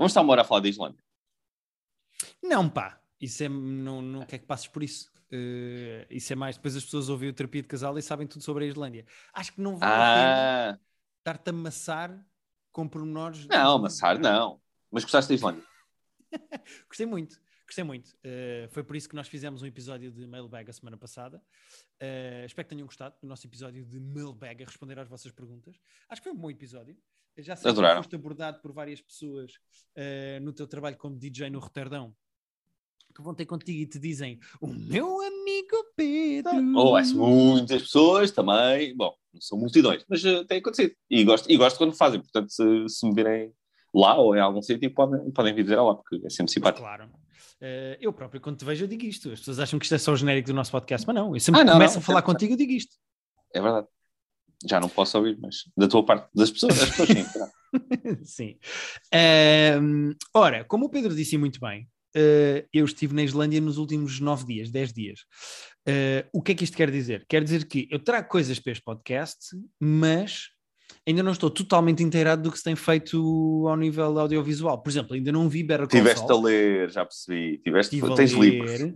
Vamos 0.00 0.12
estar 0.12 0.22
uma 0.22 0.32
hora 0.32 0.40
a 0.40 0.44
falar 0.46 0.60
da 0.62 0.68
Islândia. 0.70 1.04
Não, 2.42 2.70
pá. 2.70 2.98
Isso 3.20 3.44
é. 3.44 3.50
Não, 3.50 4.00
não 4.00 4.24
quer 4.24 4.38
que 4.38 4.46
passes 4.46 4.66
por 4.66 4.82
isso. 4.82 5.12
Uh, 5.30 6.08
isso 6.08 6.32
é 6.32 6.36
mais. 6.36 6.56
Depois 6.56 6.74
as 6.74 6.82
pessoas 6.82 7.10
ouvem 7.10 7.28
o 7.28 7.34
terapia 7.34 7.60
de 7.60 7.68
casal 7.68 7.98
e 7.98 8.00
sabem 8.00 8.26
tudo 8.26 8.42
sobre 8.42 8.64
a 8.64 8.68
Islândia. 8.68 9.04
Acho 9.34 9.52
que 9.52 9.60
não 9.60 9.76
vale 9.76 9.92
ah. 9.92 9.96
a 9.96 10.14
pena 10.14 10.72
ah. 10.72 10.80
estar-te 11.18 11.48
a 11.48 11.52
amassar 11.52 12.26
com 12.72 12.88
pormenores. 12.88 13.46
Não, 13.46 13.76
amassar 13.76 14.18
não. 14.18 14.58
Mas 14.90 15.02
gostaste 15.02 15.28
da 15.28 15.34
Islândia? 15.34 15.62
Gostei 16.88 17.04
muito. 17.04 17.38
Gostei 17.66 17.84
muito. 17.84 18.08
Uh, 18.24 18.70
foi 18.70 18.82
por 18.82 18.96
isso 18.96 19.06
que 19.06 19.14
nós 19.14 19.28
fizemos 19.28 19.60
um 19.60 19.66
episódio 19.66 20.10
de 20.10 20.26
Mailbag 20.26 20.70
a 20.70 20.72
semana 20.72 20.96
passada. 20.96 21.42
Uh, 22.02 22.46
espero 22.46 22.66
que 22.66 22.74
tenham 22.74 22.86
gostado 22.86 23.16
do 23.20 23.28
nosso 23.28 23.46
episódio 23.46 23.84
de 23.84 24.00
Mailbag 24.00 24.62
a 24.62 24.66
responder 24.66 24.98
às 24.98 25.08
vossas 25.10 25.30
perguntas. 25.30 25.78
Acho 26.08 26.22
que 26.22 26.30
foi 26.30 26.32
um 26.32 26.40
bom 26.40 26.50
episódio. 26.50 26.96
Já 27.38 27.56
sei 27.56 27.70
Adoraram. 27.70 27.96
que 27.96 28.04
foste 28.04 28.16
abordado 28.16 28.60
por 28.60 28.72
várias 28.72 29.00
pessoas 29.00 29.52
uh, 29.96 30.40
no 30.42 30.52
teu 30.52 30.66
trabalho 30.66 30.96
como 30.96 31.16
DJ 31.16 31.48
no 31.50 31.58
Roterdão 31.58 32.14
que 33.14 33.22
vão 33.22 33.34
ter 33.34 33.46
contigo 33.46 33.80
e 33.80 33.86
te 33.86 33.98
dizem 33.98 34.38
o 34.60 34.66
meu 34.66 35.20
amigo 35.20 35.84
Pedro. 35.96 36.76
Ou 36.76 36.96
oh, 36.96 37.14
muitas 37.14 37.82
pessoas 37.82 38.30
também. 38.30 38.96
Bom, 38.96 39.14
não 39.32 39.40
são 39.40 39.58
multidões, 39.58 40.04
mas 40.08 40.24
uh, 40.24 40.44
tem 40.44 40.58
acontecido. 40.58 40.94
E 41.08 41.24
gosto, 41.24 41.50
e 41.50 41.56
gosto 41.56 41.76
quando 41.76 41.92
fazem. 41.92 42.20
Portanto, 42.20 42.50
se, 42.50 42.88
se 42.88 43.06
me 43.06 43.14
virem 43.14 43.52
lá 43.94 44.16
ou 44.16 44.36
em 44.36 44.40
algum 44.40 44.62
sítio, 44.62 44.92
podem, 44.92 45.30
podem 45.32 45.54
vir 45.54 45.64
dizer 45.64 45.76
lá, 45.76 45.94
porque 45.94 46.20
é 46.24 46.30
sempre 46.30 46.52
simpático. 46.52 46.82
Claro. 46.82 47.06
Uh, 47.06 47.96
eu 48.00 48.12
próprio, 48.12 48.40
quando 48.40 48.56
te 48.56 48.64
vejo, 48.64 48.84
eu 48.84 48.88
digo 48.88 49.04
isto. 49.04 49.30
As 49.30 49.40
pessoas 49.40 49.58
acham 49.58 49.78
que 49.78 49.84
isto 49.84 49.94
é 49.94 49.98
só 49.98 50.12
o 50.12 50.16
genérico 50.16 50.48
do 50.48 50.54
nosso 50.54 50.70
podcast, 50.70 51.06
mas 51.06 51.14
não. 51.14 51.34
Eu 51.34 51.40
sempre 51.40 51.60
ah, 51.60 51.64
não, 51.64 51.72
começo 51.74 51.94
não, 51.94 52.00
a 52.00 52.04
falar 52.04 52.22
contigo, 52.22 52.54
eu 52.54 52.56
digo 52.56 52.72
isto. 52.72 52.96
É 53.54 53.60
verdade. 53.60 53.86
Já 54.66 54.78
não 54.78 54.88
posso 54.88 55.16
ouvir, 55.16 55.38
mas 55.40 55.64
da 55.76 55.88
tua 55.88 56.04
parte, 56.04 56.28
das 56.34 56.50
pessoas, 56.50 56.78
das 56.78 56.90
pessoas 56.90 57.08
sim. 57.08 57.26
sim. 58.24 58.58
Ora, 60.34 60.64
como 60.64 60.86
o 60.86 60.90
Pedro 60.90 61.14
disse 61.14 61.38
muito 61.38 61.58
bem, 61.60 61.88
uh, 62.16 62.66
eu 62.72 62.84
estive 62.84 63.14
na 63.14 63.22
Islândia 63.22 63.60
nos 63.60 63.78
últimos 63.78 64.20
nove 64.20 64.44
dias, 64.46 64.70
dez 64.70 64.92
dias. 64.92 65.20
Uh, 65.88 66.28
o 66.32 66.42
que 66.42 66.52
é 66.52 66.54
que 66.54 66.64
isto 66.64 66.76
quer 66.76 66.90
dizer? 66.90 67.24
Quer 67.28 67.42
dizer 67.42 67.66
que 67.66 67.88
eu 67.90 67.98
trago 67.98 68.28
coisas 68.28 68.58
para 68.58 68.72
este 68.72 68.84
podcast, 68.84 69.38
mas 69.78 70.48
ainda 71.06 71.22
não 71.22 71.32
estou 71.32 71.50
totalmente 71.50 72.02
inteirado 72.02 72.42
do 72.42 72.52
que 72.52 72.58
se 72.58 72.64
tem 72.64 72.76
feito 72.76 73.66
ao 73.66 73.76
nível 73.76 74.18
audiovisual. 74.18 74.82
Por 74.82 74.90
exemplo, 74.90 75.14
ainda 75.14 75.32
não 75.32 75.48
vi 75.48 75.62
Better 75.62 75.88
Call 75.88 76.00
Tiveste 76.00 76.30
a 76.30 76.36
ler, 76.36 76.90
já 76.90 77.04
percebi. 77.04 77.58
Tiveste, 77.58 77.96
Estive 77.96 78.14
tens 78.14 78.32
livros. 78.32 78.94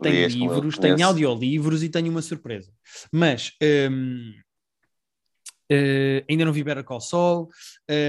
Tenho 0.00 0.28
livros, 0.28 0.78
tenho 0.78 1.04
audiolivros 1.04 1.82
e 1.82 1.88
tenho 1.88 2.10
uma 2.10 2.22
surpresa. 2.22 2.70
Mas 3.10 3.52
um, 3.90 4.32
Uh, 5.70 6.24
ainda 6.28 6.44
não 6.44 6.52
vi 6.52 6.64
Better 6.64 6.82
Call 6.82 7.00
Saul, 7.00 7.48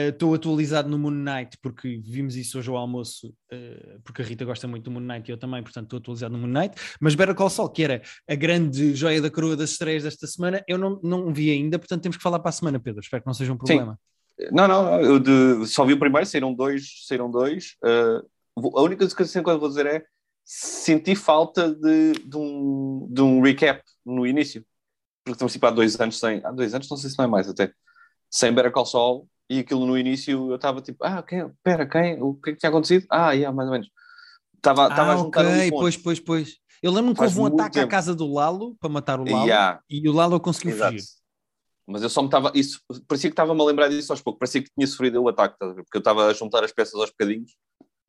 estou 0.10 0.32
uh, 0.32 0.34
atualizado 0.34 0.90
no 0.90 0.98
Moon 0.98 1.12
Knight 1.12 1.60
porque 1.62 2.02
vimos 2.04 2.36
isso 2.36 2.58
hoje 2.58 2.68
ao 2.72 2.76
almoço, 2.76 3.28
uh, 3.54 4.02
porque 4.04 4.24
a 4.24 4.26
Rita 4.26 4.44
gosta 4.44 4.68
muito 4.68 4.86
do 4.86 4.92
Moon 4.92 5.02
Knight 5.02 5.30
e 5.30 5.32
eu 5.32 5.38
também, 5.38 5.62
portanto 5.62 5.86
estou 5.86 6.00
atualizado 6.00 6.36
no 6.36 6.40
Moon 6.40 6.52
Knight, 6.52 6.76
mas 7.00 7.14
Better 7.14 7.36
Call 7.36 7.52
Saul, 7.52 7.70
que 7.70 7.84
era 7.84 8.02
a 8.28 8.34
grande 8.34 8.96
joia 8.96 9.22
da 9.22 9.30
coroa 9.30 9.56
das 9.56 9.72
estreias 9.74 10.02
desta 10.02 10.26
semana, 10.26 10.64
eu 10.68 10.76
não, 10.76 11.00
não 11.04 11.32
vi 11.32 11.52
ainda, 11.52 11.78
portanto 11.78 12.02
temos 12.02 12.18
que 12.18 12.24
falar 12.24 12.40
para 12.40 12.50
a 12.50 12.54
semana, 12.54 12.80
Pedro, 12.80 13.00
espero 13.00 13.22
que 13.22 13.28
não 13.28 13.34
seja 13.36 13.54
um 13.54 13.58
problema. 13.58 14.00
Sim. 14.40 14.48
Não, 14.52 14.68
não, 14.68 15.00
eu 15.00 15.20
de, 15.20 15.68
só 15.68 15.86
vi 15.86 15.94
o 15.94 16.00
primeiro, 16.00 16.26
saíram 16.26 16.52
dois, 16.52 17.06
saíram 17.06 17.30
dois, 17.30 17.76
a 17.84 18.82
única 18.82 19.08
coisa 19.08 19.44
que 19.44 19.50
eu 19.50 19.60
vou 19.60 19.70
dizer 19.70 19.86
é 19.86 20.04
senti 20.44 21.16
falta 21.16 21.72
de, 21.72 22.14
de, 22.14 22.38
um, 22.38 23.08
de 23.08 23.22
um 23.22 23.40
recap 23.40 23.84
no 24.04 24.26
início 24.26 24.66
porque 25.24 25.36
estamos 25.36 25.54
tipo 25.54 25.66
há 25.66 25.72
dois 25.72 26.00
anos 26.00 26.20
sem, 26.20 26.44
há 26.44 26.52
dois 26.52 26.74
anos, 26.74 26.90
não 26.90 26.98
sei 26.98 27.10
se 27.10 27.18
não 27.18 27.26
é 27.26 27.28
mais 27.28 27.48
até, 27.48 27.72
sem 28.30 28.54
Better 28.54 28.72
Call 28.72 28.86
Saul, 28.86 29.28
e 29.50 29.60
aquilo 29.60 29.86
no 29.86 29.98
início 29.98 30.50
eu 30.50 30.56
estava 30.56 30.82
tipo, 30.82 31.04
ah, 31.04 31.22
quem, 31.22 31.50
pera, 31.64 31.86
quem, 31.86 32.22
o 32.22 32.36
que 32.36 32.52
é 32.52 32.54
que 32.54 32.60
tinha 32.60 32.70
acontecido? 32.70 33.06
Ah, 33.10 33.32
yeah, 33.32 33.56
mais 33.56 33.68
ou 33.68 33.74
menos. 33.74 33.90
Estava, 34.56 34.88
ah, 34.88 35.12
a 35.12 35.18
juntar 35.18 35.46
ok, 35.46 35.72
pois, 35.72 35.98
pois, 35.98 36.20
pois. 36.20 36.56
Eu 36.82 36.92
lembro-me 36.92 37.16
que 37.16 37.24
houve 37.24 37.40
um 37.40 37.46
ataque 37.48 37.74
tempo. 37.74 37.86
à 37.86 37.90
casa 37.90 38.16
do 38.16 38.32
Lalo 38.32 38.76
para 38.80 38.90
matar 38.90 39.20
o 39.20 39.24
Lalo 39.24 39.46
yeah. 39.46 39.82
e 39.90 40.08
o 40.08 40.14
Lalo 40.14 40.40
conseguiu 40.40 40.76
Exato. 40.76 40.94
fugir. 40.94 41.06
Mas 41.86 42.02
eu 42.02 42.10
só 42.10 42.22
me 42.22 42.28
estava, 42.28 42.52
isso, 42.56 42.80
parecia 43.08 43.30
que 43.30 43.34
estava-me 43.34 43.60
a 43.60 43.66
lembrar 43.66 43.90
disso 43.90 44.14
aos 44.14 44.22
poucos, 44.22 44.40
parecia 44.40 44.64
que 44.64 44.72
tinha 44.74 44.88
sofrido 44.88 45.22
o 45.22 45.28
ataque, 45.28 45.58
porque 45.58 45.98
eu 45.98 46.00
estava 46.00 46.28
a 46.28 46.34
juntar 46.34 46.64
as 46.64 46.72
peças 46.72 46.94
aos 46.94 47.10
bocadinhos 47.10 47.52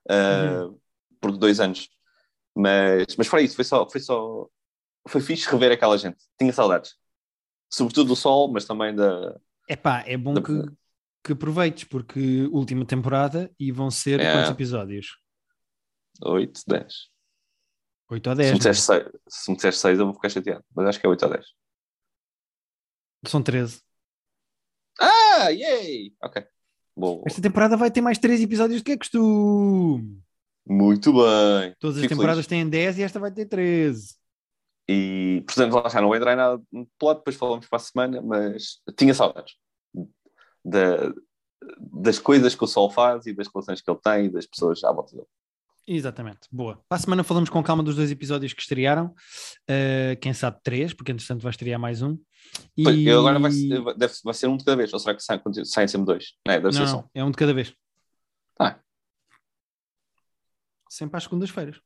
uh, 0.09 0.67
uhum. 0.69 0.79
por 1.21 1.37
dois 1.37 1.59
anos. 1.59 1.89
Mas, 2.55 3.17
mas 3.17 3.27
foi 3.27 3.45
isso, 3.45 3.57
foi 3.57 3.65
só, 3.65 3.89
foi 3.89 4.01
só, 4.01 4.47
foi 5.09 5.21
fixe 5.21 5.51
rever 5.51 5.73
aquela 5.73 5.99
gente. 5.99 6.19
Tinha 6.39 6.53
saudades 6.53 6.93
sobretudo 7.73 8.09
do 8.09 8.17
sol, 8.17 8.53
mas 8.53 8.65
também 8.65 8.95
da. 8.95 9.41
Epá, 9.69 10.05
é 10.07 10.17
bom 10.17 10.35
da... 10.35 10.43
que, 10.43 10.53
que 11.25 11.33
aproveites, 11.33 11.85
porque 11.85 12.49
última 12.53 12.85
temporada 12.85 13.51
e 13.59 13.73
vão 13.73 13.91
ser 13.91 14.21
é. 14.21 14.33
quantos 14.33 14.51
episódios? 14.51 15.17
8, 16.23 16.61
10. 16.67 16.95
8 18.11 18.27
ou 18.29 18.37
10. 18.37 18.49
Se 18.49 18.53
me, 18.53 18.59
disseres 18.59 18.83
6, 18.83 19.05
se 19.29 19.51
me 19.51 19.57
disseres 19.57 19.79
6, 19.79 19.99
eu 19.99 20.05
vou 20.05 20.15
ficar 20.15 20.29
chateado, 20.29 20.65
mas 20.75 20.87
acho 20.87 21.01
que 21.01 21.07
é 21.07 21.09
8 21.09 21.25
ou 21.25 21.31
10. 21.33 21.47
São 23.27 23.43
13. 23.43 23.81
Ah, 25.01 25.49
yay! 25.49 26.15
Ok. 26.23 26.45
Bom. 26.95 27.23
Esta 27.25 27.41
temporada 27.41 27.77
vai 27.77 27.91
ter 27.91 28.03
mais 28.03 28.19
3 28.19 28.43
episódios 28.43 28.83
do 28.83 28.85
que 28.85 28.93
é 28.93 28.99
costume. 28.99 30.21
Muito 30.67 31.13
bem. 31.13 31.75
Todas 31.81 31.97
as 31.97 32.03
Fico 32.03 32.15
temporadas 32.15 32.45
feliz. 32.45 32.63
têm 32.63 32.69
10 32.69 32.99
e 32.99 33.03
esta 33.03 33.19
vai 33.19 33.33
ter 33.33 33.47
13. 33.47 34.15
E, 34.89 35.43
portanto, 35.47 35.75
lá 35.75 35.89
já 35.89 36.01
não 36.01 36.15
em 36.15 36.19
nada 36.21 36.61
no 36.71 36.87
plot, 36.99 37.19
depois 37.19 37.37
falamos 37.37 37.67
para 37.67 37.77
a 37.77 37.81
semana, 37.81 38.21
mas 38.21 38.81
tinha 38.97 39.15
saudades 39.15 39.55
da, 40.65 41.13
das 41.79 42.19
coisas 42.19 42.55
que 42.55 42.65
o 42.65 42.67
Sol 42.67 42.91
faz 42.91 43.27
e 43.27 43.33
das 43.33 43.49
relações 43.49 43.81
que 43.81 43.91
ele 43.91 44.01
tem 44.03 44.27
e 44.27 44.31
das 44.31 44.47
pessoas 44.47 44.83
à 44.85 44.93
volta 44.93 45.15
dele. 45.17 45.29
Exatamente, 45.87 46.49
boa. 46.51 46.81
Para 46.89 46.97
a 46.97 47.01
semana 47.01 47.25
falamos 47.25 47.51
com 47.51 47.63
calma 47.63 47.83
dos 47.83 47.97
dois 47.97 48.11
episódios 48.11 48.53
que 48.53 48.63
estrearam, 48.63 49.07
uh, 49.07 50.17
quem 50.21 50.33
sabe 50.33 50.61
três, 50.63 50.95
porque 50.95 51.11
entretanto 51.11 51.43
vai 51.43 51.51
estrear 51.51 51.79
mais 51.79 52.03
um. 52.03 52.17
E 52.77 52.85
pois, 52.85 53.09
agora 53.09 53.39
vai, 53.41 53.51
deve, 53.97 54.15
vai 54.23 54.35
ser 54.35 54.47
um 54.47 54.57
de 54.57 54.65
cada 54.65 54.77
vez, 54.77 54.93
ou 54.93 54.99
será 55.01 55.17
que 55.17 55.23
saem, 55.23 55.41
saem 55.65 55.89
sempre 55.89 56.07
dois? 56.07 56.35
Não, 56.47 56.55
é, 56.55 56.61
deve 56.61 56.79
não, 56.79 56.87
ser 56.87 56.93
não, 56.93 57.11
é 57.13 57.25
um 57.25 57.31
de 57.33 57.37
cada 57.37 57.53
vez. 57.53 57.75
Ah. 58.61 58.79
Sempre 60.89 61.17
às 61.17 61.25
segundas-feiras. 61.25 61.81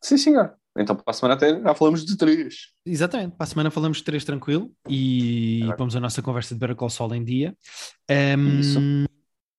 Sim, 0.00 0.16
senhor. 0.16 0.56
Então, 0.76 0.96
para 0.96 1.10
a 1.10 1.12
semana 1.12 1.34
até 1.34 1.60
já 1.60 1.74
falamos 1.74 2.04
de 2.04 2.16
três. 2.16 2.72
Exatamente, 2.84 3.36
para 3.36 3.44
a 3.44 3.46
semana 3.46 3.70
falamos 3.70 3.98
de 3.98 4.04
três 4.04 4.24
tranquilo 4.24 4.72
e 4.88 5.60
é 5.70 5.76
vamos 5.76 5.94
a 5.94 6.00
nossa 6.00 6.22
conversa 6.22 6.54
de 6.54 6.60
Better 6.60 6.90
Saul 6.90 7.14
em 7.14 7.22
dia. 7.22 7.54
Um, 8.10 8.60
Isso. 8.60 8.80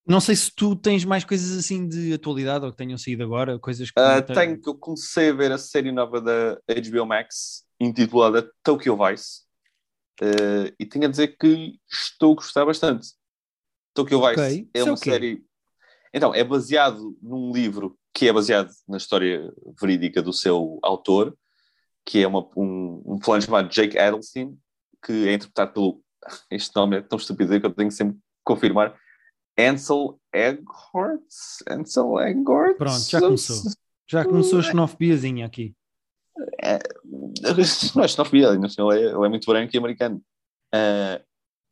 Não 0.06 0.20
sei 0.20 0.36
se 0.36 0.52
tu 0.54 0.76
tens 0.76 1.04
mais 1.04 1.24
coisas 1.24 1.56
assim 1.56 1.88
de 1.88 2.12
atualidade 2.12 2.64
ou 2.64 2.70
que 2.70 2.76
tenham 2.76 2.98
saído 2.98 3.22
agora, 3.22 3.58
coisas 3.58 3.90
que. 3.90 3.98
Uh, 3.98 4.34
tenho 4.34 4.60
que 4.60 4.68
eu 4.68 4.74
comecei 4.74 5.30
a 5.30 5.32
ver 5.32 5.52
a 5.52 5.58
série 5.58 5.92
nova 5.92 6.20
da 6.20 6.58
HBO 6.68 7.06
Max 7.06 7.64
intitulada 7.80 8.50
Tokyo 8.62 8.98
Vice 8.98 9.42
uh, 10.20 10.74
e 10.78 10.84
tenho 10.84 11.06
a 11.06 11.08
dizer 11.08 11.36
que 11.38 11.78
estou 11.90 12.32
a 12.32 12.36
gostar 12.36 12.66
bastante. 12.66 13.08
Tokyo 13.94 14.20
Vice 14.20 14.40
okay. 14.40 14.68
é, 14.74 14.80
é 14.80 14.84
uma 14.84 14.96
série. 14.96 15.44
Então, 16.12 16.34
é 16.34 16.44
baseado 16.44 17.16
num 17.22 17.52
livro 17.52 17.96
que 18.14 18.28
é 18.28 18.32
baseado 18.32 18.70
na 18.88 18.96
história 18.96 19.52
verídica 19.80 20.22
do 20.22 20.32
seu 20.32 20.78
autor, 20.82 21.36
que 22.06 22.22
é 22.22 22.26
uma, 22.26 22.48
um, 22.56 23.02
um 23.04 23.20
fulano 23.20 23.42
chamado 23.42 23.68
Jake 23.68 23.98
Adelstein, 23.98 24.56
que 25.04 25.28
é 25.28 25.34
interpretado 25.34 25.72
pelo. 25.72 26.04
Este 26.50 26.74
nome 26.76 26.96
é 26.96 27.02
tão 27.02 27.18
estúpido 27.18 27.60
que 27.60 27.66
eu 27.66 27.74
tenho 27.74 27.88
que 27.88 27.94
sempre 27.94 28.16
confirmar. 28.44 28.96
Ansel 29.58 30.18
Eghort? 30.32 31.22
Ansel 31.68 32.20
Eghort? 32.20 32.78
Pronto, 32.78 33.10
já 33.10 33.20
começou. 33.20 33.56
Já 34.06 34.24
começou 34.24 34.58
a 34.60 34.62
xenofobiazinha 34.62 35.46
aqui. 35.46 35.74
É, 36.62 36.78
não 37.94 38.04
é 38.04 38.08
xenofobia, 38.08 38.48
ele 38.48 38.66
é, 38.66 39.04
ele 39.12 39.26
é 39.26 39.28
muito 39.28 39.46
branco 39.46 39.74
e 39.74 39.78
americano. 39.78 40.22
Uh, 40.74 41.22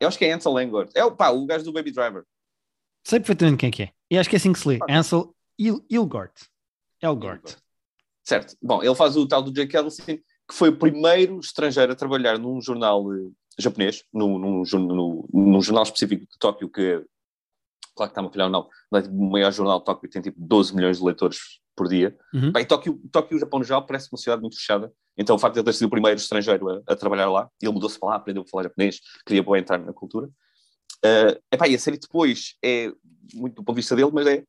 eu 0.00 0.08
acho 0.08 0.18
que 0.18 0.24
é 0.24 0.32
Ansel 0.32 0.58
Elgort. 0.58 0.90
É 0.94 1.04
o, 1.04 1.14
pá, 1.14 1.30
o 1.30 1.46
gajo 1.46 1.64
do 1.64 1.72
Baby 1.72 1.92
Driver. 1.92 2.24
Sei 3.04 3.20
perfeitamente 3.20 3.58
quem 3.58 3.68
é 3.68 3.72
que 3.72 3.82
é. 3.84 3.90
E 4.10 4.18
acho 4.18 4.28
que 4.28 4.36
é 4.36 4.38
assim 4.38 4.52
que 4.52 4.58
se 4.58 4.68
lê. 4.68 4.78
Ansel 4.88 5.34
Il 5.58 5.84
Ilgort. 5.90 6.48
Elgort. 7.00 7.56
Certo. 8.22 8.56
Bom, 8.62 8.82
ele 8.82 8.94
faz 8.94 9.16
o 9.16 9.26
tal 9.26 9.42
do 9.42 9.52
Jake 9.52 9.76
Ellison, 9.76 10.04
que 10.04 10.22
foi 10.52 10.68
o 10.68 10.78
primeiro 10.78 11.38
estrangeiro 11.40 11.92
a 11.92 11.96
trabalhar 11.96 12.38
num 12.38 12.60
jornal 12.60 13.04
uh, 13.06 13.34
japonês, 13.58 14.04
num, 14.12 14.38
num, 14.38 14.62
num, 14.62 15.28
num, 15.32 15.60
jornal 15.60 15.82
específico 15.82 16.22
de 16.22 16.38
Tóquio, 16.38 16.68
que, 16.68 17.04
claro 17.94 18.10
que 18.10 18.12
está-me 18.12 18.28
a 18.28 18.30
falhar 18.30 18.48
não, 18.48 18.68
mas 18.90 19.06
o 19.06 19.12
maior 19.12 19.52
jornal 19.52 19.80
de 19.80 19.84
Tóquio 19.84 20.08
tem 20.08 20.22
tipo 20.22 20.38
12 20.40 20.74
milhões 20.74 20.98
de 20.98 21.04
leitores 21.04 21.38
por 21.76 21.88
dia. 21.88 22.16
Uhum. 22.32 22.52
Bem, 22.52 22.64
Tóquio, 22.64 23.00
Tóquio, 23.10 23.36
o 23.36 23.40
Japão 23.40 23.58
no 23.58 23.64
geral, 23.64 23.84
parece 23.84 24.08
uma 24.12 24.18
cidade 24.18 24.40
muito 24.40 24.56
fechada, 24.56 24.92
então 25.16 25.36
o 25.36 25.38
facto 25.38 25.54
de 25.54 25.60
ele 25.60 25.66
ter 25.66 25.72
sido 25.74 25.88
o 25.88 25.90
primeiro 25.90 26.18
estrangeiro 26.18 26.68
a, 26.68 26.82
a 26.92 26.96
trabalhar 26.96 27.28
lá, 27.28 27.50
ele 27.60 27.72
mudou-se 27.72 27.98
para 27.98 28.10
lá, 28.10 28.16
aprendeu 28.16 28.42
a 28.42 28.46
falar 28.46 28.64
japonês, 28.64 29.00
queria 29.26 29.42
boa 29.42 29.58
entrar 29.58 29.78
na 29.78 29.92
cultura. 29.92 30.28
Uh, 31.04 31.34
epá, 31.50 31.66
e 31.66 31.74
a 31.74 31.78
série 31.78 31.98
depois 31.98 32.54
é 32.64 32.92
muito 33.34 33.56
do 33.56 33.64
ponto 33.64 33.74
de 33.74 33.82
vista 33.82 33.96
dele, 33.96 34.10
mas 34.12 34.26
é 34.26 34.44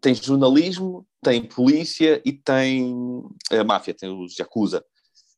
tem 0.00 0.14
jornalismo, 0.14 1.06
tem 1.22 1.46
polícia 1.46 2.20
e 2.24 2.32
tem 2.32 3.22
a 3.50 3.64
máfia, 3.64 3.94
tem 3.94 4.08
os 4.08 4.36
Yakuza. 4.38 4.84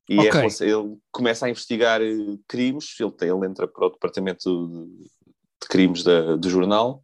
E 0.09 0.17
é 0.17 0.29
okay. 0.29 0.41
é, 0.41 0.71
ele 0.71 0.97
começa 1.11 1.45
a 1.45 1.49
investigar 1.49 2.01
eh, 2.01 2.37
crimes, 2.47 2.99
ele, 2.99 3.11
tem, 3.11 3.29
ele 3.29 3.45
entra 3.45 3.67
para 3.67 3.87
o 3.87 3.89
departamento 3.89 4.67
de, 4.67 5.07
de 5.61 5.67
crimes 5.69 6.03
da, 6.03 6.35
do 6.35 6.49
jornal, 6.49 7.01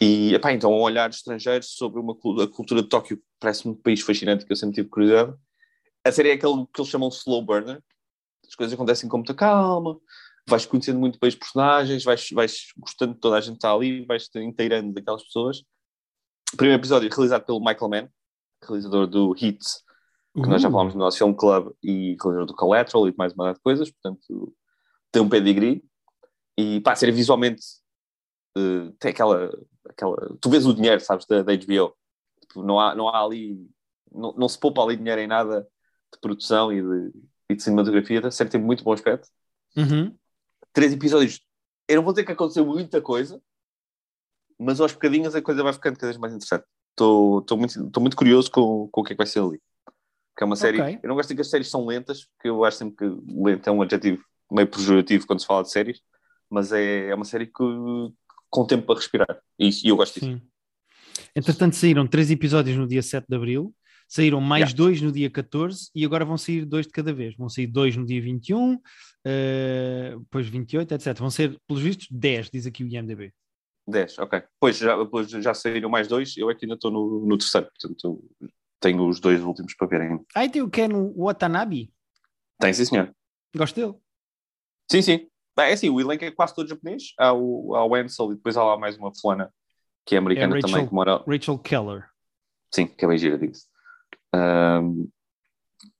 E, 0.00 0.34
epá, 0.34 0.50
então, 0.52 0.72
um 0.72 0.80
olhar 0.80 1.10
estrangeiro 1.10 1.62
sobre 1.62 2.00
uma, 2.00 2.14
a 2.42 2.48
cultura 2.48 2.82
de 2.82 2.88
Tóquio 2.88 3.22
parece-me 3.38 3.74
um 3.74 3.76
país 3.76 4.00
fascinante 4.00 4.46
que 4.46 4.52
eu 4.52 4.56
sempre 4.56 4.76
tive 4.76 4.88
curiosidade. 4.88 5.36
A 6.02 6.10
série 6.10 6.30
é 6.30 6.32
aquele 6.32 6.66
que 6.72 6.80
eles 6.80 6.90
chamam 6.90 7.10
slow 7.10 7.42
burner. 7.42 7.82
As 8.48 8.54
coisas 8.54 8.72
acontecem 8.72 9.08
com 9.08 9.18
muita 9.18 9.34
calma, 9.34 10.00
vais 10.48 10.64
conhecendo 10.64 10.98
muito 10.98 11.18
bem 11.20 11.28
os 11.28 11.34
personagens, 11.34 12.02
vais, 12.02 12.28
vais 12.32 12.72
gostando 12.78 13.14
de 13.14 13.20
toda 13.20 13.36
a 13.36 13.40
gente 13.40 13.52
que 13.52 13.58
está 13.58 13.72
ali, 13.72 14.04
vais 14.06 14.28
te 14.28 14.38
inteirando 14.38 14.92
daquelas 14.94 15.22
pessoas. 15.24 15.62
O 16.52 16.56
primeiro 16.56 16.80
episódio 16.80 17.08
realizado 17.08 17.44
pelo 17.44 17.60
Michael 17.60 17.88
Mann, 17.88 18.08
realizador 18.62 19.06
do 19.06 19.34
Heat, 19.40 19.58
que 20.34 20.48
nós 20.48 20.60
já 20.60 20.68
uh. 20.68 20.72
falámos 20.72 20.94
no 20.94 21.00
nosso 21.00 21.18
Film 21.18 21.32
Club, 21.32 21.72
e 21.82 22.16
realizador 22.20 22.46
do 22.46 22.54
Collateral 22.54 23.08
e 23.08 23.14
mais 23.16 23.32
uma 23.32 23.52
de 23.52 23.60
coisas, 23.60 23.90
portanto 23.90 24.54
tem 25.12 25.22
um 25.22 25.28
pedigree. 25.28 25.82
E 26.56 26.80
pá, 26.80 26.94
série 26.94 27.12
visualmente 27.12 27.62
uh, 28.56 28.92
tem 28.98 29.10
aquela, 29.10 29.50
aquela. 29.88 30.36
Tu 30.40 30.50
vês 30.50 30.66
o 30.66 30.74
dinheiro, 30.74 31.00
sabes, 31.00 31.26
da, 31.26 31.42
da 31.42 31.56
HBO. 31.56 31.96
Tipo, 32.40 32.62
não, 32.62 32.78
há, 32.78 32.94
não 32.94 33.08
há 33.08 33.24
ali. 33.24 33.68
Não, 34.12 34.32
não 34.32 34.48
se 34.48 34.58
poupa 34.58 34.82
ali 34.82 34.96
dinheiro 34.96 35.20
em 35.20 35.26
nada 35.26 35.66
de 36.12 36.20
produção 36.20 36.72
e 36.72 36.82
de, 36.82 37.12
e 37.50 37.54
de 37.54 37.62
cinematografia. 37.62 38.26
A 38.26 38.30
série 38.30 38.50
tem 38.50 38.60
muito 38.60 38.84
bom 38.84 38.92
aspecto. 38.92 39.28
Uhum. 39.76 40.14
Três 40.72 40.92
episódios. 40.92 41.40
Eu 41.88 41.96
não 41.96 42.04
vou 42.04 42.14
ter 42.14 42.24
que 42.24 42.32
acontecer 42.32 42.62
muita 42.62 43.00
coisa, 43.00 43.40
mas 44.60 44.80
aos 44.80 44.92
bocadinhos 44.92 45.34
a 45.34 45.40
coisa 45.40 45.62
vai 45.62 45.72
ficando 45.72 45.96
cada 45.96 46.08
vez 46.08 46.18
mais 46.18 46.34
interessante. 46.34 46.64
Estou 46.90 47.56
muito, 47.56 48.00
muito 48.00 48.16
curioso 48.16 48.50
com, 48.50 48.88
com 48.92 49.00
o 49.00 49.04
que 49.04 49.12
é 49.12 49.14
que 49.14 49.18
vai 49.18 49.26
ser 49.26 49.40
ali. 49.40 49.58
Porque 50.34 50.44
é 50.44 50.44
uma 50.44 50.56
série. 50.56 50.80
Okay. 50.80 51.00
Eu 51.02 51.08
não 51.08 51.16
gosto 51.16 51.30
de 51.30 51.34
que 51.34 51.40
as 51.40 51.48
séries 51.48 51.68
são 51.68 51.86
lentas, 51.86 52.26
porque 52.26 52.48
eu 52.48 52.62
acho 52.64 52.76
sempre 52.76 52.96
que 52.96 53.22
lento 53.42 53.66
é 53.66 53.72
um 53.72 53.80
adjetivo 53.80 54.22
meio 54.52 54.68
pejorativo 54.68 55.26
quando 55.26 55.40
se 55.40 55.46
fala 55.46 55.62
de 55.62 55.70
séries, 55.70 56.00
mas 56.50 56.72
é, 56.72 57.08
é 57.08 57.14
uma 57.14 57.24
série 57.24 57.46
que, 57.46 57.52
com 58.50 58.66
tempo 58.66 58.86
para 58.86 58.96
respirar. 58.96 59.40
E, 59.58 59.70
e 59.84 59.88
eu 59.88 59.96
gosto 59.96 60.20
disso. 60.20 60.26
Sim. 60.26 60.42
Entretanto, 61.34 61.76
saíram 61.76 62.06
três 62.06 62.30
episódios 62.30 62.76
no 62.76 62.86
dia 62.86 63.02
7 63.02 63.26
de 63.28 63.36
abril, 63.36 63.74
saíram 64.08 64.40
mais 64.40 64.70
yeah. 64.70 64.76
dois 64.76 65.00
no 65.00 65.12
dia 65.12 65.30
14 65.30 65.90
e 65.94 66.04
agora 66.04 66.24
vão 66.24 66.36
sair 66.36 66.64
dois 66.64 66.86
de 66.86 66.92
cada 66.92 67.12
vez. 67.12 67.36
Vão 67.36 67.48
sair 67.48 67.66
dois 67.66 67.96
no 67.96 68.04
dia 68.04 68.20
21, 68.20 68.74
uh, 68.74 68.80
eh, 69.24 70.16
depois 70.18 70.48
28, 70.48 70.94
etc. 70.94 71.16
Vão 71.18 71.30
ser, 71.30 71.56
pelos 71.66 71.82
vistos, 71.82 72.08
10, 72.10 72.50
diz 72.50 72.66
aqui 72.66 72.82
o 72.82 72.88
IMDB. 72.88 73.32
10, 73.86 74.18
ok. 74.18 74.42
Pois 74.58 74.78
já, 74.78 74.96
já 75.40 75.54
saíram 75.54 75.88
mais 75.88 76.08
dois, 76.08 76.36
eu 76.36 76.48
aqui 76.48 76.64
ainda 76.64 76.74
estou 76.74 76.90
no, 76.90 77.26
no 77.26 77.38
terceiro, 77.38 77.68
portanto 77.68 78.24
tenho 78.78 79.06
os 79.06 79.20
dois 79.20 79.42
últimos 79.42 79.74
para 79.74 79.86
ver 79.86 80.00
ainda. 80.02 80.24
Ah, 80.34 80.48
tem 80.48 80.62
o 80.62 80.70
Ken 80.70 80.90
Watanabe? 81.16 81.92
Tem, 82.58 82.72
sim 82.72 82.84
senhor. 82.84 83.14
Gosto 83.54 83.76
dele. 83.76 83.94
Sim, 84.90 85.02
sim. 85.02 85.26
É 85.58 85.72
assim, 85.72 85.90
o 85.90 86.00
elenco 86.00 86.24
é 86.24 86.30
quase 86.30 86.54
todo 86.54 86.68
japonês. 86.68 87.12
Há 87.18 87.32
o, 87.34 87.74
há 87.74 87.84
o 87.84 87.94
Ansel 87.94 88.32
e 88.32 88.36
depois 88.36 88.56
há 88.56 88.64
lá 88.64 88.78
mais 88.78 88.96
uma 88.96 89.12
fulana 89.14 89.52
que 90.06 90.14
é 90.14 90.18
americana 90.18 90.54
é 90.54 90.56
Rachel, 90.56 90.70
também. 90.70 90.88
Que 90.88 90.94
mora... 90.94 91.22
Rachel 91.26 91.58
Keller. 91.58 92.08
Sim, 92.72 92.86
que 92.86 93.04
é 93.04 93.08
bem 93.08 93.18
gira, 93.18 93.36
digo 93.36 93.52
um, 94.34 95.08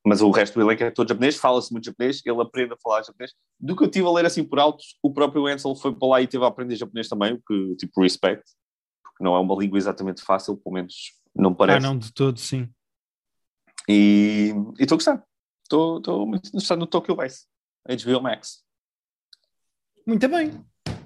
mas 0.06 0.20
o 0.20 0.30
resto 0.30 0.54
do 0.54 0.62
elenco 0.62 0.82
é 0.84 0.90
todo 0.90 1.08
japonês, 1.08 1.36
fala-se 1.36 1.72
muito 1.72 1.84
japonês, 1.84 2.22
ele 2.24 2.40
aprende 2.40 2.72
a 2.72 2.76
falar 2.76 3.02
japonês. 3.02 3.32
Do 3.58 3.76
que 3.76 3.82
eu 3.82 3.86
estive 3.86 4.06
a 4.06 4.10
ler 4.10 4.26
assim 4.26 4.44
por 4.44 4.58
altos, 4.58 4.98
o 5.02 5.12
próprio 5.12 5.46
Ansel 5.46 5.74
foi 5.74 5.94
para 5.94 6.08
lá 6.08 6.20
e 6.20 6.26
teve 6.26 6.44
a 6.44 6.48
aprender 6.48 6.76
japonês 6.76 7.08
também, 7.08 7.34
o 7.34 7.42
que, 7.46 7.76
tipo, 7.76 8.02
respect, 8.02 8.44
porque 9.02 9.24
não 9.24 9.34
é 9.34 9.40
uma 9.40 9.54
língua 9.54 9.78
exatamente 9.78 10.22
fácil, 10.22 10.56
pelo 10.56 10.74
menos 10.74 10.94
não 11.34 11.54
parece. 11.54 11.86
Ah, 11.86 11.88
não, 11.88 11.98
de 11.98 12.12
todo, 12.12 12.38
sim. 12.38 12.68
E 13.88 14.52
estou 14.78 14.96
a 14.96 14.98
gostar. 14.98 15.24
Estou 15.62 16.26
muito 16.26 16.48
interessado 16.48 16.78
no 16.78 16.86
Tokyo 16.86 17.16
Vice, 17.16 17.46
HBO 17.86 18.20
Max. 18.20 18.64
Muito 20.06 20.28
bem. 20.28 20.50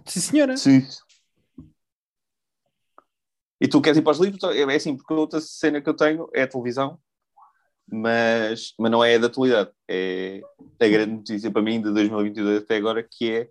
Sim, 0.07 0.21
senhora. 0.21 0.57
Sim. 0.57 0.87
E 3.61 3.69
tu 3.69 3.81
queres 3.81 3.99
ir 3.99 4.03
para 4.03 4.13
os 4.13 4.19
livros? 4.19 4.43
É 4.43 4.63
assim, 4.75 4.97
porque 4.97 5.13
outra 5.15 5.41
cena 5.41 5.81
que 5.81 5.89
eu 5.89 5.95
tenho 5.95 6.29
é 6.35 6.43
a 6.43 6.49
televisão, 6.49 6.99
mas, 7.91 8.75
mas 8.79 8.91
não 8.91 9.05
é 9.05 9.19
da 9.19 9.27
atualidade. 9.27 9.71
É 9.89 10.41
a 10.81 10.89
grande 10.89 11.13
notícia 11.13 11.51
para 11.51 11.63
mim 11.63 11.81
de 11.81 11.93
2022 11.93 12.63
até 12.63 12.77
agora, 12.77 13.03
que 13.03 13.51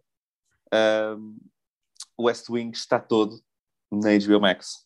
é 0.71 1.15
um, 1.15 1.37
o 2.17 2.23
West 2.23 2.49
Wing 2.49 2.71
está 2.71 2.99
todo 2.99 3.39
na 3.91 4.09
HBO 4.17 4.39
Max. 4.39 4.85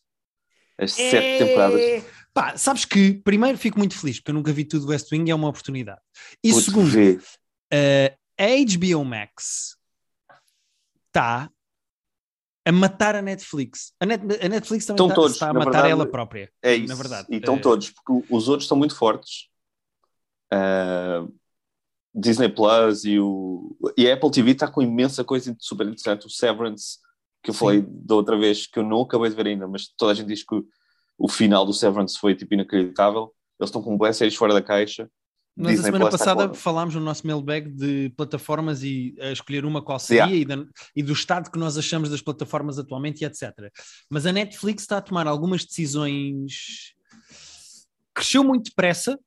As 0.78 0.98
é... 0.98 1.10
sete 1.10 1.44
temporadas. 1.44 2.04
Pá, 2.32 2.56
sabes 2.56 2.84
que, 2.84 3.14
primeiro, 3.14 3.58
fico 3.58 3.78
muito 3.78 3.98
feliz, 3.98 4.18
porque 4.18 4.30
eu 4.30 4.34
nunca 4.34 4.52
vi 4.52 4.64
tudo 4.64 4.86
do 4.86 4.92
West 4.92 5.10
Wing 5.10 5.28
e 5.28 5.30
é 5.30 5.34
uma 5.34 5.48
oportunidade. 5.48 6.00
E 6.42 6.52
Vou 6.52 6.60
segundo, 6.60 6.94
uh, 6.94 8.16
a 8.38 8.46
HBO 8.76 9.04
Max 9.04 9.76
está 11.06 11.50
a 12.68 12.72
matar 12.72 13.16
a 13.16 13.22
Netflix. 13.22 13.94
A, 13.98 14.04
Net, 14.04 14.22
a 14.22 14.48
Netflix 14.48 14.84
também 14.84 15.06
está, 15.06 15.14
todos, 15.14 15.32
está 15.32 15.48
a 15.48 15.54
matar 15.54 15.70
verdade, 15.70 15.90
ela 15.90 16.06
própria. 16.06 16.52
É 16.62 16.74
isso. 16.74 16.88
Na 16.88 16.94
verdade. 16.94 17.26
E 17.30 17.36
estão 17.36 17.56
uh, 17.56 17.60
todos, 17.60 17.90
porque 17.90 18.26
os 18.30 18.46
outros 18.46 18.64
estão 18.64 18.76
muito 18.76 18.94
fortes. 18.94 19.48
Uh, 20.52 21.32
Disney 22.14 22.50
Plus 22.50 23.06
e, 23.06 23.18
o, 23.18 23.74
e 23.96 24.10
a 24.10 24.12
Apple 24.12 24.30
TV 24.30 24.50
está 24.50 24.70
com 24.70 24.82
imensa 24.82 25.24
coisa 25.24 25.56
super 25.58 25.86
interessante. 25.86 26.26
O 26.26 26.30
Severance, 26.30 26.98
que 27.42 27.48
eu 27.48 27.54
Sim. 27.54 27.60
falei 27.60 27.86
da 27.88 28.14
outra 28.14 28.36
vez, 28.36 28.66
que 28.66 28.78
eu 28.78 28.82
não 28.82 29.00
acabei 29.00 29.30
de 29.30 29.36
ver 29.36 29.46
ainda, 29.46 29.66
mas 29.66 29.88
toda 29.96 30.12
a 30.12 30.14
gente 30.14 30.26
diz 30.26 30.44
que 30.44 30.62
o, 31.16 31.26
final 31.26 31.64
do 31.64 31.72
Severance 31.72 32.18
foi 32.18 32.34
tipo 32.34 32.52
inacreditável. 32.52 33.34
Eles 33.58 33.70
estão 33.70 33.82
com 33.82 33.96
boas 33.96 34.14
séries 34.14 34.36
fora 34.36 34.52
da 34.52 34.60
caixa. 34.60 35.10
Nós 35.58 35.72
Disney 35.72 35.88
a 35.88 35.92
semana 35.92 36.08
Plus 36.08 36.20
passada 36.20 36.54
falámos 36.54 36.94
no 36.94 37.00
nosso 37.00 37.26
mailbag 37.26 37.68
de 37.68 38.12
plataformas 38.16 38.84
e 38.84 39.16
a 39.20 39.32
escolher 39.32 39.64
uma 39.64 39.82
qual 39.82 39.98
seria 39.98 40.22
yeah. 40.22 40.36
e, 40.36 40.44
da, 40.44 40.64
e, 40.94 41.02
do 41.02 41.12
estado 41.12 41.50
que 41.50 41.58
nós 41.58 41.76
achamos 41.76 42.08
das 42.08 42.22
plataformas 42.22 42.78
atualmente 42.78 43.22
e 43.22 43.24
etc. 43.24 43.50
Mas 44.08 44.24
a 44.24 44.32
Netflix 44.32 44.82
está 44.82 44.98
a 44.98 45.02
tomar 45.02 45.26
algumas 45.26 45.64
decisões. 45.64 46.94
Cresceu 48.14 48.44
muito 48.44 48.66
depressa, 48.66 49.18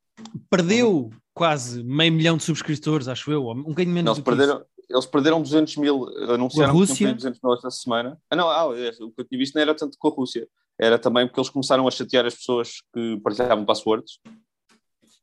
perdeu 0.50 0.94
uhum. 0.94 1.10
quase 1.34 1.84
meio 1.84 2.14
milhão 2.14 2.38
de 2.38 2.44
subscritores, 2.44 3.10
acho 3.10 3.30
eu, 3.30 3.50
um 3.50 3.64
bocadinho 3.64 3.94
menos. 3.94 4.18
Eles 4.18 4.24
perderam, 4.24 4.66
eles 4.90 5.06
perderam 5.06 5.42
200 5.42 5.76
mil, 5.76 6.08
anunciaram 6.30 6.80
que 6.80 6.94
tinham 6.94 7.14
200 7.14 7.42
mil 7.44 7.54
esta 7.54 7.70
semana. 7.72 8.18
Ah, 8.30 8.38
não, 8.38 8.50
ah, 8.50 8.74
é, 8.78 8.90
o 9.04 9.12
que 9.12 9.20
eu 9.20 9.26
tinha 9.26 9.38
visto 9.38 9.56
não 9.56 9.62
era 9.62 9.76
tanto 9.76 9.98
com 10.00 10.08
a 10.08 10.12
Rússia, 10.12 10.48
era 10.80 10.98
também 10.98 11.28
porque 11.28 11.42
eles 11.42 11.50
começaram 11.50 11.86
a 11.90 11.92
chatear 11.92 12.26
as 12.26 12.36
pessoas 12.36 12.82
que 12.94 13.20
partilhavam 13.22 13.66
passwords 13.66 14.18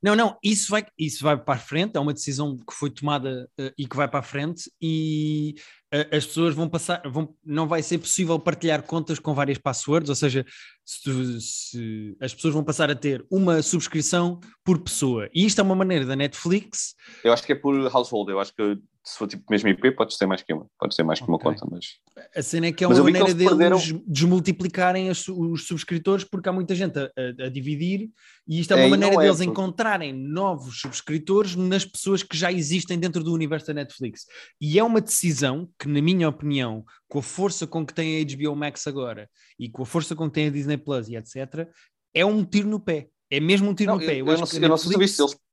não, 0.03 0.15
não, 0.15 0.39
isso 0.43 0.71
vai, 0.71 0.87
isso 0.97 1.25
vai 1.25 1.37
para 1.37 1.55
a 1.55 1.59
frente, 1.59 1.97
é 1.97 2.01
uma 2.01 2.15
decisão 2.15 2.57
que 2.57 2.73
foi 2.73 2.89
tomada 2.89 3.49
uh, 3.61 3.73
e 3.77 3.87
que 3.87 3.97
vai 3.97 4.07
para 4.07 4.21
a 4.21 4.23
frente 4.23 4.71
e 4.81 5.57
uh, 5.93 6.17
as 6.17 6.25
pessoas 6.25 6.55
vão 6.55 6.69
passar, 6.69 7.03
vão, 7.07 7.35
não 7.45 7.67
vai 7.67 7.83
ser 7.83 7.99
possível 7.99 8.39
partilhar 8.39 8.83
contas 8.85 9.19
com 9.19 9.35
várias 9.35 9.59
passwords, 9.59 10.09
ou 10.09 10.15
seja, 10.15 10.47
se, 10.85 11.41
se, 11.41 12.17
as 12.21 12.33
pessoas 12.33 12.55
vão 12.55 12.63
passar 12.63 12.91
a 12.91 12.95
ter 12.95 13.27
uma 13.29 13.61
subscrição 13.61 14.39
por 14.65 14.79
pessoa. 14.79 15.29
E 15.35 15.45
isto 15.45 15.61
é 15.61 15.65
uma 15.65 15.75
maneira 15.75 16.07
da 16.07 16.15
Netflix. 16.15 16.95
Eu 17.25 17.33
acho 17.33 17.43
que 17.43 17.53
é 17.53 17.57
por 17.57 17.75
household, 17.93 18.31
eu 18.31 18.39
acho 18.39 18.55
que 18.55 18.79
se 19.09 19.17
for 19.17 19.27
tipo 19.27 19.43
mesmo 19.51 19.71
IP, 19.71 19.93
podes 19.93 20.19
ter 20.19 20.27
mais 20.27 20.43
que 20.43 20.53
uma, 20.53 20.67
podes 20.79 20.95
ter 20.95 21.03
mais 21.03 21.19
que 21.19 21.27
uma 21.27 21.39
conta, 21.39 21.67
mas... 21.71 21.99
A 22.37 22.43
cena 22.43 22.67
é 22.67 22.73
que 22.73 22.85
é 22.85 22.87
uma 22.87 23.03
maneira 23.03 23.33
deles 23.33 23.49
perderam... 23.49 23.79
desmultiplicarem 24.07 25.09
os, 25.09 25.27
os, 25.29 25.67
subscritores, 25.67 26.25
porque 26.25 26.47
há 26.47 26.53
muita 26.53 26.75
gente 26.75 26.99
a, 26.99 27.05
a, 27.05 27.47
a 27.47 27.49
dividir, 27.49 28.11
e 28.47 28.61
isto 28.61 28.73
é 28.73 28.77
uma 28.77 28.85
é, 28.85 28.89
maneira 28.89 29.17
deles 29.17 29.41
é, 29.41 29.45
porque... 29.45 29.51
encontrarem 29.51 30.13
novos 30.13 30.81
subscritores 30.81 31.57
nas 31.57 31.87
pessoas 31.87 32.23
que 32.23 32.37
já 32.37 32.53
existem 32.53 32.99
dentro 32.99 33.25
do 33.25 33.33
universo 33.33 33.69
da 33.69 33.75
Netflix. 33.75 34.27
E 34.61 34.79
é 34.79 34.85
uma 34.85 35.01
decisão 35.01 35.71
que, 35.79 35.89
na 35.89 36.03
minha 36.03 36.29
opinião, 36.29 36.85
com 37.09 37.21
a 37.21 37.23
força 37.23 37.67
com 37.67 37.87
que 37.87 37.95
tem 37.95 38.21
a 38.21 38.25
HBO 38.25 38.55
Max 38.55 38.87
agora, 38.87 39.27
e 39.59 39.71
com 39.71 39.83
a 39.83 39.87
força 39.87 40.15
com 40.15 40.29
que 40.29 40.35
tem 40.35 40.49
a 40.49 40.51
Disney 40.51 40.77
Plus 40.77 41.09
e 41.09 41.17
etc., 41.17 41.67
é 42.13 42.27
um 42.27 42.45
tiro 42.45 42.69
no 42.69 42.79
pé. 42.79 43.09
É 43.31 43.41
mesmo 43.41 43.71
um 43.71 43.75
tiro 43.75 43.93
não, 43.93 43.99
no 43.99 44.05
pé. 44.05 44.13
Eu, 44.13 44.27
eu, 44.27 44.27
eu 44.27 44.33
não, 44.35 44.41
Netflix... 44.41 44.63
eu 44.63 44.69
não 44.69 44.77
sei 44.77 45.09
se 45.09 45.23
eles 45.23 45.48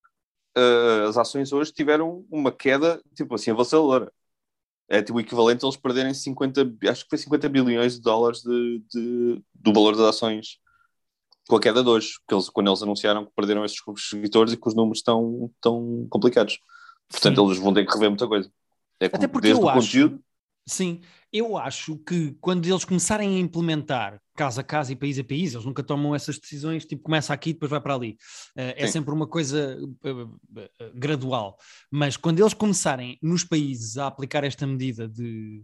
uh, 0.57 1.07
as 1.07 1.17
ações 1.17 1.51
hoje 1.51 1.71
tiveram 1.71 2.25
uma 2.29 2.51
queda, 2.51 3.01
tipo 3.15 3.35
assim, 3.35 3.51
avassaladora. 3.51 4.11
É 4.87 5.01
tipo 5.01 5.17
o 5.17 5.21
equivalente 5.21 5.65
a 5.65 5.67
eles 5.67 5.77
perderem 5.77 6.13
50, 6.13 6.75
acho 6.89 7.03
que 7.03 7.09
foi 7.09 7.17
50 7.17 7.49
bilhões 7.49 7.95
de 7.95 8.01
dólares 8.01 8.41
de, 8.41 8.83
de, 8.91 9.43
do 9.53 9.73
valor 9.73 9.95
das 9.95 10.07
ações 10.07 10.59
com 11.47 11.55
a 11.55 11.59
queda 11.59 11.83
de 11.83 11.89
hoje, 11.89 12.13
porque 12.19 12.35
eles, 12.35 12.49
quando 12.49 12.67
eles 12.67 12.81
anunciaram 12.81 13.25
que 13.25 13.31
perderam 13.35 13.65
esses 13.65 13.77
subscritores 13.77 14.53
e 14.53 14.57
que 14.57 14.67
os 14.67 14.75
números 14.75 14.99
estão 14.99 15.51
tão 15.61 16.07
complicados. 16.09 16.59
Portanto, 17.09 17.39
Sim. 17.41 17.45
eles 17.45 17.59
vão 17.59 17.73
ter 17.73 17.85
que 17.85 17.93
rever 17.93 18.09
muita 18.09 18.27
coisa. 18.27 18.51
É 18.99 19.05
Até 19.05 19.27
porque 19.27 19.47
eu 19.49 19.69
acho, 19.69 19.87
conteúdo. 19.87 20.23
Sim, 20.67 21.01
eu 21.31 21.57
acho 21.57 21.97
que 21.97 22.35
quando 22.41 22.65
eles 22.65 22.85
começarem 22.85 23.35
a 23.35 23.39
implementar 23.39 24.21
casa 24.35 24.61
a 24.61 24.63
casa 24.63 24.91
e 24.91 24.95
país 24.95 25.17
a 25.17 25.23
país, 25.23 25.53
eles 25.53 25.65
nunca 25.65 25.81
tomam 25.81 26.13
essas 26.13 26.37
decisões, 26.37 26.85
tipo, 26.85 27.03
começa 27.03 27.33
aqui 27.33 27.51
e 27.51 27.53
depois 27.53 27.71
vai 27.71 27.81
para 27.81 27.95
ali. 27.95 28.17
Uh, 28.55 28.75
é 28.75 28.87
sempre 28.87 29.13
uma 29.13 29.25
coisa 29.25 29.79
uh, 29.79 30.23
uh, 30.23 30.39
gradual. 30.93 31.57
Mas 31.89 32.17
quando 32.17 32.39
eles 32.39 32.53
começarem 32.53 33.17
nos 33.21 33.43
países 33.43 33.97
a 33.97 34.07
aplicar 34.07 34.43
esta 34.43 34.67
medida 34.67 35.07
de 35.07 35.63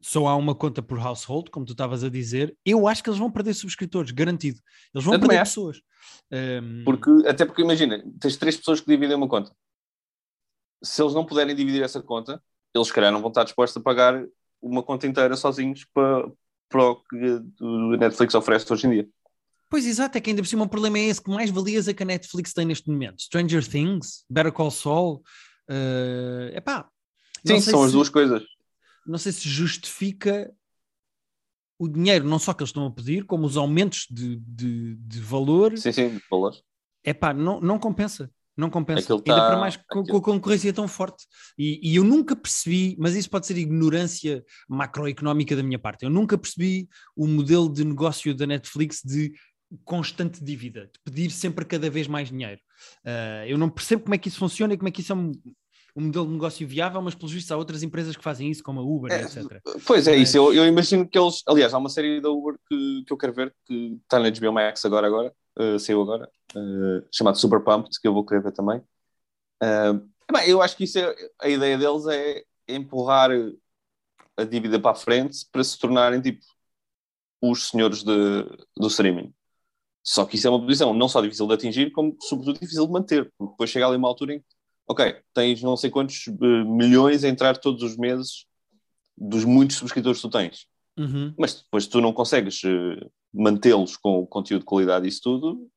só 0.00 0.26
há 0.26 0.36
uma 0.36 0.54
conta 0.54 0.82
por 0.82 0.98
household, 0.98 1.50
como 1.50 1.64
tu 1.64 1.72
estavas 1.72 2.04
a 2.04 2.10
dizer, 2.10 2.54
eu 2.62 2.86
acho 2.86 3.02
que 3.02 3.08
eles 3.08 3.18
vão 3.18 3.30
perder 3.30 3.54
subscritores, 3.54 4.10
garantido. 4.10 4.60
Eles 4.94 5.02
vão 5.02 5.14
eu 5.14 5.20
perder 5.20 5.38
pessoas. 5.38 5.78
Um... 6.30 6.36
Ehm, 6.36 6.84
porque, 6.84 7.10
até 7.26 7.46
porque 7.46 7.62
imagina, 7.62 8.04
tens 8.20 8.36
três 8.36 8.54
pessoas 8.54 8.82
que 8.82 8.86
dividem 8.86 9.16
uma 9.16 9.26
conta. 9.26 9.50
Se 10.82 11.02
eles 11.02 11.14
não 11.14 11.24
puderem 11.24 11.56
dividir 11.56 11.82
essa 11.82 12.02
conta, 12.02 12.42
eles, 12.74 12.88
se 12.88 12.92
calhar, 12.92 13.10
não 13.10 13.22
vão 13.22 13.30
estar 13.30 13.44
dispostos 13.44 13.80
a 13.80 13.82
pagar 13.82 14.22
uma 14.60 14.82
conta 14.82 15.06
inteira 15.06 15.36
sozinhos 15.36 15.86
para, 15.94 16.30
para 16.74 16.90
o 16.90 16.96
que 16.96 17.16
a 17.94 17.96
Netflix 17.96 18.34
oferece 18.34 18.72
hoje 18.72 18.88
em 18.88 18.90
dia. 18.90 19.08
Pois 19.70 19.86
exato, 19.86 20.18
é 20.18 20.20
que 20.20 20.30
ainda 20.30 20.42
por 20.42 20.48
cima 20.48 20.64
o 20.64 20.68
problema 20.68 20.98
é 20.98 21.02
esse, 21.02 21.22
que 21.22 21.30
mais 21.30 21.50
valias 21.50 21.86
é 21.86 21.94
que 21.94 22.02
a 22.02 22.06
Netflix 22.06 22.52
tem 22.52 22.64
neste 22.64 22.90
momento. 22.90 23.22
Stranger 23.22 23.66
Things, 23.66 24.24
Better 24.28 24.52
Call 24.52 24.72
Saul, 24.72 25.22
uh, 25.70 26.56
epá. 26.56 26.88
Sim, 27.46 27.60
são 27.60 27.80
se, 27.80 27.86
as 27.86 27.92
duas 27.92 28.08
coisas. 28.08 28.42
Não 29.06 29.18
sei 29.18 29.30
se 29.30 29.48
justifica 29.48 30.52
o 31.78 31.88
dinheiro, 31.88 32.26
não 32.26 32.40
só 32.40 32.52
que 32.52 32.62
eles 32.62 32.70
estão 32.70 32.86
a 32.86 32.90
pedir, 32.90 33.24
como 33.24 33.46
os 33.46 33.56
aumentos 33.56 34.06
de, 34.10 34.36
de, 34.36 34.96
de 34.96 35.20
valor. 35.20 35.78
Sim, 35.78 35.92
sim, 35.92 36.08
de 36.08 36.22
valor. 36.28 36.56
Epá, 37.04 37.32
não, 37.32 37.60
não 37.60 37.78
compensa. 37.78 38.30
Não 38.56 38.70
compensa. 38.70 39.00
Aquilo 39.00 39.22
Ainda 39.26 39.40
tá... 39.40 39.48
para 39.48 39.58
mais 39.58 39.76
com, 39.76 40.16
a 40.16 40.22
concorrência 40.22 40.72
tão 40.72 40.86
forte. 40.86 41.26
E, 41.58 41.80
e, 41.82 41.96
eu 41.96 42.04
nunca 42.04 42.36
percebi, 42.36 42.96
mas 42.98 43.14
isso 43.14 43.28
pode 43.28 43.46
ser 43.46 43.56
ignorância 43.56 44.44
macroeconómica 44.68 45.56
da 45.56 45.62
minha 45.62 45.78
parte. 45.78 46.04
Eu 46.04 46.10
nunca 46.10 46.38
percebi 46.38 46.88
o 47.16 47.26
modelo 47.26 47.72
de 47.72 47.84
negócio 47.84 48.34
da 48.34 48.46
Netflix 48.46 49.02
de 49.04 49.32
constante 49.84 50.42
dívida, 50.42 50.82
de 50.82 51.00
pedir 51.04 51.30
sempre 51.30 51.64
cada 51.64 51.90
vez 51.90 52.06
mais 52.06 52.28
dinheiro. 52.28 52.60
Uh, 53.04 53.46
eu 53.46 53.58
não 53.58 53.68
percebo 53.68 54.02
como 54.02 54.14
é 54.14 54.18
que 54.18 54.28
isso 54.28 54.38
funciona 54.38 54.74
e 54.74 54.76
como 54.76 54.88
é 54.88 54.92
que 54.92 55.00
isso 55.00 55.12
é 55.12 55.16
um, 55.16 55.32
um 55.96 56.06
modelo 56.06 56.26
de 56.26 56.32
negócio 56.32 56.66
viável, 56.66 57.00
mas 57.00 57.14
pelos 57.14 57.32
vistos 57.32 57.52
há 57.52 57.56
outras 57.56 57.82
empresas 57.82 58.16
que 58.16 58.22
fazem 58.22 58.50
isso, 58.50 58.62
como 58.62 58.80
a 58.80 58.82
Uber, 58.82 59.12
é, 59.12 59.22
etc. 59.22 59.60
Pois 59.86 60.08
é, 60.08 60.12
mas... 60.12 60.28
isso. 60.28 60.36
Eu, 60.36 60.52
eu, 60.52 60.66
imagino 60.66 61.08
que 61.08 61.18
eles. 61.18 61.42
Aliás, 61.46 61.72
há 61.72 61.78
uma 61.78 61.88
série 61.88 62.20
da 62.20 62.30
Uber 62.30 62.58
que, 62.68 63.04
que 63.06 63.12
eu 63.12 63.16
quero 63.16 63.32
ver, 63.32 63.54
que 63.64 63.98
está 64.02 64.18
na 64.18 64.30
HBO 64.30 64.52
Max 64.52 64.84
agora, 64.84 65.06
agora, 65.06 65.32
uh, 65.58 65.78
saiu 65.78 66.02
agora, 66.02 66.28
uh, 66.56 67.06
chamado 67.12 67.38
Super 67.38 67.60
Pumped, 67.60 68.00
que 68.00 68.08
eu 68.08 68.12
vou 68.12 68.24
querer 68.24 68.42
ver 68.42 68.52
também. 68.52 68.78
Uh, 69.62 70.08
bem, 70.32 70.48
eu 70.48 70.60
acho 70.60 70.76
que 70.76 70.84
isso 70.84 70.98
é, 70.98 71.14
a 71.40 71.48
ideia 71.48 71.78
deles 71.78 72.06
é 72.06 72.42
empurrar 72.68 73.30
a 74.36 74.44
dívida 74.44 74.80
para 74.80 74.90
a 74.90 74.96
frente 74.96 75.46
para 75.52 75.62
se 75.62 75.78
tornarem 75.78 76.20
tipo 76.20 76.44
os 77.40 77.68
senhores 77.68 78.02
de, 78.02 78.44
do 78.76 78.88
streaming. 78.88 79.32
Só 80.02 80.26
que 80.26 80.36
isso 80.36 80.46
é 80.46 80.50
uma 80.50 80.60
posição 80.60 80.92
não 80.92 81.08
só 81.08 81.20
difícil 81.20 81.46
de 81.46 81.54
atingir, 81.54 81.90
como 81.92 82.16
sobretudo 82.20 82.60
difícil 82.60 82.86
de 82.86 82.92
manter, 82.92 83.32
porque 83.38 83.52
depois 83.52 83.70
chega 83.70 83.86
ali 83.86 83.96
uma 83.96 84.08
altura 84.08 84.34
em 84.34 84.38
que, 84.40 84.53
ok, 84.86 85.16
tens 85.32 85.62
não 85.62 85.76
sei 85.76 85.90
quantos 85.90 86.26
uh, 86.26 86.64
milhões 86.64 87.24
a 87.24 87.28
entrar 87.28 87.56
todos 87.56 87.82
os 87.82 87.96
meses 87.96 88.46
dos 89.16 89.44
muitos 89.44 89.76
subscritores 89.76 90.20
que 90.20 90.28
tu 90.28 90.30
tens. 90.30 90.66
Uhum. 90.96 91.34
Mas 91.38 91.54
depois 91.54 91.86
tu 91.86 92.00
não 92.00 92.12
consegues 92.12 92.62
uh, 92.64 93.10
mantê-los 93.32 93.96
com 93.96 94.26
conteúdo 94.26 94.60
de 94.60 94.66
qualidade 94.66 95.06
e 95.06 95.08
isso 95.08 95.20
tudo, 95.22 95.68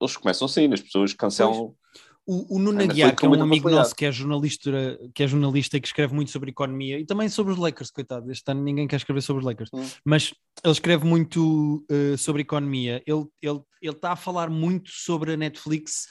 eles 0.00 0.16
começam 0.16 0.46
assim, 0.46 0.72
as 0.72 0.80
pessoas 0.80 1.12
cancelam. 1.12 1.74
Pois. 1.74 2.05
O, 2.26 2.56
o 2.56 2.58
Nuno 2.58 2.82
Aguiar, 2.82 3.14
que 3.14 3.24
é 3.24 3.28
um 3.28 3.40
amigo 3.40 3.70
nosso 3.70 3.94
que 3.94 4.04
é, 4.04 4.10
jornalista, 4.10 4.98
que 5.14 5.22
é 5.22 5.28
jornalista 5.28 5.76
e 5.76 5.80
que 5.80 5.86
escreve 5.86 6.12
muito 6.12 6.32
sobre 6.32 6.50
economia 6.50 6.98
e 6.98 7.06
também 7.06 7.28
sobre 7.28 7.52
os 7.52 7.58
Lakers, 7.58 7.90
coitado, 7.92 8.30
este 8.32 8.50
ano 8.50 8.64
ninguém 8.64 8.88
quer 8.88 8.96
escrever 8.96 9.20
sobre 9.20 9.40
os 9.40 9.46
Lakers, 9.46 9.70
hum. 9.72 9.86
mas 10.04 10.34
ele 10.64 10.72
escreve 10.72 11.06
muito 11.06 11.86
uh, 11.88 12.18
sobre 12.18 12.42
economia. 12.42 13.00
Ele 13.06 13.20
está 13.20 13.30
ele, 13.42 13.60
ele 13.80 13.96
a 14.02 14.16
falar 14.16 14.50
muito 14.50 14.90
sobre 14.90 15.34
a 15.34 15.36
Netflix 15.36 16.06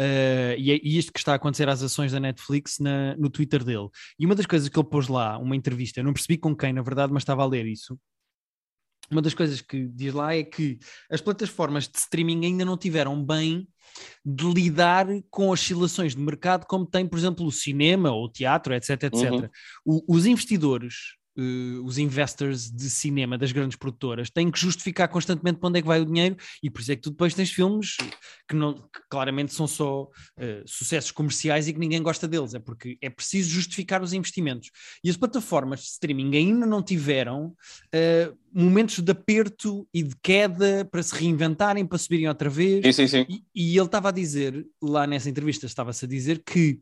uh, 0.00 0.56
e, 0.56 0.72
é, 0.72 0.80
e 0.82 0.96
isto 0.96 1.12
que 1.12 1.18
está 1.18 1.32
a 1.32 1.36
acontecer 1.36 1.68
às 1.68 1.82
ações 1.82 2.12
da 2.12 2.20
Netflix 2.20 2.78
na, 2.78 3.14
no 3.16 3.28
Twitter 3.28 3.62
dele. 3.62 3.88
E 4.18 4.24
uma 4.24 4.34
das 4.34 4.46
coisas 4.46 4.70
que 4.70 4.78
ele 4.78 4.88
pôs 4.88 5.06
lá, 5.06 5.36
uma 5.36 5.54
entrevista, 5.54 6.00
eu 6.00 6.04
não 6.04 6.14
percebi 6.14 6.38
com 6.38 6.56
quem, 6.56 6.72
na 6.72 6.80
verdade, 6.80 7.12
mas 7.12 7.22
estava 7.22 7.42
a 7.42 7.46
ler 7.46 7.66
isso 7.66 7.98
uma 9.10 9.22
das 9.22 9.34
coisas 9.34 9.60
que 9.60 9.86
diz 9.88 10.12
lá 10.12 10.34
é 10.34 10.42
que 10.42 10.78
as 11.10 11.20
plataformas 11.20 11.88
de 11.88 11.98
streaming 11.98 12.44
ainda 12.44 12.64
não 12.64 12.76
tiveram 12.76 13.22
bem 13.24 13.66
de 14.24 14.44
lidar 14.52 15.06
com 15.30 15.48
oscilações 15.48 16.14
de 16.14 16.20
mercado 16.20 16.66
como 16.66 16.86
tem, 16.86 17.06
por 17.06 17.18
exemplo, 17.18 17.46
o 17.46 17.52
cinema 17.52 18.10
ou 18.10 18.24
o 18.24 18.30
teatro, 18.30 18.74
etc, 18.74 18.90
etc. 19.04 19.32
Uhum. 19.32 19.48
O, 19.84 20.16
os 20.16 20.26
investidores 20.26 21.17
uh, 21.38 21.84
os 21.84 21.98
investors 21.98 22.70
de 22.70 22.90
cinema 22.90 23.38
das 23.38 23.52
grandes 23.52 23.76
produtoras 23.76 24.30
têm 24.30 24.50
que 24.50 24.58
justificar 24.58 25.08
constantemente 25.08 25.58
para 25.58 25.68
onde 25.68 25.78
é 25.78 25.82
que 25.82 25.88
vai 25.88 26.00
o 26.00 26.04
dinheiro 26.04 26.36
e 26.62 26.68
por 26.68 26.80
isso 26.80 26.92
é 26.92 26.96
que 26.96 27.02
tu 27.02 27.10
depois 27.10 27.34
tens 27.34 27.50
filmes 27.50 27.96
que, 28.48 28.56
não, 28.56 28.74
que 28.74 29.00
claramente 29.08 29.54
são 29.54 29.66
só 29.66 30.02
uh, 30.02 30.08
sucessos 30.66 31.10
comerciais 31.10 31.68
e 31.68 31.72
que 31.72 31.78
ninguém 31.78 32.02
gosta 32.02 32.26
deles, 32.26 32.54
é 32.54 32.58
porque 32.58 32.98
é 33.00 33.08
preciso 33.08 33.50
justificar 33.50 34.02
os 34.02 34.12
investimentos. 34.12 34.70
E 35.04 35.10
as 35.10 35.16
plataformas 35.16 35.80
de 35.80 35.86
streaming 35.86 36.36
ainda 36.36 36.66
não 36.66 36.82
tiveram 36.82 37.46
uh, 37.46 38.38
momentos 38.52 39.00
de 39.00 39.12
aperto 39.12 39.86
e 39.92 40.02
de 40.02 40.16
queda 40.22 40.84
para 40.90 41.02
se 41.02 41.14
reinventarem, 41.14 41.86
para 41.86 41.98
subirem 41.98 42.28
outra 42.28 42.48
vez. 42.48 42.84
Sim, 42.84 42.92
sim, 42.92 43.06
sim. 43.06 43.26
E, 43.28 43.44
e 43.54 43.76
ele 43.76 43.86
estava 43.86 44.08
a 44.08 44.12
dizer, 44.12 44.66
lá 44.82 45.06
nessa 45.06 45.28
entrevista, 45.28 45.66
estava-se 45.66 46.04
a 46.04 46.08
dizer 46.08 46.42
que 46.44 46.80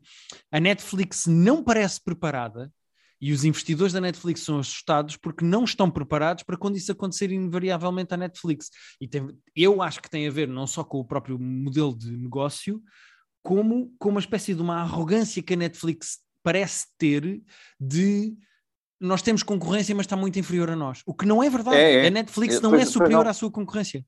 a 0.51 0.59
Netflix 0.59 1.25
não 1.27 1.63
parece 1.63 2.01
preparada 2.01 2.71
e 3.19 3.31
os 3.31 3.43
investidores 3.43 3.93
da 3.93 4.01
Netflix 4.01 4.41
são 4.41 4.59
assustados 4.59 5.17
porque 5.17 5.43
não 5.43 5.63
estão 5.63 5.89
preparados 5.89 6.43
para 6.43 6.57
quando 6.57 6.77
isso 6.77 6.91
acontecer 6.91 7.31
invariavelmente 7.31 8.13
à 8.13 8.17
Netflix. 8.17 8.69
E 9.01 9.07
tem, 9.07 9.27
eu 9.55 9.81
acho 9.81 10.01
que 10.01 10.09
tem 10.09 10.27
a 10.27 10.31
ver 10.31 10.47
não 10.47 10.67
só 10.67 10.83
com 10.83 10.99
o 10.99 11.05
próprio 11.05 11.39
modelo 11.39 11.97
de 11.97 12.11
negócio, 12.15 12.81
como 13.41 13.93
com 13.97 14.09
uma 14.09 14.19
espécie 14.19 14.53
de 14.53 14.61
uma 14.61 14.81
arrogância 14.81 15.41
que 15.41 15.53
a 15.53 15.57
Netflix 15.57 16.19
parece 16.43 16.87
ter 16.97 17.41
de 17.79 18.35
nós 18.99 19.21
temos 19.21 19.43
concorrência, 19.43 19.93
mas 19.95 20.05
está 20.05 20.15
muito 20.15 20.39
inferior 20.39 20.69
a 20.69 20.75
nós. 20.75 21.03
O 21.05 21.13
que 21.13 21.25
não 21.25 21.43
é 21.43 21.49
verdade. 21.49 21.77
É, 21.77 22.05
é. 22.05 22.07
A 22.07 22.09
Netflix 22.09 22.55
é, 22.55 22.59
não 22.61 22.75
é 22.75 22.83
superior 22.83 23.23
não. 23.23 23.31
à 23.31 23.33
sua 23.33 23.51
concorrência. 23.51 24.03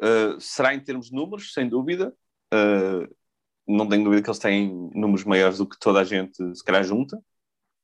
Uh, 0.00 0.40
será 0.40 0.74
em 0.74 0.80
termos 0.80 1.08
de 1.08 1.14
números, 1.14 1.52
sem 1.52 1.68
dúvida. 1.68 2.14
Uh, 2.52 3.14
não 3.66 3.88
tenho 3.88 4.04
dúvida 4.04 4.22
que 4.22 4.28
eles 4.28 4.38
têm 4.38 4.90
números 4.94 5.24
maiores 5.24 5.58
do 5.58 5.66
que 5.66 5.78
toda 5.78 6.00
a 6.00 6.04
gente 6.04 6.36
se 6.56 6.64
calhar 6.64 6.82
junta 6.82 7.22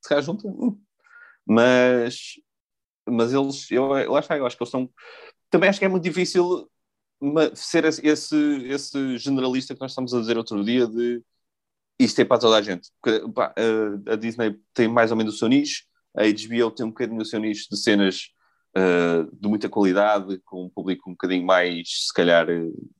se 0.02 0.08
calhar 0.08 0.24
junta. 0.24 0.46
Hum. 0.46 0.78
Mas, 1.46 2.34
mas 3.08 3.32
eles, 3.32 3.70
eu, 3.70 3.96
eu 3.98 4.16
acho 4.16 4.28
que 4.28 4.34
eles 4.34 4.56
estão. 4.60 4.90
Também 5.50 5.70
acho 5.70 5.78
que 5.78 5.84
é 5.84 5.88
muito 5.88 6.04
difícil 6.04 6.70
ser 7.54 7.84
esse, 7.84 8.36
esse 8.66 9.18
generalista 9.18 9.74
que 9.74 9.80
nós 9.80 9.90
estamos 9.90 10.14
a 10.14 10.20
dizer 10.20 10.36
outro 10.36 10.62
dia 10.64 10.86
de 10.86 11.22
isto 11.98 12.20
é 12.20 12.24
para 12.24 12.38
toda 12.38 12.56
a 12.56 12.62
gente. 12.62 12.90
Porque, 13.02 13.32
pá, 13.32 13.52
a, 14.06 14.16
Disney 14.16 14.56
tem 14.72 14.86
mais 14.86 15.10
ou 15.10 15.16
menos 15.16 15.34
o 15.34 15.38
seu 15.38 15.48
nicho, 15.48 15.84
a 16.16 16.22
HBO 16.22 16.70
tem 16.70 16.86
um 16.86 16.90
bocadinho 16.90 17.20
o 17.20 17.24
seu 17.24 17.40
nicho 17.40 17.66
de 17.70 17.76
cenas 17.76 18.28
uh, 18.76 19.36
de 19.36 19.48
muita 19.48 19.68
qualidade, 19.68 20.40
com 20.44 20.66
um 20.66 20.70
público 20.70 21.10
um 21.10 21.12
bocadinho 21.12 21.44
mais, 21.44 22.06
se 22.06 22.14
calhar, 22.14 22.48
uh, 22.48 22.90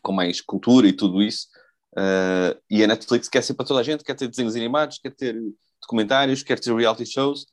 com 0.00 0.12
mais 0.12 0.40
cultura 0.40 0.86
e 0.86 0.92
tudo 0.92 1.20
isso. 1.22 1.48
Uh, 1.94 2.58
e 2.70 2.82
a 2.82 2.86
Netflix 2.86 3.28
quer 3.28 3.42
ser 3.42 3.54
para 3.54 3.66
toda 3.66 3.80
a 3.80 3.82
gente, 3.82 4.04
quer 4.04 4.14
ter 4.14 4.28
desenhos 4.28 4.56
animados, 4.56 4.98
quer 4.98 5.14
ter 5.14 5.36
documentários, 5.82 6.42
quer 6.42 6.58
ter 6.58 6.74
reality 6.74 7.04
shows. 7.06 7.46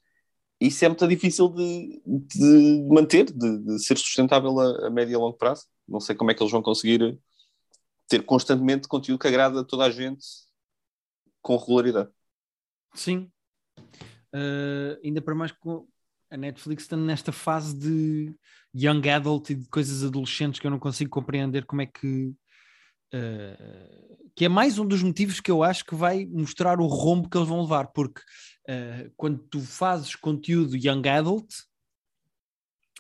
Isso 0.60 0.84
é 0.84 0.90
muito 0.90 1.08
difícil 1.08 1.50
de, 1.50 2.02
de 2.06 2.88
manter, 2.90 3.32
de, 3.32 3.58
de, 3.60 3.80
ser 3.80 3.98
sustentável 3.98 4.60
a, 4.60 4.88
a 4.88 4.90
médio 4.90 5.14
e 5.14 5.18
longo 5.18 5.38
prazo. 5.38 5.66
Não 5.88 6.00
sei 6.00 6.16
como 6.16 6.32
é 6.32 6.34
que 6.34 6.44
eles 6.44 6.52
vão 6.52 6.62
conseguir 6.62 7.18
ter 8.08 8.24
constantemente 8.24 8.88
conteúdo 8.88 9.20
que 9.20 9.28
agrada 9.28 9.62
a 9.62 9.64
toda 9.64 9.86
a 9.86 9.92
gente 9.92 10.26
com 11.42 11.56
regularidade. 11.56 12.10
Sim. 12.94 13.32
Uh, 14.34 15.00
ainda 15.04 15.22
para 15.22 15.34
mais 15.34 15.52
com 15.52 15.88
a 16.30 16.38
Netflix 16.38 16.84
estando 16.84 17.06
nesta 17.06 17.32
fase 17.32 17.76
de 17.76 18.36
young 18.76 19.10
adult 19.10 19.50
e 19.50 19.56
de 19.56 19.68
coisas 19.70 20.04
adolescentes 20.04 20.60
que 20.60 20.68
eu 20.68 20.72
não 20.72 20.80
consigo 20.80 21.10
compreender 21.10 21.66
como 21.66 21.82
é 21.82 21.86
que 21.86 22.34
Uh, 23.14 24.30
que 24.36 24.46
é 24.46 24.50
mais 24.50 24.80
um 24.80 24.86
dos 24.86 25.04
motivos 25.04 25.40
que 25.40 25.52
eu 25.52 25.64
acho 25.64 25.84
que 25.84 25.96
vai 25.96 26.26
mostrar 26.26 26.80
o 26.80 26.86
rombo 26.86 27.30
que 27.30 27.38
eles 27.38 27.50
vão 27.50 27.62
levar, 27.62 27.88
porque 27.88 28.22
uh, 28.22 29.12
quando 29.18 29.40
tu 29.40 29.60
fazes 29.60 30.16
conteúdo 30.16 30.78
young 30.78 31.08
adult 31.10 31.48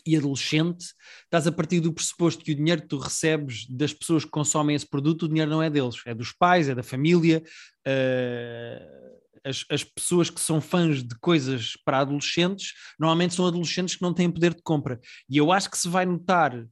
e 0.05 0.17
adolescente, 0.17 0.93
estás 1.23 1.45
a 1.45 1.51
partir 1.51 1.79
do 1.79 1.93
pressuposto 1.93 2.43
que 2.43 2.51
o 2.51 2.55
dinheiro 2.55 2.81
que 2.81 2.87
tu 2.87 2.97
recebes 2.97 3.67
das 3.69 3.93
pessoas 3.93 4.25
que 4.25 4.31
consomem 4.31 4.75
esse 4.75 4.87
produto, 4.87 5.23
o 5.23 5.27
dinheiro 5.27 5.51
não 5.51 5.61
é 5.61 5.69
deles, 5.69 6.01
é 6.05 6.13
dos 6.13 6.31
pais, 6.31 6.67
é 6.67 6.75
da 6.75 6.83
família. 6.83 7.43
Uh, 7.87 9.19
as, 9.43 9.65
as 9.69 9.83
pessoas 9.83 10.29
que 10.29 10.41
são 10.41 10.59
fãs 10.59 11.03
de 11.03 11.15
coisas 11.19 11.73
para 11.85 11.99
adolescentes 11.99 12.73
normalmente 12.99 13.33
são 13.33 13.47
adolescentes 13.47 13.95
que 13.95 14.01
não 14.01 14.13
têm 14.13 14.29
poder 14.29 14.53
de 14.53 14.61
compra. 14.61 14.99
E 15.29 15.37
eu 15.37 15.51
acho 15.51 15.69
que 15.69 15.77
se 15.77 15.87
vai 15.87 16.05
notar 16.05 16.65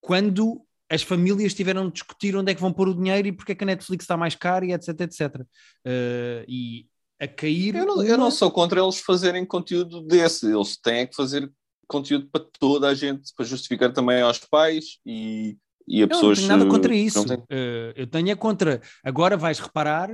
quando 0.00 0.65
as 0.88 1.02
famílias 1.02 1.54
tiveram 1.54 1.86
de 1.86 1.94
discutir 1.94 2.36
onde 2.36 2.52
é 2.52 2.54
que 2.54 2.60
vão 2.60 2.72
pôr 2.72 2.88
o 2.88 2.94
dinheiro 2.94 3.28
e 3.28 3.32
porque 3.32 3.52
é 3.52 3.54
que 3.54 3.64
a 3.64 3.66
Netflix 3.66 4.04
está 4.04 4.16
mais 4.16 4.34
cara 4.34 4.64
e 4.64 4.72
etc, 4.72 5.00
etc. 5.00 5.40
Uh, 5.40 6.44
e 6.46 6.86
a 7.20 7.26
cair... 7.26 7.74
Eu 7.74 7.86
não, 7.86 8.02
eu 8.02 8.18
não 8.18 8.30
sou 8.30 8.50
contra 8.50 8.80
eles 8.80 9.00
fazerem 9.00 9.44
conteúdo 9.44 10.02
desse, 10.02 10.46
eles 10.46 10.76
têm 10.76 11.06
que 11.06 11.16
fazer 11.16 11.50
conteúdo 11.88 12.28
para 12.30 12.44
toda 12.58 12.88
a 12.88 12.94
gente, 12.94 13.32
para 13.34 13.44
justificar 13.44 13.92
também 13.92 14.20
aos 14.20 14.38
pais 14.38 14.98
e, 15.04 15.56
e 15.88 16.02
a 16.02 16.08
pessoas... 16.08 16.38
Não 16.38 16.46
tenho 16.46 16.58
nada 16.58 16.70
contra 16.70 16.94
isso, 16.94 17.24
uh, 17.24 17.92
eu 17.96 18.06
tenho 18.06 18.30
é 18.30 18.36
contra... 18.36 18.80
Agora 19.02 19.36
vais 19.36 19.58
reparar 19.58 20.10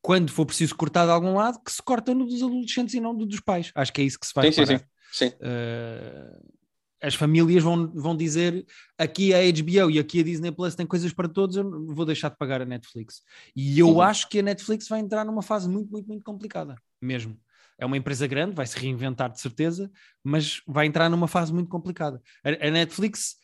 quando 0.00 0.30
for 0.30 0.44
preciso 0.44 0.74
cortar 0.74 1.04
de 1.04 1.12
algum 1.12 1.34
lado, 1.34 1.60
que 1.64 1.70
se 1.70 1.80
corta 1.82 2.12
no 2.12 2.26
dos 2.26 2.42
adolescentes 2.42 2.94
e 2.94 3.00
não 3.00 3.14
do 3.14 3.24
dos 3.24 3.40
pais. 3.40 3.70
Acho 3.74 3.92
que 3.92 4.00
é 4.00 4.04
isso 4.04 4.18
que 4.18 4.26
se 4.26 4.32
vai 4.34 4.52
sim, 4.52 4.66
sim, 4.66 4.76
sim, 4.76 4.84
sim. 5.12 5.28
Uh, 5.28 6.61
as 7.02 7.16
famílias 7.16 7.62
vão, 7.64 7.90
vão 7.92 8.16
dizer 8.16 8.64
aqui 8.96 9.34
a 9.34 9.38
HBO 9.38 9.90
e 9.90 9.98
aqui 9.98 10.20
a 10.20 10.22
Disney 10.22 10.52
Plus 10.52 10.76
tem 10.76 10.86
coisas 10.86 11.12
para 11.12 11.28
todos, 11.28 11.56
eu 11.56 11.86
vou 11.86 12.06
deixar 12.06 12.28
de 12.28 12.36
pagar 12.36 12.62
a 12.62 12.64
Netflix. 12.64 13.22
E 13.56 13.78
eu 13.78 13.88
uhum. 13.88 14.00
acho 14.00 14.28
que 14.28 14.38
a 14.38 14.42
Netflix 14.42 14.86
vai 14.88 15.00
entrar 15.00 15.24
numa 15.24 15.42
fase 15.42 15.68
muito, 15.68 15.90
muito, 15.90 16.06
muito 16.06 16.22
complicada, 16.22 16.76
mesmo. 17.00 17.36
é 17.76 17.84
uma 17.84 17.96
empresa 17.96 18.26
grande, 18.28 18.54
vai 18.54 18.66
se 18.66 18.78
reinventar 18.78 19.32
de 19.32 19.40
certeza, 19.40 19.90
mas 20.22 20.62
vai 20.64 20.86
entrar 20.86 21.10
numa 21.10 21.26
fase 21.26 21.52
muito 21.52 21.68
complicada. 21.68 22.22
A, 22.44 22.68
a 22.68 22.70
Netflix, 22.70 23.36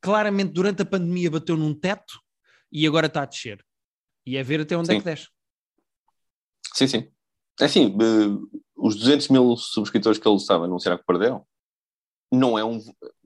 claramente, 0.00 0.52
durante 0.52 0.82
a 0.82 0.86
pandemia, 0.86 1.32
bateu 1.32 1.56
num 1.56 1.74
teto 1.74 2.20
e 2.70 2.86
agora 2.86 3.08
está 3.08 3.22
a 3.22 3.26
descer. 3.26 3.64
E 4.24 4.36
é 4.36 4.42
ver 4.42 4.60
até 4.60 4.76
onde 4.76 4.86
sim. 4.86 4.94
é 4.94 4.98
que 4.98 5.04
desce. 5.04 5.28
Sim, 6.72 6.86
sim. 6.86 7.08
É 7.60 7.64
assim, 7.64 7.96
os 8.76 8.94
200 8.96 9.28
mil 9.28 9.56
subscritores 9.56 10.18
que 10.18 10.28
ele 10.28 10.36
estava 10.36 10.64
a 10.64 10.66
anunciar 10.66 10.98
que 10.98 11.04
perderam, 11.04 11.44
não 12.34 12.58
é 12.58 12.64
um. 12.64 12.80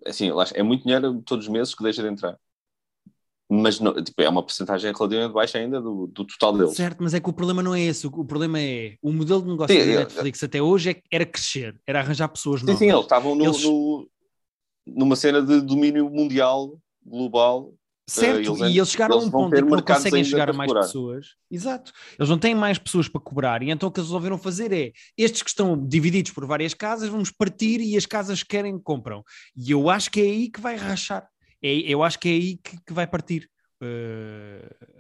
Assim, 0.07 0.31
é 0.55 0.63
muito 0.63 0.85
dinheiro 0.85 1.23
todos 1.23 1.47
os 1.47 1.53
meses 1.53 1.75
que 1.75 1.83
deixa 1.83 2.03
de 2.03 2.09
entrar 2.09 2.39
mas 3.51 3.81
não, 3.81 3.95
tipo, 4.03 4.21
é 4.21 4.29
uma 4.29 4.43
porcentagem 4.43 4.93
relativamente 4.93 5.33
baixa 5.33 5.57
ainda 5.57 5.81
do, 5.81 6.07
do, 6.09 6.25
total 6.27 6.53
deles. 6.53 6.77
Certo, 6.77 7.03
mas 7.03 7.15
é 7.15 7.21
que 7.21 7.31
o 7.31 7.33
problema 7.33 7.63
não 7.63 7.75
é 7.75 7.81
esse, 7.81 8.07
o, 8.07 8.25
problema 8.25 8.61
é 8.61 8.97
o 9.01 9.11
modelo 9.11 9.41
de 9.41 9.49
negócio 9.49 9.75
sim, 9.75 9.91
da 9.91 10.01
Netflix 10.01 10.45
até 10.45 10.61
hoje 10.61 10.91
é, 10.91 11.03
era 11.11 11.25
crescer, 11.25 11.81
era 11.87 12.01
arranjar 12.01 12.29
pessoas 12.29 12.61
novas. 12.61 12.79
Sim, 12.79 12.87
sim, 12.87 12.93
eles 12.93 13.03
estavam 13.03 13.35
no, 13.35 13.45
eles... 13.45 13.65
no, 13.65 14.09
numa 14.87 15.17
cena 15.17 15.41
de 15.41 15.63
domínio 15.63 16.11
mundial, 16.11 16.79
global. 17.05 17.73
Certo, 18.09 18.53
uh, 18.53 18.57
eles, 18.57 18.75
e 18.75 18.79
eles 18.79 18.91
chegaram 18.91 19.17
eles 19.17 19.25
a 19.25 19.29
um 19.29 19.31
ponto 19.31 19.55
em 19.55 19.65
que 19.65 19.71
não 19.71 19.83
conseguem 19.83 20.25
chegar 20.25 20.51
a 20.51 20.53
mais 20.53 20.73
pessoas. 20.73 21.27
Exato. 21.51 21.93
Eles 22.19 22.31
não 22.31 22.39
têm 22.39 22.55
mais 22.55 22.79
pessoas 22.79 23.09
para 23.09 23.21
cobrar, 23.21 23.63
e 23.63 23.71
então 23.71 23.89
o 23.89 23.93
que 23.93 24.01
eles 24.01 24.09
resolveram 24.09 24.39
fazer 24.39 24.73
é 24.73 24.93
estes 25.17 25.43
que 25.43 25.51
estão 25.51 25.77
divididos 25.77 26.33
por 26.33 26.47
várias 26.47 26.73
casas, 26.75 27.09
vamos 27.09 27.31
partir 27.31 27.81
e 27.81 27.97
as 27.97 28.07
casas 28.07 28.43
que 28.43 28.49
querem 28.49 28.79
compram. 28.79 29.23
E 29.55 29.71
eu 29.71 29.91
acho 29.91 30.11
que 30.11 30.21
é 30.21 30.25
aí 30.25 30.51
que 30.51 30.61
vai 30.61 30.77
rachar 30.77 31.29
é, 31.63 31.73
eu 31.81 32.03
acho 32.03 32.19
que 32.19 32.29
é 32.29 32.33
aí 32.33 32.57
que, 32.57 32.81
que 32.85 32.93
vai 32.93 33.07
partir. 33.07 33.51
Uh, 33.83 34.99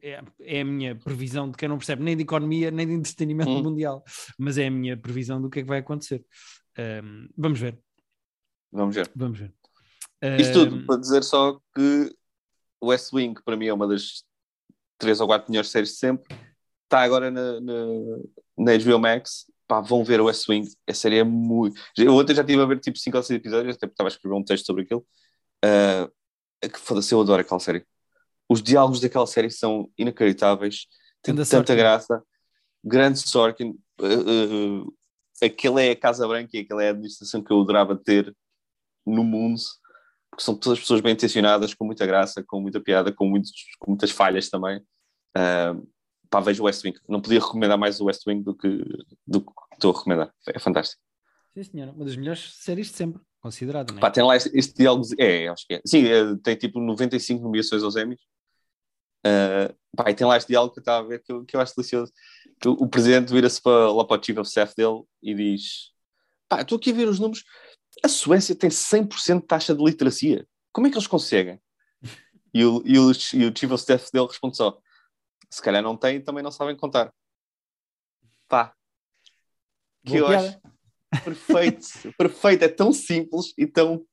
é, 0.00 0.22
é, 0.40 0.60
a 0.60 0.64
minha 0.64 0.96
previsão 0.96 1.50
de 1.50 1.56
que 1.56 1.64
eu 1.64 1.68
não 1.68 1.78
percebo 1.78 2.02
nem 2.02 2.16
de 2.16 2.24
economia 2.24 2.72
nem 2.72 2.86
de 2.86 2.92
entretenimento 2.92 3.50
hum. 3.50 3.62
mundial, 3.62 4.02
mas 4.36 4.58
é 4.58 4.66
a 4.66 4.70
minha 4.70 4.96
previsão 4.96 5.40
do 5.40 5.48
que 5.48 5.60
é 5.60 5.62
que 5.62 5.68
vai 5.68 5.78
acontecer. 5.78 6.24
Um, 7.04 7.28
vamos 7.36 7.60
ver. 7.60 7.78
Vamos 8.72 8.94
ver. 8.96 9.10
Vamos 9.14 9.38
ver. 9.38 9.54
Isto 10.38 10.64
tudo 10.64 10.86
para 10.86 11.00
dizer 11.00 11.22
só 11.24 11.58
que 11.74 12.14
o 12.80 12.88
West 12.88 13.12
Wing, 13.12 13.34
para 13.44 13.56
mim, 13.56 13.66
é 13.66 13.74
uma 13.74 13.88
das 13.88 14.24
três 14.98 15.20
ou 15.20 15.26
quatro 15.26 15.50
melhores 15.50 15.70
séries 15.70 15.90
de 15.90 15.96
sempre. 15.96 16.36
Está 16.84 17.02
agora 17.02 17.30
na, 17.30 17.60
na, 17.60 17.86
na 18.56 18.78
HBO 18.78 18.98
Max 18.98 19.46
pá, 19.72 19.80
vão 19.80 20.04
ver 20.04 20.20
o 20.20 20.26
West 20.26 20.46
Wing, 20.48 20.68
a 20.86 20.92
série 20.92 21.18
é 21.18 21.24
muito. 21.24 21.80
Eu 21.96 22.14
ontem 22.14 22.34
já 22.34 22.42
estive 22.42 22.60
a 22.60 22.66
ver 22.66 22.78
tipo 22.78 22.98
5 22.98 23.16
ou 23.16 23.22
6 23.22 23.38
episódios, 23.38 23.76
até 23.76 23.86
porque 23.86 23.94
estava 23.94 24.08
a 24.08 24.12
escrever 24.12 24.34
um 24.34 24.44
texto 24.44 24.66
sobre 24.66 24.82
aquilo. 24.82 25.06
Uh, 25.64 26.68
que 26.68 26.78
foda-se, 26.78 27.14
eu 27.14 27.20
adoro 27.22 27.40
aquela 27.40 27.58
série. 27.58 27.86
Os 28.48 28.62
diálogos 28.62 29.00
daquela 29.00 29.26
série 29.26 29.50
são 29.50 29.90
inacreditáveis, 29.96 30.86
tem 31.22 31.34
tanta 31.34 31.46
Sorkin. 31.46 31.76
graça. 31.76 32.22
Grande 32.84 33.20
Sorkin, 33.20 33.78
uh, 34.00 34.82
uh, 34.82 34.94
aquele 35.42 35.86
é 35.86 35.90
a 35.92 35.96
Casa 35.96 36.28
Branca 36.28 36.50
e 36.52 36.60
aquela 36.60 36.82
é 36.82 36.88
a 36.88 36.90
administração 36.90 37.42
que 37.42 37.50
eu 37.50 37.60
adorava 37.60 37.96
ter 37.96 38.34
no 39.06 39.24
mundo, 39.24 39.60
porque 40.32 40.44
são 40.44 40.56
todas 40.56 40.80
pessoas 40.80 41.02
bem 41.02 41.12
intencionadas, 41.12 41.74
com 41.74 41.84
muita 41.84 42.06
graça, 42.06 42.42
com 42.42 42.58
muita 42.58 42.80
piada, 42.80 43.12
com, 43.12 43.28
muitos, 43.28 43.52
com 43.78 43.90
muitas 43.90 44.10
falhas 44.10 44.48
também. 44.48 44.78
Uh, 45.36 45.86
pá, 46.30 46.40
vejo 46.40 46.62
o 46.62 46.66
West 46.66 46.82
Wing. 46.82 46.98
Não 47.06 47.20
podia 47.20 47.38
recomendar 47.38 47.76
mais 47.76 48.00
o 48.00 48.06
West 48.06 48.26
Wing 48.26 48.42
do 48.42 48.54
que, 48.54 48.82
do 49.26 49.42
que 49.42 49.52
estou 49.74 49.92
a 49.92 49.98
recomendar. 49.98 50.32
É 50.48 50.58
fantástico. 50.58 51.02
Sim, 51.52 51.62
senhora. 51.64 51.92
Uma 51.92 52.06
das 52.06 52.16
melhores 52.16 52.54
séries 52.54 52.86
de 52.86 52.94
sempre, 52.94 53.20
considerada, 53.42 53.92
é? 53.94 54.00
Pá, 54.00 54.10
tem 54.10 54.24
lá 54.24 54.34
este, 54.34 54.50
este 54.56 54.74
diálogo. 54.74 55.04
É, 55.18 55.48
acho 55.48 55.66
que 55.66 55.74
é. 55.74 55.82
Sim, 55.84 56.06
é, 56.06 56.34
tem 56.42 56.56
tipo 56.56 56.80
95 56.80 57.42
nomeações 57.42 57.82
aos 57.82 57.94
Emmys. 57.94 58.20
Uh, 59.26 59.76
pá, 59.94 60.10
e 60.10 60.14
tem 60.14 60.26
lá 60.26 60.38
este 60.38 60.48
diálogo 60.48 60.72
que 60.72 60.78
eu 60.78 60.82
estava 60.82 61.04
a 61.04 61.08
ver 61.08 61.22
que 61.22 61.30
eu, 61.30 61.44
que 61.44 61.54
eu 61.54 61.60
acho 61.60 61.76
delicioso. 61.76 62.10
Que 62.58 62.68
o, 62.68 62.72
o 62.72 62.88
presidente 62.88 63.30
vira-se 63.30 63.60
para, 63.60 63.92
lá 63.92 64.02
para 64.02 64.18
o 64.18 64.24
chief 64.24 64.38
of 64.38 64.48
staff 64.48 64.74
dele 64.74 65.02
e 65.22 65.34
diz: 65.34 65.92
pá, 66.48 66.62
estou 66.62 66.78
aqui 66.78 66.90
a 66.90 66.94
ver 66.94 67.06
os 67.06 67.18
números. 67.18 67.44
A 68.02 68.08
Suécia 68.08 68.54
tem 68.54 68.70
100% 68.70 69.40
de 69.40 69.46
taxa 69.46 69.74
de 69.74 69.82
literacia. 69.82 70.46
Como 70.72 70.86
é 70.86 70.90
que 70.90 70.96
eles 70.96 71.06
conseguem? 71.06 71.60
E 72.54 72.64
o, 72.64 72.82
e 72.84 72.98
o, 72.98 73.10
e 73.10 73.44
o 73.46 73.56
chief 73.56 73.70
of 73.70 73.80
staff 73.80 74.10
dele 74.12 74.26
responde 74.26 74.56
só: 74.56 74.78
se 75.50 75.62
calhar 75.62 75.82
não 75.82 75.96
têm 75.96 76.20
também 76.20 76.42
não 76.42 76.50
sabem 76.50 76.76
contar. 76.76 77.12
Pá. 78.48 78.74
Que 80.04 80.16
eu 80.16 80.26
acho 80.26 80.60
perfeito, 81.24 81.86
perfeito, 82.16 82.64
é 82.64 82.68
tão 82.68 82.92
simples 82.92 83.52
e 83.56 83.66
tão. 83.66 84.04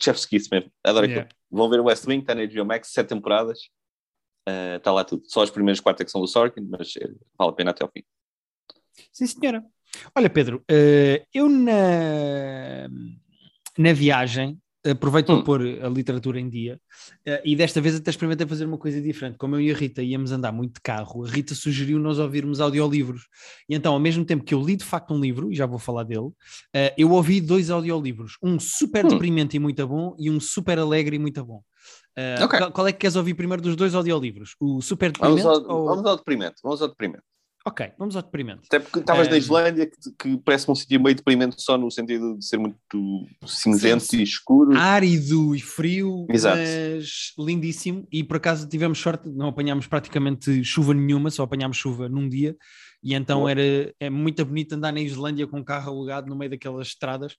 Chef's 0.00 0.26
Kiss 0.26 0.48
mesmo. 0.50 0.72
Adoro 0.82 1.06
yeah. 1.06 1.24
aquilo. 1.24 1.40
Vão 1.50 1.70
ver 1.70 1.80
o 1.80 1.84
West 1.84 2.06
Wing, 2.06 2.20
está 2.20 2.34
na 2.34 2.46
HBO 2.46 2.64
Max, 2.64 2.88
sete 2.88 3.08
temporadas. 3.08 3.70
Está 4.76 4.90
uh, 4.90 4.94
lá 4.94 5.04
tudo. 5.04 5.22
Só 5.26 5.42
as 5.42 5.50
primeiras 5.50 5.80
quatro 5.80 6.02
é 6.02 6.04
que 6.04 6.10
são 6.10 6.20
do 6.20 6.26
Sorkin, 6.26 6.62
mas 6.62 6.94
uh, 6.96 7.18
vale 7.38 7.50
a 7.50 7.54
pena 7.54 7.70
até 7.70 7.84
ao 7.84 7.90
fim. 7.90 8.02
Sim, 9.12 9.26
senhora. 9.26 9.64
Olha, 10.14 10.30
Pedro, 10.30 10.58
uh, 10.70 11.26
eu 11.32 11.48
na, 11.48 12.88
na 13.78 13.92
viagem 13.92 14.58
aproveito 14.86 15.30
hum. 15.30 15.36
para 15.36 15.44
pôr 15.44 15.62
a 15.82 15.88
literatura 15.88 16.38
em 16.38 16.48
dia 16.48 16.78
uh, 17.26 17.40
e 17.44 17.56
desta 17.56 17.80
vez 17.80 17.96
até 17.96 18.10
experimentei 18.10 18.46
fazer 18.46 18.66
uma 18.66 18.76
coisa 18.76 19.00
diferente. 19.00 19.38
Como 19.38 19.56
eu 19.56 19.60
e 19.60 19.70
a 19.70 19.74
Rita 19.74 20.02
íamos 20.02 20.30
andar 20.30 20.52
muito 20.52 20.74
de 20.74 20.80
carro, 20.80 21.24
a 21.24 21.28
Rita 21.28 21.54
sugeriu 21.54 21.98
nós 21.98 22.18
ouvirmos 22.18 22.60
audiolivros. 22.60 23.26
E 23.68 23.74
então, 23.74 23.94
ao 23.94 24.00
mesmo 24.00 24.24
tempo 24.24 24.44
que 24.44 24.54
eu 24.54 24.62
li 24.62 24.76
de 24.76 24.84
facto 24.84 25.14
um 25.14 25.20
livro, 25.20 25.50
e 25.50 25.54
já 25.54 25.66
vou 25.66 25.78
falar 25.78 26.04
dele, 26.04 26.26
uh, 26.26 26.34
eu 26.98 27.10
ouvi 27.10 27.40
dois 27.40 27.70
audiolivros. 27.70 28.36
Um 28.42 28.60
super 28.60 29.04
hum. 29.04 29.08
deprimente 29.08 29.56
e 29.56 29.60
muito 29.60 29.86
bom 29.86 30.14
e 30.18 30.30
um 30.30 30.38
super 30.38 30.78
alegre 30.78 31.16
e 31.16 31.18
muito 31.18 31.42
bom. 31.44 31.62
Uh, 32.16 32.44
okay. 32.44 32.70
Qual 32.70 32.86
é 32.86 32.92
que 32.92 32.98
queres 32.98 33.16
ouvir 33.16 33.34
primeiro 33.34 33.62
dos 33.62 33.74
dois 33.74 33.94
audiolivros? 33.94 34.54
O 34.60 34.80
super 34.80 35.10
deprimente? 35.10 35.42
Vamos 35.42 35.68
ao, 35.68 35.76
ou... 35.76 35.86
vamos 35.86 36.06
ao 36.06 36.16
deprimente. 36.16 36.56
Vamos 36.62 36.80
ao 36.80 36.88
deprimente. 36.88 37.24
Ok, 37.66 37.92
vamos 37.98 38.14
ao 38.14 38.20
deprimente. 38.20 38.62
Até 38.66 38.78
porque 38.78 38.98
estavas 38.98 39.26
um... 39.26 39.30
na 39.30 39.38
Islândia, 39.38 39.86
que, 39.86 40.12
que 40.18 40.36
parece 40.38 40.70
um 40.70 40.74
sítio 40.74 41.00
meio 41.00 41.16
deprimente 41.16 41.62
só 41.62 41.78
no 41.78 41.90
sentido 41.90 42.36
de 42.36 42.44
ser 42.44 42.58
muito 42.58 43.26
cinzento 43.46 44.04
Sim. 44.04 44.18
e 44.18 44.22
escuro. 44.22 44.76
Árido 44.76 45.54
e 45.54 45.60
frio, 45.60 46.26
Exato. 46.28 46.58
mas 46.58 47.32
lindíssimo. 47.38 48.06
E 48.12 48.22
por 48.22 48.36
acaso 48.36 48.68
tivemos 48.68 48.98
sorte, 48.98 49.30
não 49.30 49.48
apanhámos 49.48 49.86
praticamente 49.86 50.62
chuva 50.62 50.92
nenhuma, 50.92 51.30
só 51.30 51.44
apanhámos 51.44 51.78
chuva 51.78 52.06
num 52.06 52.28
dia. 52.28 52.54
E 53.02 53.14
então 53.14 53.48
era 53.48 53.62
é 53.98 54.10
muito 54.10 54.44
bonito 54.44 54.74
andar 54.74 54.92
na 54.92 55.00
Islândia 55.00 55.46
com 55.46 55.60
o 55.60 55.64
carro 55.64 55.90
alugado 55.90 56.26
no 56.26 56.36
meio 56.36 56.50
daquelas 56.50 56.88
estradas 56.88 57.34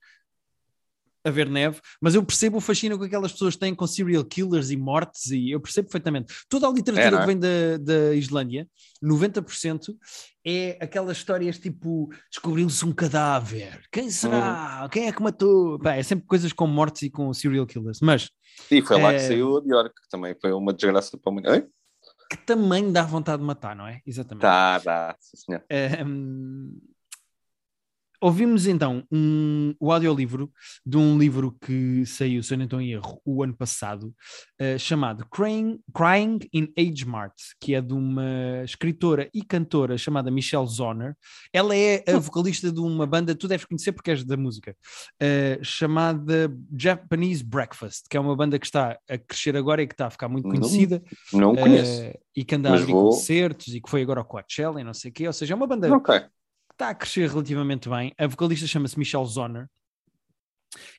a 1.25 1.31
ver 1.31 1.49
neve, 1.49 1.81
mas 1.99 2.13
eu 2.13 2.23
percebo 2.23 2.57
o 2.57 2.61
fascínio 2.61 2.99
que 2.99 3.05
aquelas 3.05 3.31
pessoas 3.31 3.55
têm 3.55 3.73
com 3.73 3.87
serial 3.87 4.23
killers 4.23 4.69
e 4.69 4.77
mortes, 4.77 5.31
e 5.31 5.49
eu 5.49 5.59
percebo 5.59 5.87
perfeitamente. 5.87 6.33
Toda 6.47 6.67
a 6.67 6.71
literatura 6.71 7.15
é, 7.15 7.17
é? 7.17 7.19
que 7.19 7.25
vem 7.25 7.39
da, 7.39 7.77
da 7.81 8.13
Islândia, 8.13 8.67
90%, 9.03 9.95
é 10.45 10.77
aquelas 10.79 11.17
histórias 11.17 11.57
tipo 11.57 12.07
descobriu-se 12.29 12.85
um 12.85 12.93
cadáver, 12.93 13.81
quem 13.91 14.11
será? 14.11 14.83
Hum. 14.85 14.89
Quem 14.89 15.07
é 15.07 15.11
que 15.11 15.21
matou? 15.21 15.79
é 15.85 16.03
sempre 16.03 16.27
coisas 16.27 16.53
com 16.53 16.67
mortes 16.67 17.01
e 17.01 17.09
com 17.09 17.33
serial 17.33 17.65
killers, 17.65 17.99
mas. 18.01 18.29
E 18.69 18.81
foi 18.83 19.01
lá 19.01 19.11
é... 19.11 19.15
que 19.15 19.21
saiu 19.21 19.57
a 19.57 19.61
Bjork, 19.61 19.89
que 19.89 20.09
também 20.09 20.35
foi 20.39 20.53
uma 20.53 20.71
desgraça 20.71 21.17
para. 21.17 21.61
Que 22.29 22.37
também 22.37 22.91
dá 22.91 23.03
vontade 23.03 23.39
de 23.39 23.47
matar, 23.47 23.75
não 23.75 23.87
é? 23.87 24.01
Exatamente. 24.05 24.43
Dá, 24.43 24.79
dá, 24.79 25.15
sim, 25.19 25.37
senhor. 25.37 25.63
Um, 26.05 26.75
Ouvimos 28.25 28.65
então 28.65 29.03
um, 29.11 29.75
o 29.79 29.91
audiolivro 29.91 30.51
de 30.83 30.97
um 30.97 31.15
livro 31.15 31.55
que 31.61 32.03
saiu, 32.07 32.41
se 32.41 32.55
eu 32.55 32.57
não 32.57 32.63
estou 32.63 32.81
em 32.81 32.91
erro, 32.91 33.21
o 33.23 33.43
ano 33.43 33.55
passado, 33.55 34.15
uh, 34.59 34.79
chamado 34.79 35.27
Crying, 35.29 35.79
Crying 35.93 36.39
in 36.51 36.73
Age 36.75 37.05
Mart, 37.05 37.35
que 37.59 37.75
é 37.75 37.81
de 37.81 37.93
uma 37.93 38.63
escritora 38.63 39.29
e 39.31 39.43
cantora 39.43 39.95
chamada 39.95 40.31
Michelle 40.31 40.65
Zoner. 40.65 41.15
Ela 41.53 41.75
é 41.75 42.03
a 42.07 42.17
hum. 42.17 42.19
vocalista 42.19 42.71
de 42.71 42.79
uma 42.79 43.05
banda, 43.05 43.35
tu 43.35 43.47
deves 43.47 43.63
conhecer 43.63 43.91
porque 43.91 44.09
és 44.09 44.23
da 44.23 44.35
música, 44.35 44.75
uh, 45.21 45.63
chamada 45.63 46.51
Japanese 46.75 47.43
Breakfast, 47.43 48.05
que 48.09 48.17
é 48.17 48.19
uma 48.19 48.35
banda 48.35 48.57
que 48.57 48.65
está 48.65 48.97
a 49.07 49.17
crescer 49.19 49.55
agora 49.55 49.83
e 49.83 49.87
que 49.87 49.93
está 49.93 50.07
a 50.07 50.09
ficar 50.09 50.29
muito 50.29 50.49
conhecida. 50.49 50.99
Não, 51.31 51.53
não 51.53 51.55
conheço. 51.55 52.01
Uh, 52.01 52.19
e 52.35 52.43
que 52.43 52.55
anda 52.55 52.71
a 52.71 52.73
abrir 52.73 52.91
vou... 52.91 53.11
concertos 53.11 53.67
e 53.67 53.79
que 53.79 53.87
foi 53.87 54.01
agora 54.01 54.21
ao 54.21 54.25
Coachella 54.25 54.81
e 54.81 54.83
não 54.83 54.95
sei 54.95 55.11
o 55.11 55.13
quê. 55.13 55.27
Ou 55.27 55.33
seja, 55.33 55.53
é 55.53 55.55
uma 55.55 55.67
banda 55.67 55.95
okay 55.95 56.21
está 56.75 56.89
a 56.89 56.95
crescer 56.95 57.29
relativamente 57.29 57.89
bem. 57.89 58.13
A 58.17 58.27
vocalista 58.27 58.67
chama-se 58.67 58.99
Michelle 58.99 59.25
Zoner. 59.25 59.67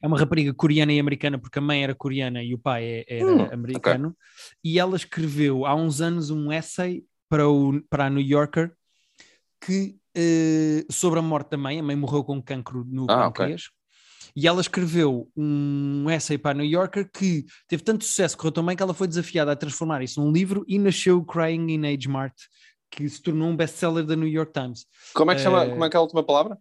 É 0.02 0.06
uma 0.06 0.18
rapariga 0.18 0.54
coreana 0.54 0.92
e 0.92 0.98
americana, 0.98 1.38
porque 1.38 1.58
a 1.58 1.62
mãe 1.62 1.84
era 1.84 1.94
coreana 1.94 2.42
e 2.42 2.54
o 2.54 2.58
pai 2.58 2.84
é, 2.84 3.04
era 3.06 3.26
hum, 3.26 3.48
americano. 3.52 4.08
Okay. 4.08 4.52
E 4.64 4.78
ela 4.78 4.96
escreveu 4.96 5.66
há 5.66 5.74
uns 5.74 6.00
anos 6.00 6.30
um 6.30 6.50
essay 6.50 7.04
para, 7.28 7.46
o, 7.46 7.80
para 7.90 8.06
a 8.06 8.10
New 8.10 8.24
Yorker 8.24 8.72
que, 9.60 9.98
uh, 10.16 10.92
sobre 10.92 11.18
a 11.18 11.22
morte 11.22 11.50
da 11.50 11.58
mãe. 11.58 11.78
A 11.78 11.82
mãe 11.82 11.94
morreu 11.94 12.24
com 12.24 12.42
cancro 12.42 12.84
no 12.88 13.04
ah, 13.10 13.24
pâncreas. 13.24 13.66
Okay. 13.66 13.76
E 14.34 14.46
ela 14.46 14.60
escreveu 14.60 15.30
um 15.36 16.10
essay 16.10 16.38
para 16.38 16.52
a 16.52 16.54
New 16.54 16.66
Yorker 16.66 17.10
que 17.10 17.44
teve 17.68 17.82
tanto 17.82 18.04
sucesso, 18.04 18.36
correu 18.36 18.52
tão 18.52 18.64
bem 18.64 18.76
que 18.76 18.82
ela 18.82 18.92
foi 18.92 19.08
desafiada 19.08 19.52
a 19.52 19.56
transformar 19.56 20.02
isso 20.02 20.20
num 20.20 20.30
livro 20.30 20.64
e 20.68 20.78
nasceu 20.78 21.24
Crying 21.24 21.70
in 21.72 21.86
Age 21.86 22.06
Mart, 22.06 22.34
que 22.90 23.08
se 23.08 23.22
tornou 23.22 23.48
um 23.48 23.56
best-seller 23.56 24.04
da 24.04 24.16
New 24.16 24.28
York 24.28 24.52
Times. 24.52 24.86
Como 25.14 25.30
é 25.30 25.34
que 25.34 25.40
chama? 25.40 25.64
Uh, 25.64 25.70
como 25.70 25.84
é 25.84 25.90
que 25.90 25.96
é 25.96 25.98
a 25.98 26.02
última 26.02 26.22
palavra? 26.24 26.58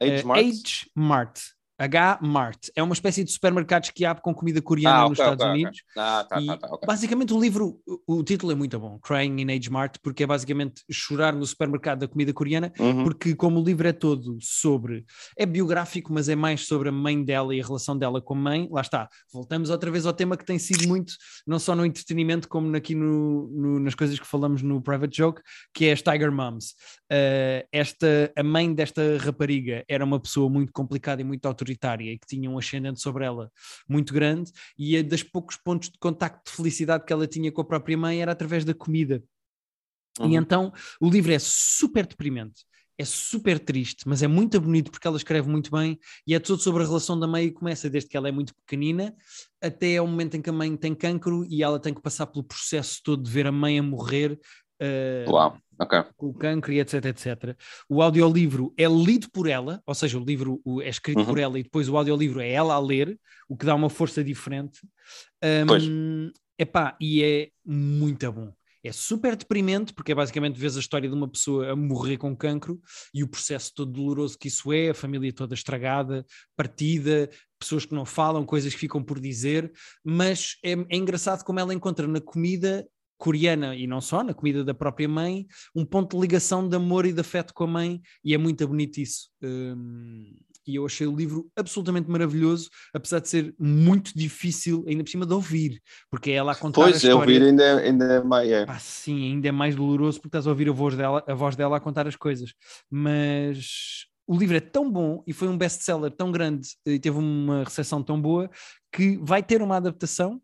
Age 0.00 0.22
uh, 0.22 0.26
Mart? 0.26 0.40
Age 0.40 0.90
Mart. 0.94 1.40
H-Mart. 1.78 2.68
É 2.76 2.82
uma 2.82 2.92
espécie 2.92 3.24
de 3.24 3.32
supermercados 3.32 3.90
que 3.90 4.04
abre 4.04 4.22
com 4.22 4.32
comida 4.32 4.62
coreana 4.62 4.98
ah, 4.98 5.08
nos 5.08 5.18
okay, 5.18 5.24
Estados 5.24 5.44
okay, 5.44 5.52
Unidos. 5.52 5.82
Okay. 5.90 6.02
Ah, 6.02 6.26
tá, 6.28 6.46
tá, 6.46 6.56
tá, 6.56 6.86
basicamente 6.86 7.34
o 7.34 7.40
livro, 7.40 7.80
o, 8.06 8.22
título 8.22 8.52
é 8.52 8.54
muito 8.54 8.78
bom, 8.78 8.98
Crying 9.00 9.40
in 9.40 9.50
Age 9.50 9.70
Mart, 9.70 9.96
porque 10.02 10.22
é 10.22 10.26
basicamente 10.26 10.82
chorar 10.90 11.34
no 11.34 11.44
supermercado 11.44 12.00
da 12.00 12.08
comida 12.08 12.32
coreana, 12.32 12.72
uhum. 12.78 13.04
porque 13.04 13.34
como 13.34 13.60
o 13.60 13.64
livro 13.64 13.88
é 13.88 13.92
todo 13.92 14.38
sobre, 14.40 15.04
é 15.36 15.44
biográfico, 15.44 16.12
mas 16.12 16.28
é 16.28 16.36
mais 16.36 16.66
sobre 16.66 16.88
a 16.88 16.92
mãe 16.92 17.22
dela 17.24 17.54
e 17.54 17.60
a 17.60 17.64
relação 17.64 17.98
dela 17.98 18.20
com 18.20 18.34
a 18.34 18.38
mãe, 18.38 18.68
lá 18.70 18.80
está, 18.80 19.08
voltamos 19.32 19.68
outra 19.70 19.90
vez 19.90 20.06
ao 20.06 20.12
tema 20.12 20.36
que 20.36 20.44
tem 20.44 20.58
sido 20.58 20.86
muito, 20.86 21.14
não 21.46 21.58
só 21.58 21.74
no 21.74 21.84
entretenimento, 21.84 22.48
como 22.48 22.74
aqui 22.76 22.94
no, 22.94 23.48
no 23.48 23.80
nas 23.80 23.94
coisas 23.94 24.18
que 24.18 24.26
falamos 24.26 24.62
no 24.62 24.80
Private 24.80 25.16
Joke, 25.16 25.42
que 25.74 25.86
é 25.86 25.92
as 25.92 26.02
Tiger 26.02 26.30
Moms. 26.30 26.74
Uh, 27.10 27.66
esta, 27.72 28.32
a 28.36 28.42
mãe 28.42 28.72
desta 28.72 29.18
rapariga 29.18 29.84
era 29.88 30.04
uma 30.04 30.20
pessoa 30.20 30.48
muito 30.48 30.72
complicada 30.72 31.20
e 31.20 31.24
muito 31.24 31.44
autoritária 31.46 31.63
e 31.72 32.18
que 32.18 32.26
tinha 32.26 32.50
um 32.50 32.58
ascendente 32.58 33.00
sobre 33.00 33.24
ela 33.24 33.50
muito 33.88 34.12
grande, 34.12 34.52
e 34.78 34.96
a 34.96 35.02
dos 35.02 35.22
poucos 35.22 35.56
pontos 35.56 35.90
de 35.90 35.98
contacto 35.98 36.50
de 36.50 36.56
felicidade 36.56 37.04
que 37.04 37.12
ela 37.12 37.26
tinha 37.26 37.50
com 37.50 37.60
a 37.60 37.64
própria 37.64 37.96
mãe 37.96 38.20
era 38.20 38.32
através 38.32 38.64
da 38.64 38.74
comida. 38.74 39.22
Uhum. 40.18 40.30
E 40.30 40.36
então 40.36 40.72
o 41.00 41.08
livro 41.08 41.32
é 41.32 41.38
super 41.38 42.06
deprimente 42.06 42.64
é 42.96 43.04
super 43.04 43.58
triste, 43.58 44.06
mas 44.08 44.22
é 44.22 44.28
muito 44.28 44.60
bonito 44.60 44.90
porque 44.90 45.06
ela 45.06 45.16
escreve 45.16 45.48
muito 45.48 45.70
bem 45.70 45.98
e 46.26 46.34
é 46.34 46.38
tudo 46.38 46.62
sobre 46.62 46.82
a 46.82 46.86
relação 46.86 47.18
da 47.18 47.26
mãe 47.26 47.46
e 47.46 47.50
começa 47.50 47.90
desde 47.90 48.08
que 48.08 48.16
ela 48.16 48.28
é 48.28 48.32
muito 48.32 48.54
pequenina 48.54 49.14
até 49.60 49.96
ao 49.96 50.06
momento 50.06 50.36
em 50.36 50.42
que 50.42 50.50
a 50.50 50.52
mãe 50.52 50.76
tem 50.76 50.94
cancro 50.94 51.44
e 51.48 51.62
ela 51.62 51.80
tem 51.80 51.92
que 51.92 52.00
passar 52.00 52.26
pelo 52.26 52.44
processo 52.44 53.00
todo 53.02 53.22
de 53.22 53.30
ver 53.30 53.46
a 53.46 53.52
mãe 53.52 53.78
a 53.78 53.82
morrer 53.82 54.38
uh, 54.84 55.30
Uau. 55.30 55.58
Okay. 55.80 56.04
com 56.16 56.28
o 56.28 56.34
cancro 56.34 56.72
e 56.72 56.78
etc, 56.78 57.04
etc. 57.06 57.56
O 57.88 58.00
audiolivro 58.00 58.72
é 58.76 58.86
lido 58.86 59.28
por 59.32 59.48
ela, 59.48 59.82
ou 59.84 59.94
seja, 59.94 60.16
o 60.18 60.24
livro 60.24 60.62
é 60.80 60.88
escrito 60.88 61.18
uhum. 61.18 61.26
por 61.26 61.38
ela 61.38 61.58
e 61.58 61.64
depois 61.64 61.88
o 61.88 61.96
audiolivro 61.96 62.40
é 62.40 62.48
ela 62.48 62.74
a 62.74 62.78
ler, 62.78 63.18
o 63.48 63.56
que 63.56 63.66
dá 63.66 63.74
uma 63.74 63.90
força 63.90 64.22
diferente. 64.22 64.80
Um. 65.42 66.30
Epá, 66.56 66.96
e 67.00 67.24
é 67.24 67.48
muito 67.66 68.30
bom. 68.30 68.52
É 68.84 68.92
super 68.92 69.34
deprimente, 69.34 69.94
porque 69.94 70.12
é 70.12 70.14
basicamente 70.14 70.60
vês 70.60 70.76
a 70.76 70.80
história 70.80 71.08
de 71.08 71.14
uma 71.14 71.26
pessoa 71.26 71.72
a 71.72 71.76
morrer 71.76 72.18
com 72.18 72.36
cancro 72.36 72.78
e 73.14 73.24
o 73.24 73.28
processo 73.28 73.72
todo 73.74 73.90
doloroso 73.90 74.38
que 74.38 74.48
isso 74.48 74.70
é, 74.74 74.90
a 74.90 74.94
família 74.94 75.32
toda 75.32 75.54
estragada, 75.54 76.24
partida, 76.54 77.30
pessoas 77.58 77.86
que 77.86 77.94
não 77.94 78.04
falam, 78.04 78.44
coisas 78.44 78.74
que 78.74 78.80
ficam 78.80 79.02
por 79.02 79.18
dizer, 79.18 79.72
mas 80.04 80.58
é, 80.62 80.72
é 80.72 80.96
engraçado 80.96 81.42
como 81.44 81.58
ela 81.58 81.72
encontra 81.72 82.06
na 82.06 82.20
comida 82.20 82.86
coreana 83.18 83.74
e 83.74 83.86
não 83.86 84.00
só, 84.00 84.22
na 84.22 84.34
comida 84.34 84.64
da 84.64 84.74
própria 84.74 85.08
mãe, 85.08 85.46
um 85.74 85.84
ponto 85.84 86.16
de 86.16 86.20
ligação 86.20 86.68
de 86.68 86.76
amor 86.76 87.06
e 87.06 87.12
de 87.12 87.20
afeto 87.20 87.54
com 87.54 87.64
a 87.64 87.68
mãe, 87.68 88.00
e 88.24 88.34
é 88.34 88.38
muito 88.38 88.66
bonito 88.66 88.98
isso. 88.98 89.30
Um, 89.42 90.34
e 90.66 90.76
eu 90.76 90.86
achei 90.86 91.06
o 91.06 91.14
livro 91.14 91.50
absolutamente 91.54 92.10
maravilhoso, 92.10 92.70
apesar 92.92 93.20
de 93.20 93.28
ser 93.28 93.54
muito 93.58 94.12
difícil, 94.16 94.84
ainda 94.88 95.04
por 95.04 95.10
cima 95.10 95.26
de 95.26 95.34
ouvir, 95.34 95.80
porque 96.10 96.30
é 96.30 96.34
ela 96.34 96.52
a 96.52 96.54
contar 96.54 96.82
pois, 96.82 96.94
a 96.94 96.96
história. 96.96 97.16
Pois, 97.16 97.36
ouvir 97.36 97.46
ainda, 97.46 97.62
é, 97.62 97.88
ainda 97.88 98.04
é 98.04 98.22
mais... 98.22 98.50
É. 98.50 98.64
Ah, 98.66 98.78
sim, 98.78 99.32
ainda 99.32 99.48
é 99.48 99.52
mais 99.52 99.76
doloroso 99.76 100.18
porque 100.18 100.28
estás 100.28 100.46
a 100.46 100.50
ouvir 100.50 100.68
a 100.68 100.72
voz 100.72 100.96
dela, 100.96 101.22
a 101.26 101.34
voz 101.34 101.54
dela 101.54 101.76
a 101.76 101.80
contar 101.80 102.06
as 102.06 102.16
coisas. 102.16 102.54
Mas 102.90 104.06
o 104.26 104.36
livro 104.36 104.56
é 104.56 104.60
tão 104.60 104.90
bom 104.90 105.22
e 105.26 105.32
foi 105.32 105.48
um 105.48 105.58
best-seller 105.58 106.10
tão 106.10 106.32
grande 106.32 106.68
e 106.86 106.98
teve 106.98 107.18
uma 107.18 107.64
recepção 107.64 108.02
tão 108.02 108.20
boa 108.20 108.50
que 108.90 109.18
vai 109.18 109.42
ter 109.42 109.60
uma 109.60 109.76
adaptação 109.76 110.40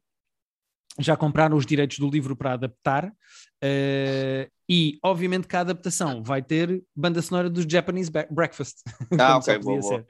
já 1.01 1.17
compraram 1.17 1.57
os 1.57 1.67
direitos 1.67 1.99
do 1.99 2.09
livro 2.09 2.37
para 2.37 2.53
adaptar 2.53 3.07
uh, 3.07 4.51
e 4.69 4.99
obviamente 5.03 5.49
que 5.49 5.57
a 5.57 5.61
adaptação 5.61 6.23
vai 6.23 6.43
ter 6.43 6.83
banda 6.95 7.21
sonora 7.21 7.51
dos 7.51 7.65
Japanese 7.69 8.11
Breakfast. 8.31 8.79
Ah, 9.19 9.37
ok, 9.37 9.59
boa, 9.59 9.81
boa. 9.81 10.07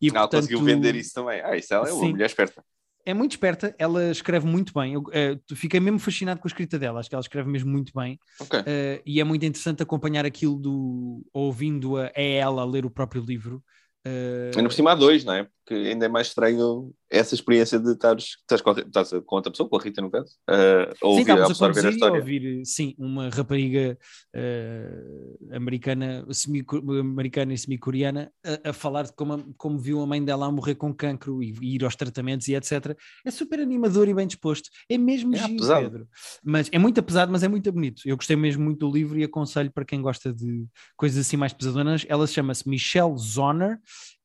E, 0.00 0.08
ah, 0.08 0.12
portanto, 0.12 0.40
conseguiu 0.40 0.62
vender 0.62 0.94
isso 0.96 1.12
também. 1.14 1.40
Ah, 1.42 1.56
isso 1.56 1.72
ela 1.72 1.88
é 1.88 1.92
uma 1.92 2.08
mulher 2.08 2.26
esperta. 2.26 2.62
É 3.04 3.14
muito 3.14 3.32
esperta, 3.32 3.74
ela 3.78 4.10
escreve 4.10 4.46
muito 4.46 4.72
bem. 4.74 4.94
Eu 4.94 5.00
uh, 5.00 5.56
fiquei 5.56 5.80
mesmo 5.80 5.98
fascinado 5.98 6.40
com 6.40 6.46
a 6.46 6.50
escrita 6.50 6.78
dela, 6.78 7.00
acho 7.00 7.08
que 7.08 7.14
ela 7.14 7.22
escreve 7.22 7.48
mesmo 7.48 7.70
muito 7.70 7.92
bem. 7.94 8.18
Okay. 8.38 8.60
Uh, 8.60 9.02
e 9.06 9.20
é 9.20 9.24
muito 9.24 9.44
interessante 9.44 9.82
acompanhar 9.82 10.26
aquilo 10.26 10.56
do 10.56 11.26
ouvindo-a 11.32 12.12
é 12.14 12.34
ela 12.34 12.62
a 12.62 12.64
ler 12.64 12.84
o 12.84 12.90
próprio 12.90 13.22
livro. 13.22 13.62
Uh... 14.06 14.56
Ainda 14.56 14.68
por 14.68 14.74
cima 14.74 14.92
há 14.92 14.94
dois, 14.94 15.24
não 15.24 15.34
é? 15.34 15.48
Porque 15.70 15.88
ainda 15.88 16.06
é 16.06 16.08
mais 16.08 16.26
estranho 16.26 16.92
essa 17.08 17.32
experiência 17.32 17.78
de 17.78 17.92
estares, 17.92 18.38
estares, 18.40 18.60
com, 18.60 18.72
estás 18.72 19.10
com 19.24 19.36
outra 19.36 19.52
pessoa, 19.52 19.68
com 19.68 19.76
a 19.76 19.80
Rita 19.80 20.02
no 20.02 20.10
caso, 20.10 20.34
uh, 20.48 20.92
a 21.00 21.06
ouvir, 21.06 21.24
sim, 21.24 21.30
a 21.30 21.46
absorver 21.46 21.84
a, 21.84 21.88
a 21.88 21.90
história. 21.92 22.18
ouvir, 22.18 22.62
sim, 22.64 22.94
uma 22.98 23.28
rapariga 23.28 23.96
uh, 24.34 25.54
americana, 25.54 26.26
semi, 26.32 26.64
americana 27.00 27.52
e 27.54 27.58
semi-coreana 27.58 28.32
a, 28.44 28.70
a, 28.70 28.72
falar 28.72 29.04
de 29.04 29.12
como, 29.12 29.54
como 29.56 29.78
viu 29.78 30.00
a 30.00 30.06
mãe 30.06 30.24
dela 30.24 30.46
a 30.46 30.50
morrer 30.50 30.74
com 30.74 30.92
cancro 30.92 31.40
e, 31.40 31.54
e, 31.62 31.76
ir 31.76 31.84
aos 31.84 31.94
tratamentos 31.94 32.48
e 32.48 32.56
etc. 32.56 32.96
É 33.24 33.30
super 33.30 33.60
animador 33.60 34.08
e 34.08 34.14
bem 34.14 34.26
disposto. 34.26 34.68
É 34.88 34.98
mesmo 34.98 35.36
é 35.36 35.38
giro, 35.38 35.66
Pedro. 35.68 36.08
Mas 36.42 36.68
é 36.72 36.80
muito 36.80 37.00
pesado, 37.00 37.30
mas 37.30 37.44
é 37.44 37.48
muito 37.48 37.70
bonito. 37.70 38.02
Eu 38.04 38.16
gostei 38.16 38.34
mesmo 38.34 38.64
muito 38.64 38.80
do 38.80 38.92
livro 38.92 39.16
e 39.20 39.22
aconselho 39.22 39.70
para 39.70 39.84
quem 39.84 40.02
gosta 40.02 40.32
de 40.32 40.64
coisas 40.96 41.24
assim 41.24 41.36
mais 41.36 41.52
pesadonas. 41.52 42.04
Ela 42.08 42.26
chama-se 42.26 42.68
Michelle 42.68 43.16
Zoner 43.16 43.78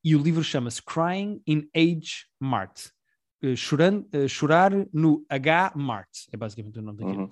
e 0.06 0.16
o 0.16 0.22
livro 0.22 0.44
chama-se 0.44 0.84
Crying 0.84 1.42
in 1.48 1.68
Age 1.76 2.28
Mart. 2.40 2.90
Uh, 3.44 3.58
chorando, 3.58 4.08
uh, 4.16 4.30
chorar 4.30 4.72
no 4.94 5.26
H 5.28 5.74
Mart, 5.76 6.10
é 6.32 6.38
basicamente 6.38 6.78
o 6.78 6.82
nome 6.84 7.00
daquilo. 7.00 7.24
Uhum. 7.24 7.30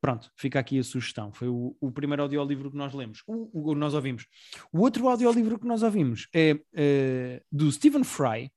Pronto, 0.00 0.30
fica 0.34 0.58
aqui 0.58 0.78
a 0.78 0.82
sugestão. 0.82 1.30
Foi 1.32 1.48
o, 1.48 1.76
o 1.78 1.92
primeiro 1.92 2.22
audiolivro 2.22 2.70
que 2.70 2.76
nós 2.78 2.94
lemos, 2.94 3.22
o, 3.26 3.70
o, 3.70 3.74
nós 3.74 3.92
ouvimos. 3.92 4.26
O 4.72 4.80
outro 4.80 5.06
audiolivro 5.06 5.58
que 5.58 5.66
nós 5.66 5.82
ouvimos 5.82 6.26
é 6.34 6.54
uh, 6.54 7.44
do 7.52 7.70
Stephen 7.70 8.02
Fry. 8.02 8.50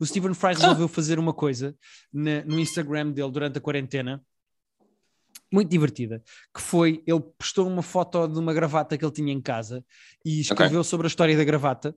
O 0.00 0.04
Stephen 0.04 0.34
Fry 0.34 0.54
resolveu 0.54 0.86
ah. 0.86 0.88
fazer 0.90 1.18
uma 1.18 1.32
coisa 1.32 1.76
na, 2.12 2.44
no 2.44 2.58
Instagram 2.58 3.12
dele 3.12 3.30
durante 3.30 3.56
a 3.56 3.60
quarentena 3.60 4.20
muito 5.52 5.68
divertida, 5.68 6.22
que 6.54 6.60
foi, 6.60 7.02
ele 7.06 7.20
postou 7.38 7.68
uma 7.68 7.82
foto 7.82 8.26
de 8.26 8.38
uma 8.38 8.52
gravata 8.52 8.96
que 8.96 9.04
ele 9.04 9.12
tinha 9.12 9.32
em 9.32 9.40
casa 9.40 9.84
e 10.24 10.40
escreveu 10.40 10.80
okay. 10.80 10.90
sobre 10.90 11.06
a 11.06 11.08
história 11.08 11.36
da 11.36 11.44
gravata 11.44 11.94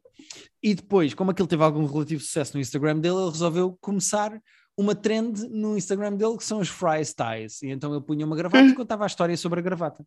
e 0.62 0.74
depois, 0.74 1.14
como 1.14 1.32
aquilo 1.32 1.48
teve 1.48 1.64
algum 1.64 1.86
relativo 1.86 2.22
sucesso 2.22 2.56
no 2.56 2.62
Instagram 2.62 3.00
dele, 3.00 3.16
ele 3.16 3.32
resolveu 3.32 3.78
começar 3.80 4.40
uma 4.78 4.94
trend 4.94 5.48
no 5.50 5.78
Instagram 5.78 6.14
dele 6.14 6.38
que 6.38 6.44
são 6.44 6.60
os 6.60 6.68
fry 6.68 7.02
styles, 7.02 7.62
e 7.62 7.70
então 7.70 7.94
ele 7.94 8.04
punha 8.04 8.26
uma 8.26 8.36
gravata 8.36 8.68
e 8.68 8.76
contava 8.76 9.04
a 9.04 9.08
história 9.08 9.38
sobre 9.38 9.60
a 9.60 9.64
gravata. 9.64 10.06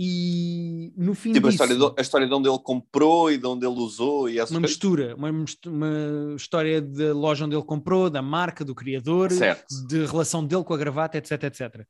E 0.00 0.92
no 0.96 1.12
fim 1.12 1.32
tipo 1.32 1.48
disso, 1.48 1.60
a, 1.60 1.66
história 1.66 1.90
de, 1.90 1.94
a 1.98 2.00
história 2.00 2.26
de 2.28 2.32
onde 2.32 2.48
ele 2.48 2.58
comprou 2.60 3.32
e 3.32 3.36
de 3.36 3.46
onde 3.46 3.66
ele 3.66 3.80
usou 3.80 4.28
e 4.28 4.40
uma 4.40 4.60
mistura, 4.60 5.16
uma, 5.16 5.28
uma 5.66 6.36
história 6.36 6.80
da 6.80 7.12
loja 7.12 7.44
onde 7.44 7.56
ele 7.56 7.64
comprou, 7.64 8.08
da 8.08 8.22
marca, 8.22 8.64
do 8.64 8.76
criador, 8.76 9.32
certo. 9.32 9.66
de 9.88 10.06
relação 10.06 10.44
dele 10.44 10.62
com 10.62 10.72
a 10.72 10.78
gravata, 10.78 11.18
etc, 11.18 11.42
etc. 11.42 11.84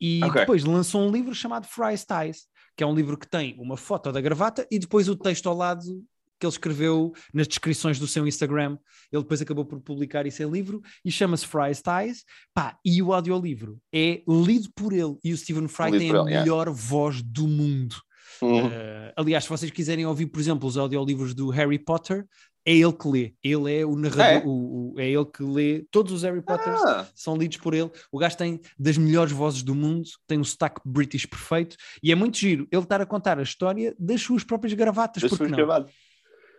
E 0.00 0.24
okay. 0.24 0.40
depois 0.40 0.64
lançou 0.64 1.02
um 1.02 1.12
livro 1.12 1.32
chamado 1.32 1.68
Fry 1.68 1.94
Styles, 1.94 2.48
que 2.76 2.82
é 2.82 2.86
um 2.86 2.94
livro 2.94 3.16
que 3.16 3.28
tem 3.28 3.54
uma 3.60 3.76
foto 3.76 4.10
da 4.10 4.20
gravata 4.20 4.66
e 4.68 4.78
depois 4.78 5.08
o 5.08 5.14
texto 5.14 5.48
ao 5.48 5.56
lado 5.56 6.02
que 6.42 6.46
ele 6.46 6.52
escreveu 6.52 7.12
nas 7.32 7.46
descrições 7.46 8.00
do 8.00 8.06
seu 8.08 8.26
Instagram. 8.26 8.76
Ele 9.12 9.22
depois 9.22 9.40
acabou 9.40 9.64
por 9.64 9.80
publicar 9.80 10.26
isso 10.26 10.42
em 10.42 10.50
livro 10.50 10.82
e 11.04 11.12
chama-se 11.12 11.46
Fry 11.46 11.70
Styles. 11.70 12.24
Pá, 12.52 12.76
e 12.84 13.00
o 13.00 13.12
audiolivro 13.12 13.78
é 13.94 14.22
lido 14.26 14.68
por 14.74 14.92
ele. 14.92 15.16
E 15.22 15.32
o 15.32 15.36
Stephen 15.36 15.68
Fry 15.68 15.92
tem 15.92 16.10
a 16.10 16.24
melhor 16.24 16.66
yeah. 16.66 16.70
voz 16.72 17.22
do 17.22 17.46
mundo. 17.46 17.94
Uhum. 18.40 18.66
Uh, 18.66 19.12
aliás, 19.16 19.44
se 19.44 19.50
vocês 19.50 19.70
quiserem 19.70 20.04
ouvir, 20.04 20.26
por 20.26 20.40
exemplo, 20.40 20.68
os 20.68 20.76
audiolivros 20.76 21.32
do 21.32 21.48
Harry 21.50 21.78
Potter, 21.78 22.26
é 22.64 22.72
ele 22.72 22.92
que 22.92 23.08
lê. 23.08 23.34
Ele 23.42 23.72
é 23.80 23.86
o 23.86 23.94
narrador, 23.94 24.24
é, 24.24 24.42
o, 24.44 24.94
o, 24.94 24.94
é 24.98 25.08
ele 25.08 25.26
que 25.26 25.44
lê. 25.44 25.86
Todos 25.92 26.12
os 26.12 26.22
Harry 26.24 26.42
Potters 26.42 26.82
ah. 26.82 27.06
são 27.14 27.36
lidos 27.36 27.58
por 27.58 27.72
ele. 27.72 27.90
O 28.10 28.18
gajo 28.18 28.36
tem 28.36 28.60
das 28.76 28.98
melhores 28.98 29.32
vozes 29.32 29.62
do 29.62 29.76
mundo, 29.76 30.08
tem 30.26 30.40
um 30.40 30.44
sotaque 30.44 30.80
british 30.84 31.26
perfeito 31.26 31.76
e 32.02 32.10
é 32.10 32.14
muito 32.16 32.36
giro 32.36 32.66
ele 32.72 32.82
estar 32.82 33.00
a 33.00 33.06
contar 33.06 33.38
a 33.38 33.42
história 33.42 33.94
das 33.96 34.20
suas 34.22 34.42
próprias 34.42 34.72
gravatas. 34.74 35.22
Das 35.22 35.30
suas 35.30 35.50
não? 35.50 35.56
gravatas 35.56 35.92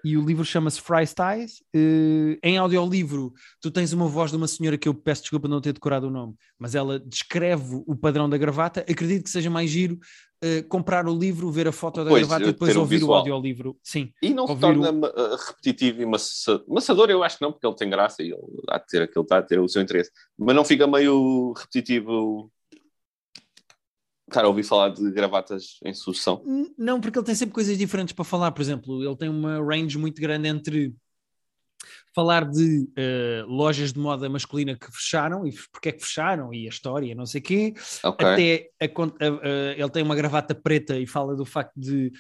e 0.04 0.18
o 0.18 0.26
livro 0.26 0.44
chama-se 0.44 0.82
Fry 0.82 1.04
Styles. 1.04 1.62
Uh, 1.74 2.38
em 2.44 2.58
audiolivro, 2.58 3.34
tu 3.62 3.72
tens 3.72 3.94
uma 3.94 4.08
voz 4.08 4.32
de 4.32 4.38
uma 4.38 4.48
senhora 4.48 4.78
que 4.78 4.88
eu 4.88 4.94
peço 4.94 5.22
desculpa 5.22 5.48
não 5.48 5.62
ter 5.62 5.74
decorado 5.74 6.08
o 6.08 6.12
nome, 6.12 6.36
mas 6.60 6.76
ela 6.76 7.00
descreve 7.00 7.82
o 7.88 7.96
padrão 7.96 8.30
da 8.30 8.38
gravata. 8.38 8.82
Acredito 8.82 9.24
que 9.24 9.30
seja 9.30 9.50
mais 9.50 9.70
giro 9.70 9.98
uh, 10.44 10.68
comprar 10.68 11.08
o 11.08 11.18
livro, 11.18 11.50
ver 11.50 11.68
a 11.68 11.72
foto 11.72 12.04
da 12.04 12.10
pois, 12.10 12.28
gravata 12.28 12.50
e 12.50 12.52
depois 12.52 12.76
ouvir 12.76 13.04
o, 13.04 13.08
o 13.08 13.14
audiolivro. 13.14 13.78
Sim. 13.82 14.12
E 14.22 14.34
não 14.34 14.46
se 14.46 14.56
torna 14.58 14.92
o... 14.92 15.06
Eh, 15.06 15.38
repetitivo 15.48 16.02
e 16.02 16.06
maçador, 16.06 17.10
eu 17.10 17.24
acho 17.24 17.38
que 17.38 17.44
não, 17.44 17.52
porque 17.52 17.66
ele 17.66 17.76
tem 17.76 17.90
graça 17.90 18.22
e 18.22 18.28
ele 18.28 18.42
há 18.70 18.78
de 18.78 18.88
ter 18.88 19.02
aquilo, 19.04 19.24
está 19.24 19.38
a 19.38 19.42
ter 19.42 19.60
o 19.60 19.70
seu 19.70 19.82
interesse. 19.82 20.12
Mas 20.38 20.56
não 20.56 20.66
fica 20.66 20.86
meio 20.86 21.54
repetitivo 21.54 22.52
estar 24.28 24.46
a 24.46 24.48
ouvir 24.48 24.64
falar 24.64 24.90
de 24.90 25.12
gravatas 25.12 25.80
em 25.84 25.94
sucessão? 25.94 26.44
Não, 26.78 27.00
porque 27.00 27.18
ele 27.18 27.26
tem 27.26 27.36
sempre 27.36 27.54
coisas 27.54 27.78
diferentes 27.78 28.14
para 28.14 28.24
falar. 28.24 28.52
Por 28.52 28.62
exemplo, 28.62 29.04
ele 29.04 29.16
tem 29.16 29.30
uma 29.30 29.64
range 29.64 29.98
muito 29.98 30.22
grande 30.22 30.48
entre 30.48 30.94
falar 32.16 32.50
de 32.50 32.88
uh, 32.98 33.48
lojas 33.48 33.92
de 33.92 34.00
moda 34.00 34.30
masculina 34.30 34.78
que 34.78 34.92
fecharam 34.92 35.46
e 35.46 35.54
porque 35.72 35.90
é 35.90 35.92
que 35.92 36.04
fecharam 36.04 36.54
e 36.54 36.66
a 36.66 36.70
história, 36.70 37.16
não 37.16 37.26
sei 37.26 37.42
o 37.42 37.44
quê, 37.44 37.74
okay. 38.04 38.28
até 38.28 38.70
a, 38.80 38.86
a, 38.86 39.28
a, 39.28 39.72
ele 39.78 39.90
tem 39.90 40.04
uma 40.04 40.16
gravata 40.16 40.54
preta 40.54 40.98
e 40.98 41.08
fala 41.08 41.36
do 41.36 41.46
facto 41.46 41.74
de 41.76 42.12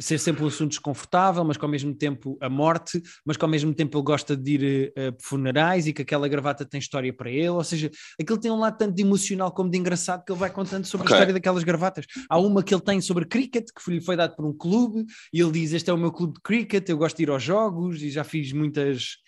ser 0.00 0.18
sempre 0.18 0.42
um 0.42 0.48
assunto 0.48 0.70
desconfortável, 0.70 1.44
mas 1.44 1.56
que 1.56 1.64
ao 1.64 1.70
mesmo 1.70 1.94
tempo 1.94 2.36
a 2.40 2.48
morte, 2.48 3.00
mas 3.24 3.36
que 3.36 3.44
ao 3.44 3.50
mesmo 3.50 3.72
tempo 3.72 3.96
ele 3.96 4.04
gosta 4.04 4.36
de 4.36 4.54
ir 4.54 4.92
a 4.96 5.10
uh, 5.10 5.16
funerais 5.20 5.86
e 5.86 5.92
que 5.92 6.02
aquela 6.02 6.26
gravata 6.28 6.64
tem 6.64 6.78
história 6.78 7.12
para 7.12 7.30
ele, 7.30 7.48
ou 7.50 7.64
seja, 7.64 7.90
aquilo 8.20 8.38
tem 8.38 8.50
um 8.50 8.58
lado 8.58 8.76
tanto 8.76 8.94
de 8.94 9.02
emocional 9.02 9.52
como 9.52 9.70
de 9.70 9.78
engraçado 9.78 10.24
que 10.24 10.32
ele 10.32 10.38
vai 10.38 10.50
contando 10.50 10.84
sobre 10.84 11.06
okay. 11.06 11.14
a 11.14 11.18
história 11.18 11.34
daquelas 11.34 11.62
gravatas. 11.62 12.06
Há 12.28 12.38
uma 12.38 12.62
que 12.62 12.74
ele 12.74 12.82
tem 12.82 13.00
sobre 13.00 13.24
cricket, 13.24 13.66
que 13.72 13.90
lhe 13.90 14.00
foi 14.00 14.16
dado 14.16 14.34
por 14.34 14.44
um 14.44 14.52
clube, 14.52 15.04
e 15.32 15.40
ele 15.40 15.52
diz: 15.52 15.72
Este 15.72 15.90
é 15.90 15.92
o 15.92 15.98
meu 15.98 16.10
clube 16.12 16.34
de 16.34 16.40
cricket, 16.40 16.88
eu 16.88 16.98
gosto 16.98 17.16
de 17.16 17.22
ir 17.22 17.30
aos 17.30 17.42
jogos 17.42 18.02
e 18.02 18.10
já 18.10 18.24
fiz 18.24 18.52
muitos 18.52 19.18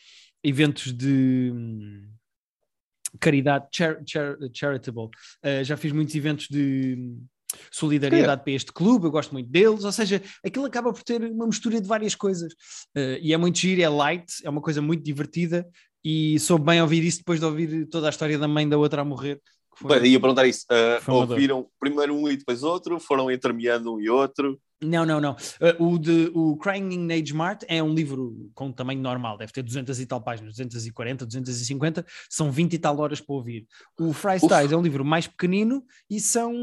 eventos 0.43 0.93
de 0.93 1.53
hum, 1.55 2.09
caridade, 3.21 3.69
char, 3.73 3.99
char, 4.07 4.37
charitable, 4.53 5.07
uh, 5.45 5.65
já 5.65 5.77
fiz 5.77 5.93
muitos 5.93 6.15
eventos 6.15 6.49
de 6.49 7.17
solidariedade 7.71 8.41
é. 8.41 8.45
para 8.45 8.53
este 8.53 8.73
clube, 8.73 9.07
eu 9.07 9.11
gosto 9.11 9.33
muito 9.33 9.51
deles, 9.51 9.85
ou 9.85 9.93
seja, 9.93 10.23
aquilo 10.45 10.67
acaba 10.67 10.93
por 10.93 11.03
ter 11.03 11.23
uma 11.25 11.47
mistura 11.47 11.81
de 11.81 11.87
várias 11.87 12.15
coisas 12.15 12.53
uh, 12.97 13.19
e 13.21 13.33
é 13.33 13.37
muito 13.37 13.59
giro, 13.59 13.81
é 13.81 13.89
light, 13.89 14.27
é 14.45 14.51
uma 14.51 14.61
coisa 14.61 14.81
muito 14.81 15.03
divertida 15.03 15.67
e 16.05 16.39
soube 16.39 16.65
bem 16.65 16.81
ouvir 16.81 17.05
isso 17.05 17.19
depois 17.19 17.41
de 17.41 17.47
ouvir 17.47 17.87
toda 17.87 18.07
a 18.07 18.11
história 18.11 18.39
da 18.39 18.47
mãe 18.47 18.69
da 18.69 18.79
outra 18.79 19.03
a 19.03 19.05
morrer. 19.05 19.41
Foi, 19.75 20.01
Bem, 20.01 20.13
ia 20.13 20.21
perguntar 20.21 20.47
isso, 20.47 20.65
uh, 20.71 21.13
ouviram 21.13 21.69
primeiro 21.79 22.15
um 22.15 22.29
e 22.31 22.37
depois 22.37 22.63
outro, 22.63 22.99
foram 22.99 23.31
intermeando 23.31 23.95
um 23.95 24.01
e 24.01 24.09
outro? 24.09 24.59
Não, 24.83 25.07
não, 25.07 25.21
não. 25.21 25.33
Uh, 25.33 25.85
o, 25.85 25.99
de, 25.99 26.31
o 26.35 26.57
Crying 26.57 26.93
in 26.93 27.13
Age 27.13 27.35
Mart 27.35 27.63
é 27.67 27.83
um 27.83 27.95
livro 27.95 28.51
com 28.55 28.71
tamanho 28.71 29.01
normal, 29.01 29.39
deve 29.39 29.53
ter 29.53 29.63
200 29.63 29.99
e 30.01 30.07
tal 30.07 30.21
páginas, 30.21 30.55
240, 30.55 31.27
250, 31.27 32.07
são 32.29 32.51
20 32.51 32.75
e 32.75 32.79
tal 32.79 32.99
horas 32.99 33.21
para 33.21 33.35
ouvir. 33.35 33.67
O 33.99 34.13
Freestyle 34.13 34.73
é 34.73 34.77
um 34.77 34.83
livro 34.83 35.05
mais 35.05 35.27
pequenino 35.27 35.85
e 36.09 36.21
são 36.21 36.55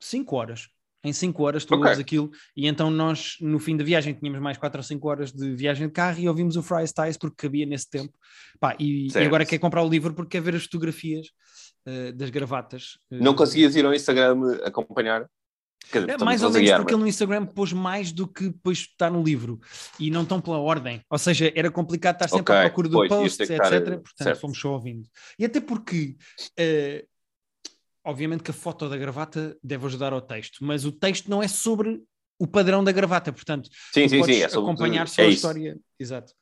5 0.00 0.36
horas. 0.36 0.68
Em 1.04 1.12
5 1.12 1.42
horas 1.42 1.64
tu 1.64 1.74
okay. 1.74 1.86
ouves 1.86 2.00
aquilo, 2.00 2.30
e 2.56 2.66
então 2.66 2.90
nós, 2.90 3.36
no 3.40 3.60
fim 3.60 3.76
da 3.76 3.84
viagem, 3.84 4.12
tínhamos 4.12 4.40
mais 4.40 4.58
4 4.58 4.78
ou 4.78 4.82
5 4.82 5.08
horas 5.08 5.32
de 5.32 5.54
viagem 5.54 5.86
de 5.86 5.92
carro 5.92 6.18
e 6.18 6.28
ouvimos 6.28 6.56
o 6.56 6.62
Fry 6.62 6.82
Styles 6.82 7.16
porque 7.16 7.46
cabia 7.46 7.64
nesse 7.64 7.88
tempo. 7.88 8.12
Pá, 8.58 8.74
e, 8.78 9.06
e, 9.06 9.18
agora 9.18 9.46
quer 9.46 9.58
comprar 9.58 9.84
o 9.84 9.88
livro 9.88 10.12
porque 10.14 10.36
quer 10.36 10.42
ver 10.42 10.56
as 10.56 10.64
fotografias 10.64 11.28
uh, 11.86 12.12
das 12.12 12.30
gravatas. 12.30 12.98
Uh, 13.10 13.22
Não 13.22 13.34
conseguias 13.34 13.76
ir 13.76 13.86
ao 13.86 13.94
Instagram 13.94 14.58
acompanhar? 14.64 15.28
Dizer, 15.84 16.10
é, 16.10 16.18
mais 16.18 16.42
ou 16.42 16.50
menos 16.50 16.70
porque 16.72 16.94
ele 16.94 17.02
no 17.02 17.06
Instagram 17.06 17.46
pôs 17.46 17.72
mais 17.72 18.10
do 18.10 18.26
que 18.26 18.48
depois 18.48 18.78
está 18.78 19.08
no 19.08 19.22
livro 19.22 19.60
e 20.00 20.10
não 20.10 20.22
estão 20.22 20.40
pela 20.40 20.58
ordem. 20.58 21.00
Ou 21.08 21.18
seja, 21.18 21.52
era 21.54 21.70
complicado 21.70 22.16
estar 22.16 22.28
sempre 22.28 22.52
okay, 22.52 22.56
à 22.56 22.62
procura 22.62 22.88
do 22.88 22.96
pois, 22.96 23.08
post, 23.08 23.42
etc. 23.42 23.50
Estar, 23.50 23.80
Portanto, 23.80 24.12
certo. 24.16 24.40
fomos 24.40 24.58
só 24.58 24.72
ouvindo. 24.72 25.08
E 25.38 25.44
até 25.44 25.60
porque 25.60 26.16
uh, 26.58 27.06
obviamente 28.06 28.42
que 28.42 28.50
a 28.50 28.54
foto 28.54 28.88
da 28.88 28.96
gravata 28.96 29.56
deve 29.62 29.84
ajudar 29.86 30.12
ao 30.12 30.20
texto, 30.20 30.64
mas 30.64 30.84
o 30.84 30.92
texto 30.92 31.28
não 31.28 31.42
é 31.42 31.48
sobre 31.48 32.00
o 32.38 32.46
padrão 32.46 32.84
da 32.84 32.92
gravata, 32.92 33.32
portanto, 33.32 33.68
sim, 33.92 34.08
sim, 34.08 34.22
sim, 34.22 34.42
é 34.42 34.48
sobre, 34.48 34.70
acompanhar 34.70 35.08
só 35.08 35.22
é 35.22 35.26
a 35.26 35.28
história. 35.28 35.78
Exato. 35.98 36.32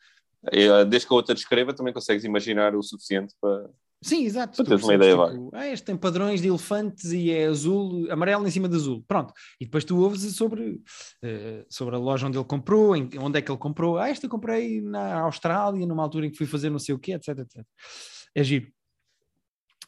Eh, 0.52 0.84
desde 0.84 1.08
que 1.08 1.14
a 1.14 1.16
outra 1.16 1.34
descreva, 1.34 1.72
também 1.72 1.92
consegues 1.92 2.24
imaginar 2.24 2.74
o 2.74 2.82
suficiente 2.82 3.34
para. 3.40 3.70
Sim, 4.02 4.26
exato. 4.26 4.56
Para 4.56 4.66
teres 4.66 4.84
uma 4.84 4.94
ideia 4.94 5.16
tipo, 5.16 5.50
ah, 5.54 5.66
este 5.66 5.86
tem 5.86 5.96
padrões 5.96 6.42
de 6.42 6.48
elefantes 6.48 7.10
e 7.10 7.30
é 7.30 7.46
azul, 7.46 8.06
amarelo 8.10 8.46
em 8.46 8.50
cima 8.50 8.68
de 8.68 8.76
azul. 8.76 9.02
Pronto. 9.08 9.32
E 9.58 9.64
depois 9.64 9.82
tu 9.82 9.98
ouves 9.98 10.20
sobre, 10.36 10.72
uh, 10.72 11.64
sobre 11.70 11.94
a 11.94 11.98
loja 11.98 12.26
onde 12.26 12.36
ele 12.36 12.44
comprou, 12.44 12.92
onde 12.94 13.38
é 13.38 13.40
que 13.40 13.50
ele 13.50 13.58
comprou. 13.58 13.96
Ah, 13.96 14.10
esta 14.10 14.28
comprei 14.28 14.82
na 14.82 15.20
Austrália, 15.20 15.86
numa 15.86 16.02
altura 16.02 16.26
em 16.26 16.30
que 16.30 16.36
fui 16.36 16.46
fazer 16.46 16.68
não 16.68 16.78
sei 16.78 16.94
o 16.94 16.98
quê, 16.98 17.12
etc, 17.12 17.38
etc. 17.38 17.64
É 18.34 18.44
giro 18.44 18.66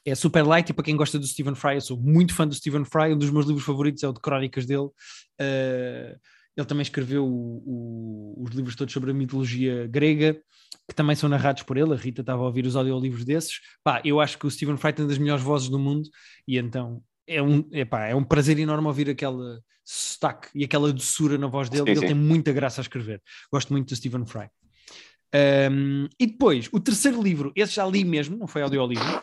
é 0.07 0.14
super 0.14 0.47
light 0.47 0.71
e 0.71 0.73
para 0.73 0.85
quem 0.85 0.97
gosta 0.97 1.19
do 1.19 1.27
Stephen 1.27 1.57
Fry, 1.57 1.75
eu 1.75 1.81
sou 1.81 2.01
muito 2.01 2.33
fã 2.33 2.47
do 2.47 2.55
Stephen 2.55 2.85
Fry, 2.85 3.12
um 3.12 3.19
dos 3.19 3.31
meus 3.31 3.45
livros 3.45 3.64
favoritos 3.64 4.05
é 4.05 4.09
o 4.09 4.12
de 4.12 4.21
crónicas 4.21 4.64
dele. 4.64 4.87
Uh, 5.40 6.16
ele 6.57 6.66
também 6.66 6.83
escreveu 6.83 7.27
o, 7.27 7.62
o, 7.66 8.45
os 8.45 8.55
livros 8.55 8.77
todos 8.77 8.95
sobre 8.95 9.11
a 9.11 9.14
mitologia 9.14 9.87
grega, 9.88 10.40
que 10.88 10.95
também 10.95 11.14
são 11.16 11.29
narrados 11.29 11.64
por 11.64 11.77
ele. 11.77 11.92
A 11.92 11.97
Rita 11.97 12.23
estava 12.23 12.40
a 12.42 12.47
ouvir 12.47 12.64
os 12.64 12.77
audiolivros 12.77 13.25
desses. 13.25 13.61
Pá, 13.85 14.01
eu 14.05 14.21
acho 14.21 14.38
que 14.38 14.47
o 14.47 14.51
Stephen 14.51 14.77
Fry 14.77 14.92
tem 14.92 15.07
das 15.07 15.19
melhores 15.19 15.42
vozes 15.42 15.69
do 15.69 15.79
mundo 15.79 16.09
e 16.47 16.57
então 16.57 17.03
é 17.27 17.42
um, 17.42 17.69
epá, 17.73 18.07
é 18.07 18.14
um 18.14 18.25
prazer 18.25 18.59
enorme 18.59 18.87
ouvir 18.87 19.11
aquela 19.11 19.61
sotaque 19.85 20.49
e 20.55 20.64
aquela 20.64 20.92
doçura 20.92 21.37
na 21.37 21.49
voz 21.49 21.69
dele. 21.69 21.85
Sim, 21.85 21.90
ele 21.90 22.01
sim. 22.01 22.07
tem 22.07 22.14
muita 22.14 22.53
graça 22.53 22.81
a 22.81 22.83
escrever. 22.83 23.21
Gosto 23.53 23.73
muito 23.73 23.88
do 23.88 23.97
Stephen 23.97 24.25
Fry. 24.25 24.49
Um, 25.35 26.09
e 26.19 26.27
depois, 26.27 26.69
o 26.73 26.81
terceiro 26.81 27.21
livro, 27.21 27.53
esse 27.55 27.75
já 27.75 27.85
li 27.85 28.05
mesmo, 28.05 28.38
não 28.38 28.47
foi 28.47 28.62
audiolivro, 28.62 29.23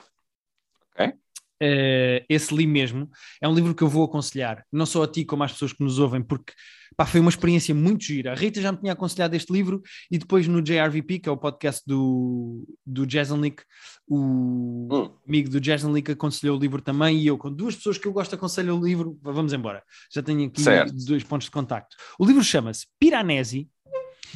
Ok. 0.96 1.14
Uh, 1.62 2.26
esse 2.28 2.54
li 2.54 2.68
mesmo. 2.68 3.10
É 3.42 3.48
um 3.48 3.54
livro 3.54 3.74
que 3.74 3.84
eu 3.84 3.88
vou 3.88 4.04
aconselhar, 4.04 4.66
não 4.72 4.86
só 4.86 5.04
a 5.04 5.08
ti 5.08 5.24
como 5.24 5.44
às 5.44 5.54
pessoas 5.54 5.72
que 5.72 5.84
nos 5.84 5.98
ouvem, 5.98 6.22
porque 6.22 6.52
pá, 6.98 7.06
foi 7.06 7.20
uma 7.20 7.30
experiência 7.30 7.74
muito 7.74 8.04
gira. 8.04 8.34
A 8.34 8.36
Rita 8.36 8.62
já 8.62 8.72
me 8.72 8.80
tinha 8.80 8.94
aconselhado 8.94 9.36
este 9.36 9.52
livro 9.54 9.82
e 10.12 10.18
depois 10.18 10.48
no 10.48 10.62
JRVP, 10.62 11.20
que 11.20 11.30
é 11.30 11.32
o 11.32 11.38
podcast 11.38 11.82
do, 11.86 12.68
do 12.86 13.10
Jeselnik, 13.10 13.64
o 14.08 14.88
hum. 14.92 15.10
amigo 15.28 15.50
do 15.50 15.64
Jeselnik 15.64 16.12
aconselhou 16.12 16.58
o 16.58 16.60
livro 16.60 16.82
também 16.82 17.18
e 17.18 17.28
eu, 17.28 17.38
com 17.38 17.52
duas 17.52 17.76
pessoas 17.76 17.98
que 17.98 18.08
eu 18.08 18.14
gosto, 18.14 18.36
aconselho 18.36 18.78
o 18.78 18.86
livro. 18.86 19.18
Vamos 19.22 19.54
embora. 19.54 19.84
Já 20.12 20.22
tenho 20.22 20.46
aqui 20.48 20.62
certo. 20.62 20.94
dois 21.06 21.24
pontos 21.24 21.46
de 21.46 21.52
contacto. 21.52 21.96
O 22.20 22.26
livro 22.26 22.44
chama-se 22.44 22.88
Piranesi 23.00 23.70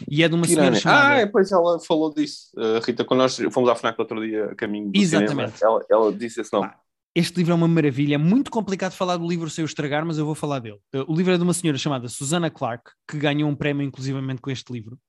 e 0.09 0.23
é 0.23 0.27
de 0.27 0.35
uma 0.35 0.45
Pirânia. 0.45 0.79
senhora 0.79 0.79
chamada... 0.79 1.21
Ah, 1.21 1.25
depois 1.25 1.51
ela 1.51 1.79
falou 1.79 2.13
disso, 2.13 2.49
uh, 2.57 2.79
Rita, 2.85 3.05
quando 3.05 3.21
nós 3.21 3.37
fomos 3.51 3.69
à 3.69 3.75
FNAC 3.75 3.99
outro 3.99 4.19
dia, 4.25 4.45
a 4.45 4.55
caminho 4.55 4.91
do 4.91 4.99
Exatamente. 4.99 5.57
Cinema, 5.57 5.61
ela, 5.61 5.85
ela 5.89 6.13
disse 6.13 6.41
esse 6.41 6.51
nome. 6.51 6.67
Ah, 6.67 6.79
este 7.15 7.37
livro 7.37 7.53
é 7.53 7.55
uma 7.55 7.67
maravilha, 7.67 8.15
é 8.15 8.17
muito 8.17 8.51
complicado 8.51 8.91
falar 8.91 9.17
do 9.17 9.27
livro 9.27 9.49
sem 9.49 9.63
o 9.63 9.65
estragar, 9.65 10.05
mas 10.05 10.17
eu 10.17 10.25
vou 10.25 10.35
falar 10.35 10.59
dele. 10.59 10.79
Uh, 10.93 11.11
o 11.11 11.15
livro 11.15 11.33
é 11.33 11.37
de 11.37 11.43
uma 11.43 11.53
senhora 11.53 11.77
chamada 11.77 12.07
Susana 12.07 12.49
Clark, 12.49 12.91
que 13.09 13.17
ganhou 13.17 13.49
um 13.49 13.55
prémio 13.55 13.85
inclusivamente 13.85 14.41
com 14.41 14.51
este 14.51 14.71
livro. 14.71 14.99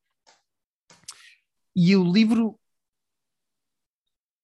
E 1.74 1.94
o 1.96 2.05
livro... 2.05 2.59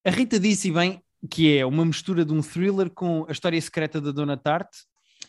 A 0.06 0.10
Rita 0.10 0.38
disse 0.38 0.70
bem 0.70 1.00
que 1.30 1.56
é 1.56 1.64
uma 1.64 1.84
mistura 1.84 2.24
de 2.24 2.32
um 2.34 2.42
thriller 2.42 2.90
com 2.90 3.24
a 3.26 3.32
história 3.32 3.60
secreta 3.60 3.98
da 3.98 4.12
Dona 4.12 4.36
Tarte, 4.36 4.78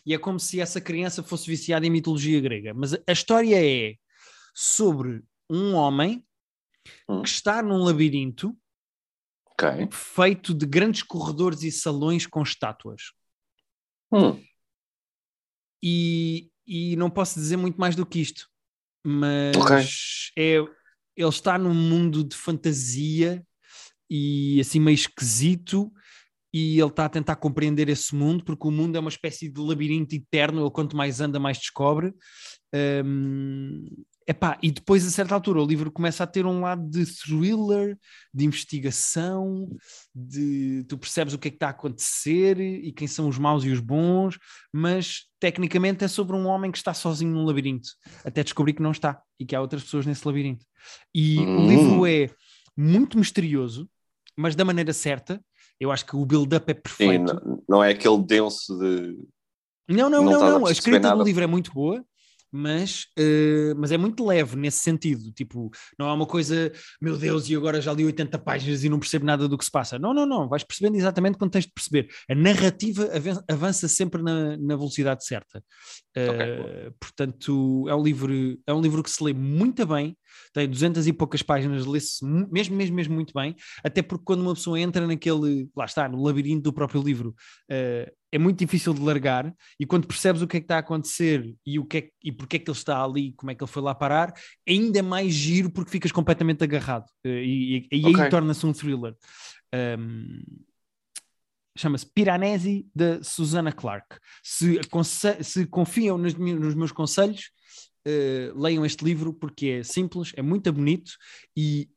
e 0.04 0.14
é 0.14 0.18
como 0.18 0.38
se 0.38 0.60
essa 0.60 0.80
criança 0.80 1.22
fosse 1.22 1.48
viciada 1.48 1.86
em 1.86 1.90
mitologia 1.90 2.40
grega. 2.40 2.72
Mas 2.74 2.92
a 2.94 3.12
história 3.12 3.56
é 3.56 3.94
sobre 4.58 5.22
um 5.50 5.74
homem 5.74 6.26
hum. 7.06 7.20
que 7.20 7.28
está 7.28 7.62
num 7.62 7.76
labirinto 7.76 8.56
okay. 9.52 9.86
feito 9.92 10.54
de 10.54 10.64
grandes 10.64 11.02
corredores 11.02 11.62
e 11.62 11.70
salões 11.70 12.26
com 12.26 12.42
estátuas. 12.42 13.12
Hum. 14.10 14.42
E, 15.82 16.50
e 16.66 16.96
não 16.96 17.10
posso 17.10 17.38
dizer 17.38 17.58
muito 17.58 17.78
mais 17.78 17.94
do 17.94 18.06
que 18.06 18.18
isto, 18.18 18.48
mas 19.04 19.54
okay. 19.56 19.84
é, 20.38 20.56
ele 21.14 21.28
está 21.28 21.58
num 21.58 21.74
mundo 21.74 22.24
de 22.24 22.34
fantasia 22.34 23.46
e 24.08 24.58
assim 24.58 24.80
meio 24.80 24.94
esquisito 24.94 25.92
e 26.50 26.80
ele 26.80 26.88
está 26.88 27.04
a 27.04 27.10
tentar 27.10 27.36
compreender 27.36 27.90
esse 27.90 28.14
mundo, 28.14 28.42
porque 28.42 28.66
o 28.66 28.70
mundo 28.70 28.96
é 28.96 29.00
uma 29.00 29.10
espécie 29.10 29.50
de 29.50 29.60
labirinto 29.60 30.14
eterno, 30.14 30.62
ele 30.62 30.70
quanto 30.70 30.96
mais 30.96 31.20
anda, 31.20 31.38
mais 31.38 31.58
descobre. 31.58 32.14
Um, 33.04 33.84
Epá, 34.28 34.58
e 34.60 34.72
depois, 34.72 35.06
a 35.06 35.10
certa 35.10 35.34
altura, 35.34 35.62
o 35.62 35.66
livro 35.66 35.88
começa 35.88 36.24
a 36.24 36.26
ter 36.26 36.44
um 36.44 36.62
lado 36.62 36.82
de 36.90 37.06
thriller, 37.06 37.96
de 38.34 38.44
investigação, 38.44 39.68
de 40.12 40.84
tu 40.88 40.98
percebes 40.98 41.32
o 41.32 41.38
que 41.38 41.46
é 41.46 41.50
que 41.52 41.56
está 41.56 41.68
a 41.68 41.70
acontecer 41.70 42.58
e 42.58 42.90
quem 42.90 43.06
são 43.06 43.28
os 43.28 43.38
maus 43.38 43.64
e 43.64 43.70
os 43.70 43.78
bons, 43.78 44.36
mas 44.72 45.26
tecnicamente 45.38 46.04
é 46.04 46.08
sobre 46.08 46.34
um 46.34 46.46
homem 46.46 46.72
que 46.72 46.78
está 46.78 46.92
sozinho 46.92 47.30
num 47.30 47.44
labirinto, 47.44 47.88
até 48.24 48.42
descobrir 48.42 48.72
que 48.72 48.82
não 48.82 48.90
está 48.90 49.22
e 49.38 49.46
que 49.46 49.54
há 49.54 49.60
outras 49.60 49.84
pessoas 49.84 50.04
nesse 50.04 50.26
labirinto. 50.26 50.66
E 51.14 51.38
hum. 51.38 51.64
o 51.64 51.68
livro 51.68 52.06
é 52.06 52.28
muito 52.76 53.16
misterioso, 53.16 53.88
mas 54.36 54.56
da 54.56 54.64
maneira 54.64 54.92
certa. 54.92 55.40
Eu 55.78 55.92
acho 55.92 56.04
que 56.04 56.16
o 56.16 56.26
build-up 56.26 56.68
é 56.68 56.74
perfeito. 56.74 57.30
Sim, 57.30 57.40
não, 57.44 57.62
não, 57.68 57.84
é 57.84 57.90
aquele 57.90 58.20
denso 58.22 58.76
de. 58.78 59.16
Não, 59.88 60.10
não, 60.10 60.24
não, 60.24 60.40
não. 60.40 60.66
A, 60.66 60.70
a 60.70 60.72
escrita 60.72 61.00
nada. 61.00 61.16
do 61.16 61.22
livro 61.22 61.44
é 61.44 61.46
muito 61.46 61.70
boa 61.70 62.04
mas, 62.50 63.06
uh, 63.18 63.74
mas 63.76 63.92
é 63.92 63.96
muito 63.96 64.24
leve 64.24 64.56
nesse 64.56 64.78
sentido. 64.78 65.32
Tipo, 65.32 65.70
não 65.98 66.08
é 66.08 66.12
uma 66.12 66.26
coisa, 66.26 66.72
meu 67.00 67.16
Deus, 67.16 67.48
e 67.48 67.56
agora 67.56 67.80
já 67.80 67.92
li 67.92 68.04
80 68.04 68.38
páginas 68.38 68.84
e 68.84 68.88
não 68.88 68.98
percebo 68.98 69.24
nada 69.24 69.48
do 69.48 69.58
que 69.58 69.64
se 69.64 69.70
passa. 69.70 69.98
Não, 69.98 70.14
não, 70.14 70.26
não. 70.26 70.48
Vais 70.48 70.64
percebendo 70.64 70.96
exatamente 70.96 71.38
quando 71.38 71.50
tens 71.50 71.66
de 71.66 71.72
perceber. 71.72 72.08
A 72.28 72.34
narrativa 72.34 73.08
avança 73.48 73.88
sempre 73.88 74.22
na, 74.22 74.56
na 74.56 74.76
velocidade 74.76 75.24
certa. 75.24 75.58
Uh, 76.16 76.30
okay. 76.30 76.92
Portanto, 77.00 77.86
é 77.88 77.94
um, 77.94 78.02
livro, 78.02 78.58
é 78.66 78.72
um 78.72 78.80
livro 78.80 79.02
que 79.02 79.10
se 79.10 79.22
lê 79.22 79.32
muito 79.32 79.86
bem, 79.86 80.16
tem 80.52 80.68
200 80.68 81.06
e 81.06 81.12
poucas 81.12 81.42
páginas, 81.42 81.86
lê-se 81.86 82.24
mesmo, 82.24 82.76
mesmo, 82.76 82.96
mesmo 82.96 83.14
muito 83.14 83.32
bem. 83.34 83.54
Até 83.82 84.02
porque 84.02 84.24
quando 84.24 84.40
uma 84.40 84.54
pessoa 84.54 84.78
entra 84.78 85.06
naquele, 85.06 85.68
lá 85.76 85.84
está, 85.84 86.08
no 86.08 86.22
labirinto 86.22 86.62
do 86.62 86.72
próprio 86.72 87.02
livro. 87.02 87.34
Uh, 87.70 88.10
é 88.32 88.38
muito 88.38 88.58
difícil 88.58 88.92
de 88.92 89.00
largar 89.00 89.52
e 89.80 89.86
quando 89.86 90.06
percebes 90.06 90.42
o 90.42 90.46
que 90.46 90.58
é 90.58 90.60
que 90.60 90.64
está 90.64 90.76
a 90.76 90.80
acontecer 90.80 91.54
e, 91.64 91.78
o 91.78 91.84
que 91.84 91.98
é, 91.98 92.08
e 92.22 92.30
porque 92.30 92.56
é 92.56 92.58
que 92.58 92.70
ele 92.70 92.76
está 92.76 93.02
ali, 93.02 93.32
como 93.32 93.50
é 93.50 93.54
que 93.54 93.64
ele 93.64 93.70
foi 93.70 93.82
lá 93.82 93.94
parar, 93.94 94.34
ainda 94.68 94.98
é 94.98 95.02
mais 95.02 95.32
giro 95.32 95.70
porque 95.70 95.90
ficas 95.90 96.12
completamente 96.12 96.62
agarrado 96.62 97.06
eh, 97.24 97.42
e, 97.42 97.88
e, 97.90 97.98
e 97.98 98.06
okay. 98.06 98.24
aí 98.24 98.30
torna-se 98.30 98.66
um 98.66 98.72
thriller. 98.72 99.14
Um, 99.98 100.42
Chama-se 101.78 102.06
Piranesi, 102.06 102.86
da 102.94 103.22
Susana 103.22 103.70
Clark. 103.70 104.16
Se, 104.42 104.80
se 105.42 105.66
confiam 105.66 106.16
nos, 106.16 106.34
nos 106.34 106.74
meus 106.74 106.90
conselhos, 106.90 107.50
uh, 108.06 108.58
leiam 108.58 108.86
este 108.86 109.04
livro 109.04 109.32
porque 109.32 109.66
é 109.66 109.82
simples, 109.82 110.32
é 110.36 110.42
muito 110.42 110.72
bonito 110.72 111.12
e 111.56 111.88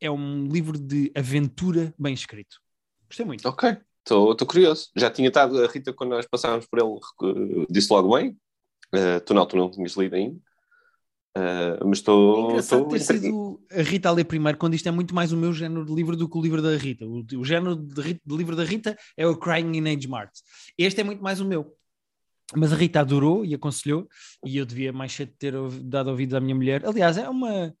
é 0.00 0.10
um 0.10 0.48
livro 0.48 0.78
de 0.78 1.12
aventura 1.14 1.94
bem 1.98 2.14
escrito. 2.14 2.56
Gostei 3.06 3.26
muito. 3.26 3.46
Ok, 3.46 3.76
estou 4.02 4.46
curioso. 4.46 4.88
Já 4.96 5.10
tinha 5.10 5.28
estado, 5.28 5.62
a 5.62 5.66
Rita, 5.66 5.92
quando 5.92 6.10
nós 6.10 6.26
passámos 6.26 6.66
por 6.66 6.78
ele, 6.78 7.66
disse 7.68 7.92
logo 7.92 8.16
bem. 8.16 8.36
Uh, 8.92 9.20
tu 9.24 9.34
não, 9.34 9.46
tu 9.46 9.56
não 9.56 9.70
tinhas 9.70 9.92
lido 9.94 10.16
ainda. 10.16 10.36
Uh, 11.36 11.86
mas 11.86 11.98
estou. 11.98 12.58
É 12.58 12.62
ter 12.62 13.00
sido 13.00 13.60
a 13.70 13.82
Rita 13.82 14.08
a 14.08 14.12
ler 14.12 14.24
primeiro, 14.24 14.58
quando 14.58 14.74
isto 14.74 14.88
é 14.88 14.90
muito 14.90 15.14
mais 15.14 15.32
o 15.32 15.36
meu 15.36 15.52
género 15.52 15.84
de 15.84 15.94
livro 15.94 16.16
do 16.16 16.28
que 16.28 16.36
o 16.36 16.42
livro 16.42 16.60
da 16.60 16.76
Rita. 16.76 17.06
O, 17.06 17.24
o 17.36 17.44
género 17.44 17.76
de, 17.76 18.14
de, 18.14 18.36
livro 18.36 18.56
da 18.56 18.64
Rita 18.64 18.96
é 19.16 19.26
o 19.26 19.36
Crying 19.36 19.76
in 19.76 19.94
Age 19.94 20.08
Mart. 20.08 20.32
Este 20.76 21.02
é 21.02 21.04
muito 21.04 21.22
mais 21.22 21.40
o 21.40 21.44
meu. 21.44 21.76
Mas 22.56 22.72
a 22.72 22.76
Rita 22.76 23.00
adorou 23.00 23.44
e 23.44 23.54
aconselhou, 23.54 24.08
e 24.44 24.56
eu 24.56 24.66
devia 24.66 24.92
mais 24.92 25.12
cedo 25.12 25.32
ter 25.38 25.54
dado 25.84 26.10
ouvidos 26.10 26.34
à 26.34 26.40
minha 26.40 26.54
mulher. 26.54 26.84
Aliás, 26.84 27.16
é 27.16 27.28
uma 27.28 27.72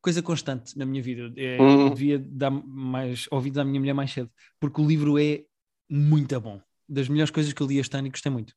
coisa 0.00 0.20
constante 0.22 0.76
na 0.76 0.84
minha 0.84 1.02
vida. 1.02 1.32
É. 1.36 1.60
Eu 1.60 1.90
devia 1.90 2.18
dar 2.18 2.50
mais 2.50 3.26
ouvidos 3.30 3.58
à 3.58 3.64
minha 3.64 3.78
mulher 3.78 3.92
mais 3.92 4.12
cedo, 4.12 4.30
porque 4.58 4.80
o 4.80 4.86
livro 4.86 5.18
é 5.18 5.44
muito 5.88 6.40
bom. 6.40 6.60
Das 6.88 7.08
melhores 7.08 7.30
coisas 7.30 7.52
que 7.52 7.60
eu 7.60 7.66
li 7.66 7.78
este 7.78 7.96
ano 7.96 8.08
e 8.08 8.10
gostei 8.10 8.30
muito. 8.30 8.52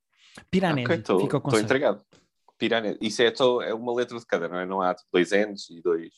Piranesi, 0.50 0.86
okay, 0.86 1.02
tô, 1.02 1.20
fica 1.20 1.38
ao 1.38 1.42
conselho. 1.42 1.62
Estou 1.62 1.78
entregado. 1.78 2.04
Piranesi, 2.58 2.98
isso 3.02 3.22
é, 3.22 3.32
tô, 3.32 3.62
é 3.62 3.74
uma 3.74 3.94
letra 3.94 4.18
de 4.18 4.26
cada, 4.26 4.48
não 4.48 4.60
é? 4.60 4.66
Não 4.66 4.82
há 4.82 4.94
tipo, 4.94 5.10
dois 5.14 5.32
N's 5.32 5.70
e 5.70 5.82
dois... 5.82 6.10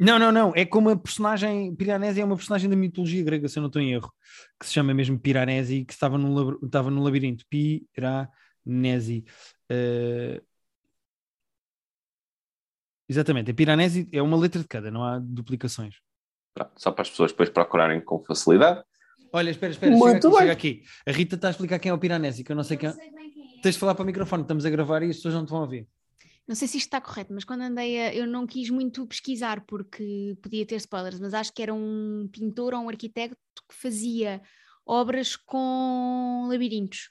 Não, 0.00 0.18
não, 0.18 0.32
não. 0.32 0.52
É 0.56 0.64
como 0.64 0.90
a 0.90 0.96
personagem. 0.96 1.74
Piranesi 1.76 2.20
é 2.20 2.24
uma 2.24 2.36
personagem 2.36 2.68
da 2.68 2.76
mitologia 2.76 3.22
grega, 3.22 3.48
se 3.48 3.58
eu 3.58 3.60
não 3.60 3.68
estou 3.68 3.80
em 3.80 3.92
erro, 3.92 4.12
que 4.58 4.66
se 4.66 4.72
chama 4.72 4.92
mesmo 4.92 5.18
Piranesi, 5.18 5.84
que 5.84 5.92
estava 5.92 6.18
no, 6.18 6.58
estava 6.64 6.90
no 6.90 7.02
labirinto. 7.02 7.44
Piranesi. 7.48 8.28
Uh... 8.66 10.42
Exatamente. 13.08 13.50
A 13.50 13.54
Piranesi 13.54 14.08
é 14.12 14.22
uma 14.22 14.36
letra 14.36 14.60
de 14.60 14.68
cada, 14.68 14.90
não 14.90 15.04
há 15.04 15.18
duplicações. 15.18 15.96
Só 16.76 16.90
para 16.90 17.02
as 17.02 17.10
pessoas 17.10 17.32
depois 17.32 17.50
procurarem 17.50 18.00
com 18.00 18.18
facilidade. 18.22 18.82
Olha, 19.32 19.50
espera, 19.50 19.72
espera, 19.72 19.92
Muito 19.92 20.30
chega, 20.30 20.52
aqui, 20.52 20.68
chega 20.68 20.82
aqui. 20.84 20.84
A 21.06 21.12
Rita 21.12 21.34
está 21.34 21.48
a 21.48 21.50
explicar 21.50 21.78
quem 21.78 21.90
é 21.90 21.92
o 21.92 21.98
Piranesi, 21.98 22.44
que 22.44 22.52
eu 22.52 22.56
não 22.56 22.62
sei 22.62 22.76
quem. 22.76 22.88
Não 22.88 22.94
sei 22.96 23.10
quem 23.10 23.58
é. 23.58 23.60
Tens 23.60 23.74
de 23.74 23.80
falar 23.80 23.94
para 23.94 24.02
o 24.02 24.06
microfone, 24.06 24.42
estamos 24.42 24.64
a 24.64 24.70
gravar 24.70 25.02
e 25.02 25.10
as 25.10 25.16
pessoas 25.16 25.34
não 25.34 25.44
te 25.44 25.50
vão 25.50 25.62
ouvir. 25.62 25.88
Não 26.46 26.54
sei 26.54 26.68
se 26.68 26.76
isto 26.76 26.86
está 26.86 27.00
correto, 27.00 27.32
mas 27.32 27.44
quando 27.44 27.62
andei 27.62 27.98
a, 27.98 28.14
eu 28.14 28.26
não 28.26 28.46
quis 28.46 28.68
muito 28.68 29.06
pesquisar 29.06 29.62
porque 29.62 30.36
podia 30.42 30.64
ter 30.66 30.76
spoilers, 30.76 31.18
mas 31.18 31.32
acho 31.32 31.52
que 31.52 31.62
era 31.62 31.72
um 31.72 32.28
pintor 32.30 32.74
ou 32.74 32.82
um 32.82 32.88
arquiteto 32.88 33.36
que 33.68 33.74
fazia 33.74 34.42
obras 34.86 35.36
com 35.36 36.46
labirintos. 36.48 37.10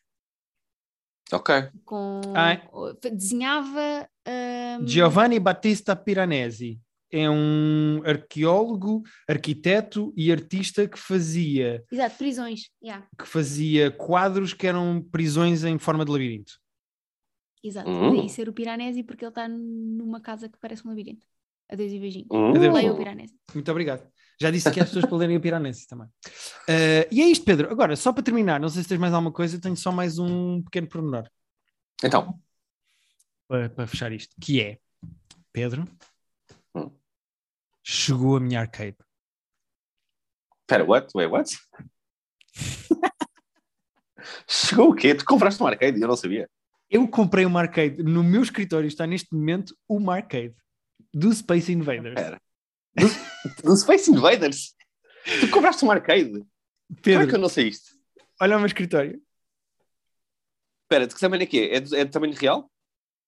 Ok. 1.31 1.55
Com, 1.85 2.21
ah, 2.35 2.53
é? 2.53 3.09
Desenhava. 3.09 4.07
Um... 4.27 4.87
Giovanni 4.87 5.39
Battista 5.39 5.95
Piranesi 5.95 6.79
é 7.11 7.29
um 7.29 8.01
arqueólogo, 8.03 9.03
arquiteto 9.29 10.11
e 10.17 10.31
artista 10.31 10.87
que 10.87 10.97
fazia. 10.97 11.83
Exato, 11.91 12.17
prisões. 12.17 12.69
Yeah. 12.83 13.07
Que 13.17 13.27
fazia 13.27 13.91
quadros 13.91 14.53
que 14.53 14.65
eram 14.65 14.99
prisões 15.11 15.63
em 15.63 15.77
forma 15.77 16.03
de 16.03 16.11
labirinto. 16.11 16.53
Exato, 17.63 17.89
uhum. 17.89 18.17
daí 18.17 18.29
ser 18.29 18.49
o 18.49 18.53
Piranesi 18.53 19.03
porque 19.03 19.23
ele 19.23 19.29
está 19.29 19.47
numa 19.47 20.19
casa 20.19 20.49
que 20.49 20.57
parece 20.59 20.85
um 20.85 20.89
labirinto. 20.89 21.25
Adeus 21.69 21.91
e 21.91 21.99
beijinhos. 21.99 22.27
Uhum. 22.31 22.51
Leia 22.51 22.91
o 22.91 22.97
Piranesi. 22.97 23.35
Muito 23.53 23.71
obrigado. 23.71 24.05
Já 24.43 24.51
disse 24.51 24.69
que 24.69 24.79
as 24.81 24.89
pessoas 24.89 25.05
para 25.05 25.15
lerem 25.15 25.37
o 25.37 25.39
Piranesi 25.39 25.87
também. 25.87 26.05
Uh, 26.05 27.07
e 27.09 27.21
é 27.21 27.27
isto, 27.27 27.45
Pedro. 27.45 27.71
Agora, 27.71 27.95
só 27.95 28.11
para 28.11 28.23
terminar, 28.23 28.59
não 28.59 28.67
sei 28.67 28.83
se 28.83 28.89
tens 28.89 28.99
mais 28.99 29.13
alguma 29.13 29.31
coisa, 29.31 29.57
tenho 29.57 29.77
só 29.77 29.89
mais 29.89 30.19
um 30.19 30.61
pequeno 30.63 30.85
pormenor. 30.85 31.29
Então. 32.03 32.37
Para, 33.47 33.69
para 33.69 33.87
fechar 33.87 34.11
isto, 34.11 34.35
que 34.41 34.61
é, 34.61 34.79
Pedro, 35.53 35.87
chegou 37.81 38.35
a 38.35 38.41
minha 38.41 38.59
arcade. 38.59 38.97
Espera, 40.63 40.83
what? 40.83 41.07
Wait, 41.15 41.31
what? 41.31 41.57
chegou 44.45 44.89
o 44.89 44.93
quê? 44.93 45.15
Tu 45.15 45.23
compraste 45.23 45.63
um 45.63 45.67
arcade? 45.67 46.01
Eu 46.01 46.07
não 46.09 46.17
sabia. 46.17 46.49
Eu 46.89 47.07
comprei 47.07 47.45
um 47.45 47.57
arcade. 47.57 48.03
No 48.03 48.21
meu 48.21 48.43
escritório 48.43 48.89
está 48.89 49.07
neste 49.07 49.33
momento 49.33 49.73
o 49.87 50.11
arcade 50.11 50.53
do 51.13 51.33
Space 51.33 51.71
Invaders. 51.71 52.19
Espera. 52.19 52.41
Do, 52.93 53.07
do, 53.63 53.75
Space 53.75 54.09
Invaders? 54.09 54.73
Tu 55.39 55.49
compraste 55.49 55.83
um 55.85 55.91
arcade? 55.91 56.43
Pedro, 57.01 57.19
Como 57.19 57.23
é 57.23 57.27
que 57.27 57.35
eu 57.35 57.39
não 57.39 57.49
sei 57.49 57.67
isto? 57.69 57.91
Olha 58.41 58.55
o 58.55 58.59
meu 58.59 58.67
escritório. 58.67 59.21
Espera, 60.83 61.07
de 61.07 61.13
que 61.13 61.19
tamanho 61.19 61.43
é 61.43 61.45
que 61.45 61.59
é? 61.59 61.75
É 61.75 61.79
de, 61.79 61.95
é 61.95 62.05
de 62.05 62.11
tamanho 62.11 62.33
real? 62.33 62.69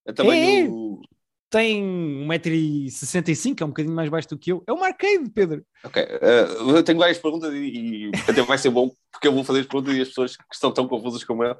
É 0.05 0.13
tamanho... 0.13 1.01
É 1.01 1.15
tem 1.55 1.81
1,65m, 2.27 3.61
é 3.61 3.63
um 3.63 3.69
bocadinho 3.69 3.95
mais 3.95 4.09
baixo 4.09 4.27
do 4.27 4.37
que 4.37 4.51
eu. 4.51 4.61
É 4.67 4.73
uma 4.73 4.87
arcade, 4.87 5.29
Pedro. 5.29 5.65
Ok, 5.85 6.03
uh, 6.03 6.75
eu 6.75 6.83
tenho 6.83 6.99
várias 6.99 7.17
perguntas 7.17 7.53
e, 7.53 8.09
e, 8.09 8.11
até 8.27 8.41
vai 8.41 8.57
ser 8.57 8.71
bom 8.71 8.91
porque 9.09 9.27
eu 9.27 9.31
vou 9.31 9.43
fazer 9.43 9.61
as 9.61 9.65
perguntas 9.65 9.95
e 9.95 10.01
as 10.01 10.09
pessoas 10.09 10.35
que 10.35 10.43
estão 10.53 10.73
tão 10.73 10.85
confusas 10.85 11.23
como 11.23 11.45
eu 11.45 11.55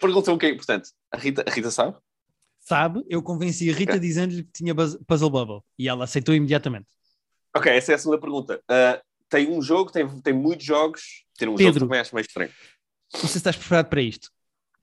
perguntam 0.00 0.34
o 0.34 0.38
que 0.38 0.46
é 0.46 0.50
importante. 0.50 0.90
A 1.12 1.18
Rita, 1.18 1.44
a 1.46 1.50
Rita 1.50 1.70
sabe? 1.70 1.96
Sabe, 2.60 3.04
eu 3.08 3.22
convenci 3.22 3.68
a 3.68 3.74
Rita 3.74 3.92
okay. 3.92 4.00
dizendo-lhe 4.00 4.44
que 4.44 4.52
tinha 4.52 4.74
Puzzle 4.74 5.30
Bubble 5.30 5.60
e 5.78 5.88
ela 5.88 6.04
aceitou 6.04 6.34
imediatamente. 6.34 6.88
Ok, 7.58 7.72
essa 7.72 7.90
é 7.90 7.94
a 7.96 7.98
segunda 7.98 8.20
pergunta. 8.20 8.62
Uh, 8.70 9.02
tem 9.28 9.50
um 9.50 9.60
jogo, 9.60 9.90
tem, 9.90 10.06
tem 10.20 10.32
muitos 10.32 10.64
jogos, 10.64 11.24
tem 11.36 11.48
um 11.48 11.56
Pedro, 11.56 11.72
jogo 11.72 11.74
que 11.74 11.86
também 11.86 12.00
acho 12.00 12.14
mais 12.14 12.26
estranho. 12.26 12.52
Não 13.12 13.20
sei 13.20 13.28
se 13.30 13.38
estás 13.38 13.56
preparado 13.56 13.88
para 13.88 14.00
isto. 14.00 14.30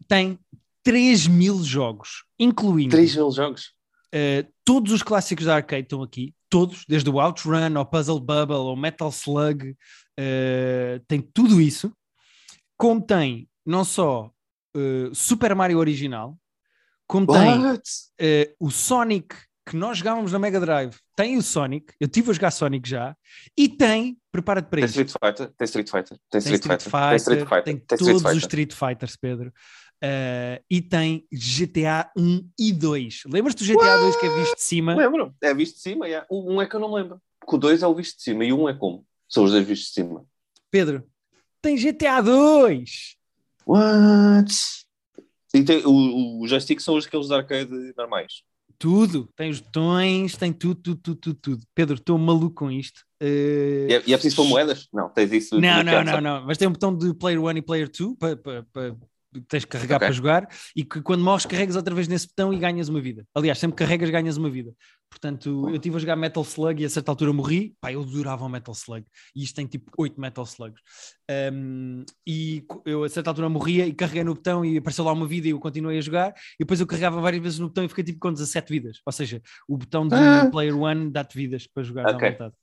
Tem 0.10 0.38
3 0.84 1.28
mil 1.28 1.64
jogos, 1.64 2.26
incluindo. 2.38 2.92
3 2.92 3.16
mil 3.16 3.32
jogos? 3.32 3.74
Uh, 4.14 4.46
todos 4.66 4.92
os 4.92 5.02
clássicos 5.02 5.46
da 5.46 5.56
arcade 5.56 5.84
estão 5.84 6.04
aqui, 6.04 6.34
todos, 6.50 6.86
desde 6.86 7.10
o 7.10 7.20
Outrun 7.20 7.78
ao 7.78 7.86
Puzzle 7.86 8.20
Bubble 8.20 8.56
ao 8.56 8.76
Metal 8.76 9.10
Slug, 9.10 9.72
uh, 9.72 11.00
tem 11.08 11.22
tudo 11.22 11.62
isso. 11.62 11.96
Como 12.78 13.02
tem 13.02 13.48
não 13.66 13.86
só 13.86 14.30
uh, 14.76 15.16
Super 15.16 15.56
Mario 15.56 15.80
original, 15.80 16.38
como 17.08 17.32
What? 17.32 17.84
tem 18.18 18.56
o 18.60 18.70
Sonic 18.70 19.34
que 19.66 19.76
nós 19.76 19.98
jogávamos 19.98 20.32
na 20.32 20.40
Mega 20.40 20.60
Drive, 20.60 20.96
tem 21.16 21.38
o 21.38 21.42
Sonic, 21.42 21.94
eu 22.00 22.08
tive 22.08 22.30
a 22.30 22.34
jogar 22.34 22.52
Sonic 22.52 22.88
já, 22.88 23.16
e 23.58 23.68
tem, 23.68 24.18
prepara-te 24.32 24.68
para 24.70 24.80
tem 24.82 24.86
isso. 24.86 25.02
Street 25.02 25.12
Fighter, 25.12 25.54
tem 25.58 25.66
Street 25.66 25.90
Fighter, 25.90 26.18
tem 26.30 26.40
Street, 26.40 26.62
Street 26.62 26.82
Fighter, 26.82 26.92
Fighter, 26.92 27.10
tem, 27.10 27.18
Street 27.18 27.40
Fighter, 27.40 27.64
tem, 27.64 27.78
tem 27.78 27.98
todos 27.98 28.08
Street 28.08 28.36
os 28.36 28.44
Street 28.44 28.74
Fighters, 28.74 29.16
Pedro. 29.16 29.54
Uh, 30.04 30.62
e 30.70 30.82
tem 30.82 31.26
GTA 31.32 32.12
1 32.18 32.50
e 32.60 32.74
2. 32.74 33.24
Lembras-te 33.28 33.64
do 33.64 33.74
GTA 33.74 33.98
What? 33.98 34.02
2 34.02 34.16
que 34.18 34.26
é 34.26 34.36
visto 34.36 34.56
de 34.56 34.62
cima? 34.62 34.94
Lembro, 34.94 35.34
é 35.42 35.54
visto 35.54 35.76
de 35.76 35.82
cima. 35.82 36.06
Yeah. 36.06 36.28
O 36.30 36.54
1 36.54 36.62
é 36.62 36.68
que 36.68 36.76
eu 36.76 36.80
não 36.80 36.94
lembro. 36.94 37.20
Porque 37.40 37.56
o 37.56 37.60
2 37.60 37.82
é 37.82 37.88
o 37.88 37.96
visto 37.96 38.18
de 38.18 38.24
cima 38.24 38.46
e 38.46 38.52
o 38.52 38.64
1 38.64 38.70
é 38.70 38.74
como? 38.74 39.06
São 39.28 39.44
os 39.44 39.52
dois 39.52 39.66
vistos 39.66 39.88
de 39.88 39.94
cima. 39.94 40.26
Pedro, 40.70 41.04
tem 41.62 41.76
GTA 41.76 42.22
2! 42.22 43.16
What? 43.66 44.54
E 45.54 45.64
tem, 45.64 45.84
o, 45.86 46.42
o 46.42 46.48
joystick 46.48 46.80
são 46.80 46.96
os 46.96 47.08
aqueles 47.08 47.28
de 47.28 47.34
arcade 47.34 47.94
normais. 47.98 48.44
Tudo, 48.78 49.30
tem 49.36 49.50
os 49.50 49.60
botões, 49.60 50.36
tem 50.38 50.52
tudo, 50.52 50.76
tudo, 50.76 51.02
tudo, 51.02 51.20
tudo. 51.20 51.40
tudo. 51.42 51.64
Pedro, 51.74 51.96
estou 51.96 52.18
maluco 52.18 52.56
com 52.56 52.72
isto. 52.72 53.02
Uh... 53.22 53.88
E, 53.90 53.94
é, 53.94 54.04
e 54.08 54.14
é 54.14 54.18
preciso 54.18 54.36
pôr 54.36 54.46
moedas? 54.46 54.88
Não, 54.94 55.10
tens 55.10 55.32
isso. 55.32 55.60
Não, 55.60 55.84
não, 55.84 56.04
não, 56.04 56.22
não, 56.22 56.46
mas 56.46 56.58
tem 56.58 56.68
um 56.68 56.72
botão 56.72 56.96
de 56.96 57.14
Player 57.14 57.42
1 57.42 57.52
e 57.52 57.62
Player 57.62 57.90
2 57.90 58.16
para, 58.18 58.36
para, 58.36 58.64
para 58.64 58.96
tens 59.42 59.62
de 59.62 59.68
carregar 59.68 59.98
okay. 59.98 60.08
para 60.08 60.16
jogar 60.16 60.50
e 60.76 60.84
que 60.84 61.02
quando 61.02 61.24
morres 61.24 61.46
carregas 61.46 61.76
outra 61.76 61.94
vez 61.94 62.08
nesse 62.08 62.28
botão 62.28 62.54
e 62.54 62.58
ganhas 62.58 62.90
uma 62.90 63.02
vida. 63.02 63.26
Aliás, 63.34 63.60
sempre 63.60 63.78
carregas 63.78 64.10
ganhas 64.10 64.38
uma 64.38 64.50
vida. 64.50 64.74
Portanto, 65.10 65.70
eu 65.70 65.76
estive 65.76 65.96
a 65.96 66.00
jogar 66.00 66.16
Metal 66.16 66.44
Slug 66.44 66.82
e 66.82 66.86
a 66.86 66.90
certa 66.90 67.12
altura 67.12 67.32
morri. 67.32 67.74
Pá, 67.80 67.92
eu 67.92 68.02
adorava 68.02 68.44
o 68.46 68.50
Metal 68.50 68.74
Slug. 68.74 69.06
E 69.36 69.44
isto 69.44 69.56
tem 69.56 69.66
tipo 69.66 69.92
8 69.98 70.20
Metal 70.20 70.44
Slugs. 70.44 70.82
Um, 71.54 72.04
e 72.28 72.66
eu 72.86 73.04
a 73.04 73.10
certa 73.10 73.30
altura 73.30 73.48
morria 73.48 73.86
e 73.88 73.94
carreguei 73.94 74.24
no 74.24 74.34
botão 74.34 74.66
e 74.66 74.78
apareceu 74.78 75.06
lá 75.06 75.14
uma 75.14 75.28
vida 75.28 75.48
e 75.48 75.52
eu 75.52 75.60
continuei 75.60 75.98
a 75.98 76.02
jogar. 76.02 76.34
E 76.56 76.64
depois 76.64 76.80
eu 76.80 76.88
carregava 76.88 77.22
várias 77.22 77.42
vezes 77.42 77.60
no 77.60 77.68
botão 77.68 77.84
e 77.84 77.88
fiquei 77.88 78.04
tipo 78.04 78.20
com 78.20 78.34
17 78.34 78.70
vidas. 78.70 79.02
Ou 79.06 79.12
seja, 79.12 79.42
o 79.68 79.78
botão 79.78 80.08
de 80.08 80.16
ah. 80.16 80.50
Player 80.52 80.78
One 80.78 81.10
dá-te 81.10 81.38
vidas 81.38 81.66
para 81.66 81.84
jogar 81.84 82.14
okay. 82.14 82.30
à 82.30 82.32
vontade. 82.32 82.56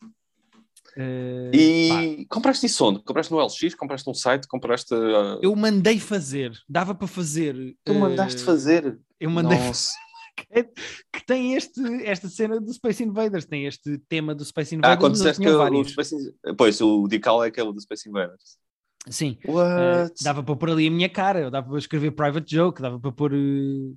Uh, 0.97 1.55
e 1.55 1.89
pá. 2.27 2.35
compraste 2.35 2.67
isso 2.67 2.85
onde? 2.85 3.03
Compraste 3.03 3.33
no 3.33 3.41
LX? 3.41 3.75
Compraste 3.75 4.07
num 4.07 4.15
site? 4.15 4.47
Compraste. 4.47 4.95
Uh... 4.95 5.39
Eu 5.43 5.55
mandei 5.57 5.99
fazer, 5.99 6.53
dava 6.69 6.95
para 6.95 7.09
fazer. 7.09 7.55
Tu 7.85 7.93
uh... 7.93 7.99
mandaste 7.99 8.43
fazer? 8.43 8.99
Eu 9.19 9.31
mandei 9.31 9.59
Nossa. 9.59 9.93
fazer. 9.93 10.71
que 11.13 11.27
tem 11.27 11.55
este, 11.55 11.81
esta 12.05 12.29
cena 12.29 12.61
do 12.61 12.73
Space 12.73 13.03
Invaders, 13.03 13.45
tem 13.45 13.67
este 13.67 13.99
tema 14.09 14.35
do 14.35 14.45
Space 14.45 14.75
Invaders. 14.75 14.97
Ah, 14.97 15.01
quando 15.01 15.13
disseste 15.15 15.43
que 15.43 15.49
o 15.49 15.85
Space... 15.85 16.35
Pois, 16.57 16.81
o 16.81 17.07
Decal 17.07 17.45
é 17.45 17.49
aquele 17.49 17.73
do 17.73 17.81
Space 17.81 18.09
Invaders. 18.09 18.57
Sim, 19.11 19.37
uh, 19.47 20.13
dava 20.23 20.45
para 20.45 20.55
pôr 20.55 20.71
ali 20.71 20.87
a 20.87 20.91
minha 20.91 21.09
cara, 21.09 21.51
dava 21.51 21.69
para 21.69 21.79
escrever 21.79 22.13
private 22.13 22.55
joke, 22.55 22.81
dava 22.81 23.01
para 23.01 23.11
pôr. 23.11 23.33
Uh, 23.33 23.97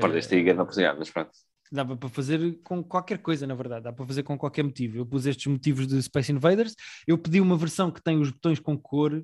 Perdeste 0.00 0.34
aí 0.34 0.42
grande 0.42 0.62
oportunidade, 0.62 0.98
mas 0.98 1.10
pronto. 1.10 1.30
Dava 1.70 1.96
para 1.96 2.08
fazer 2.08 2.60
com 2.62 2.82
qualquer 2.82 3.18
coisa, 3.18 3.46
na 3.46 3.54
verdade, 3.54 3.84
dá 3.84 3.92
para 3.92 4.06
fazer 4.06 4.22
com 4.22 4.38
qualquer 4.38 4.62
motivo. 4.62 4.98
Eu 4.98 5.06
pus 5.06 5.26
estes 5.26 5.46
motivos 5.46 5.86
de 5.86 6.02
Space 6.02 6.32
Invaders, 6.32 6.74
eu 7.06 7.18
pedi 7.18 7.40
uma 7.40 7.56
versão 7.56 7.90
que 7.90 8.02
tem 8.02 8.18
os 8.18 8.30
botões 8.30 8.58
com 8.58 8.78
cor, 8.78 9.22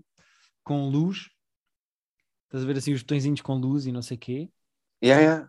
com 0.62 0.88
luz. 0.88 1.28
Estás 2.46 2.64
a 2.64 2.66
ver 2.66 2.76
assim 2.76 2.92
os 2.92 3.02
botõezinhos 3.02 3.40
com 3.40 3.54
luz 3.54 3.86
e 3.86 3.92
não 3.92 4.02
sei 4.02 4.16
o 4.16 4.20
quê. 4.20 4.48
Yeah, 5.02 5.22
yeah. 5.22 5.48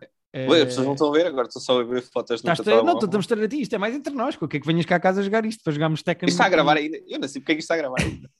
Ué, 0.50 0.60
as 0.60 0.66
pessoas 0.66 0.86
não 0.86 0.92
estão 0.92 1.08
a 1.08 1.12
ver, 1.12 1.26
agora 1.26 1.46
estou 1.46 1.62
só 1.62 1.80
a 1.80 1.84
ver 1.84 2.02
fotos 2.02 2.42
no 2.42 2.52
Estás 2.52 2.66
Não, 2.84 2.94
estou 2.94 3.08
a 3.10 3.16
mostrar 3.16 3.42
a 3.42 3.48
ti, 3.48 3.62
isto 3.62 3.74
é 3.74 3.78
mais 3.78 3.94
entre 3.94 4.12
nós, 4.12 4.36
o 4.38 4.46
que 4.46 4.58
é 4.58 4.60
que 4.60 4.66
venhas 4.66 4.84
cá 4.84 4.96
a 4.96 5.00
casa 5.00 5.20
a 5.20 5.24
jogar 5.24 5.46
isto, 5.46 5.62
para 5.64 5.72
jogarmos 5.72 6.02
Tekken. 6.02 6.28
Isto 6.28 6.34
está 6.34 6.46
a 6.46 6.48
gravar 6.50 6.76
ainda, 6.76 6.98
eu 7.06 7.18
não 7.18 7.26
sei 7.26 7.40
porque 7.40 7.52
é 7.52 7.54
que 7.54 7.60
isto 7.60 7.72
está 7.72 7.74
a 7.74 7.78
gravar 7.78 8.00
ainda. 8.02 8.30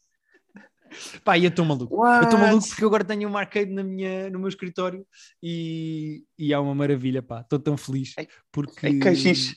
Pá, 1.24 1.38
eu 1.38 1.48
estou 1.48 1.64
maluco. 1.64 1.96
What? 1.96 2.24
Eu 2.24 2.24
estou 2.24 2.38
maluco 2.38 2.68
porque 2.68 2.84
eu 2.84 2.88
agora 2.88 3.04
tenho 3.04 3.28
um 3.28 3.36
arcade 3.36 3.70
na 3.70 3.82
minha, 3.82 4.30
no 4.30 4.38
meu 4.38 4.48
escritório 4.48 5.06
e, 5.42 6.24
e 6.38 6.52
há 6.52 6.60
uma 6.60 6.74
maravilha, 6.74 7.22
pá. 7.22 7.40
Estou 7.40 7.58
tão 7.58 7.76
feliz 7.76 8.14
porque 8.50 8.86
é 8.86 8.90
que 8.90 9.56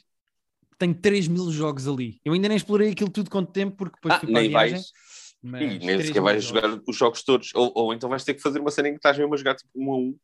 tenho 0.78 0.96
3 0.96 1.28
mil 1.28 1.52
jogos 1.52 1.88
ali. 1.88 2.20
Eu 2.24 2.34
ainda 2.34 2.48
nem 2.48 2.58
explorei 2.58 2.92
aquilo 2.92 3.10
tudo 3.10 3.30
quanto 3.30 3.52
tempo 3.52 3.76
porque 3.76 3.96
depois 3.96 4.16
ah, 4.16 4.20
fui 4.20 4.32
para 4.32 4.42
nem 4.42 4.56
a 4.56 4.60
viagem. 4.60 4.76
Vais. 4.78 4.92
Mas 5.42 5.62
e 5.62 5.80
nem 5.80 6.02
sequer 6.02 6.22
vais 6.22 6.44
jogar 6.44 6.82
os 6.88 6.96
jogos 6.96 7.24
todos. 7.24 7.54
Ou, 7.54 7.72
ou 7.76 7.94
então 7.94 8.10
vais 8.10 8.24
ter 8.24 8.34
que 8.34 8.42
fazer 8.42 8.60
uma 8.60 8.72
cena 8.72 8.90
em 8.90 8.92
que 8.92 8.98
estás 8.98 9.18
mesmo 9.18 9.34
a 9.34 9.38
jogar 9.38 9.56
tipo 9.56 9.72
um 9.76 9.92
a 9.92 9.98
um, 9.98 10.18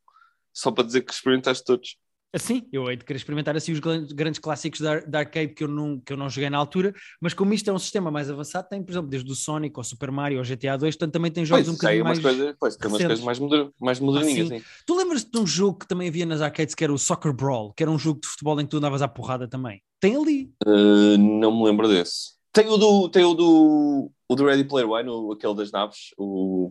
só 0.52 0.70
para 0.70 0.84
dizer 0.84 1.02
que 1.02 1.12
experimentaste 1.12 1.64
todos. 1.64 1.96
Assim, 2.36 2.68
eu 2.70 2.90
hei 2.90 2.96
de 2.98 3.04
querer 3.06 3.16
experimentar 3.16 3.56
assim 3.56 3.72
os 3.72 3.80
grandes 3.80 4.38
clássicos 4.38 4.78
da, 4.78 5.00
da, 5.00 5.20
arcade 5.20 5.54
que 5.54 5.64
eu, 5.64 5.68
não, 5.68 5.98
que 5.98 6.12
eu 6.12 6.18
não 6.18 6.28
joguei 6.28 6.50
na 6.50 6.58
altura, 6.58 6.94
mas 7.18 7.32
como 7.32 7.54
isto 7.54 7.70
é 7.70 7.72
um 7.72 7.78
sistema 7.78 8.10
mais 8.10 8.28
avançado, 8.28 8.68
tem, 8.68 8.82
por 8.82 8.92
exemplo, 8.92 9.08
desde 9.08 9.32
o 9.32 9.34
Sonic 9.34 9.72
ao 9.78 9.82
Super 9.82 10.10
Mario 10.10 10.38
ao 10.38 10.44
GTA 10.44 10.76
2, 10.76 10.96
portanto 10.96 11.14
também 11.14 11.30
tem 11.30 11.46
jogos 11.46 11.64
pois, 11.64 11.74
um 11.74 11.78
bocadinho 11.78 12.04
mais. 12.04 12.18
Coisas, 12.18 12.54
pois, 12.60 12.76
tem 12.76 12.90
umas 12.90 13.02
coisas 13.02 13.24
mais, 13.24 13.38
moder, 13.38 13.70
mais 13.80 14.00
moderninhas. 14.00 14.52
Ah, 14.52 14.82
tu 14.86 14.94
lembras-te 14.98 15.30
de 15.30 15.38
um 15.38 15.46
jogo 15.46 15.78
que 15.78 15.88
também 15.88 16.08
havia 16.08 16.26
nas 16.26 16.42
arcades 16.42 16.74
que 16.74 16.84
era 16.84 16.92
o 16.92 16.98
Soccer 16.98 17.32
Brawl, 17.32 17.72
que 17.72 17.82
era 17.82 17.90
um 17.90 17.98
jogo 17.98 18.20
de 18.20 18.28
futebol 18.28 18.60
em 18.60 18.64
que 18.64 18.70
tu 18.70 18.76
andavas 18.76 19.00
à 19.00 19.08
porrada 19.08 19.48
também? 19.48 19.82
Tem 19.98 20.14
ali. 20.14 20.52
Uh, 20.66 21.16
não 21.16 21.56
me 21.56 21.64
lembro 21.64 21.88
desse. 21.88 22.32
Tem 22.52 22.68
o 22.68 22.76
do, 22.76 23.08
tem 23.08 23.24
o 23.24 23.32
do, 23.32 24.10
o 24.28 24.34
do 24.34 24.44
Ready 24.44 24.64
Player 24.64 24.90
One, 24.90 25.08
o, 25.08 25.32
aquele 25.32 25.54
das 25.54 25.72
naves, 25.72 26.10
o. 26.18 26.70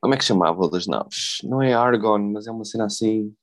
Como 0.00 0.14
é 0.14 0.16
que 0.16 0.24
chamava 0.24 0.64
o 0.64 0.68
das 0.68 0.86
naves? 0.86 1.38
Não 1.42 1.60
é 1.60 1.74
Argon, 1.74 2.30
mas 2.32 2.46
é 2.46 2.52
uma 2.52 2.64
cena 2.64 2.84
assim. 2.84 3.34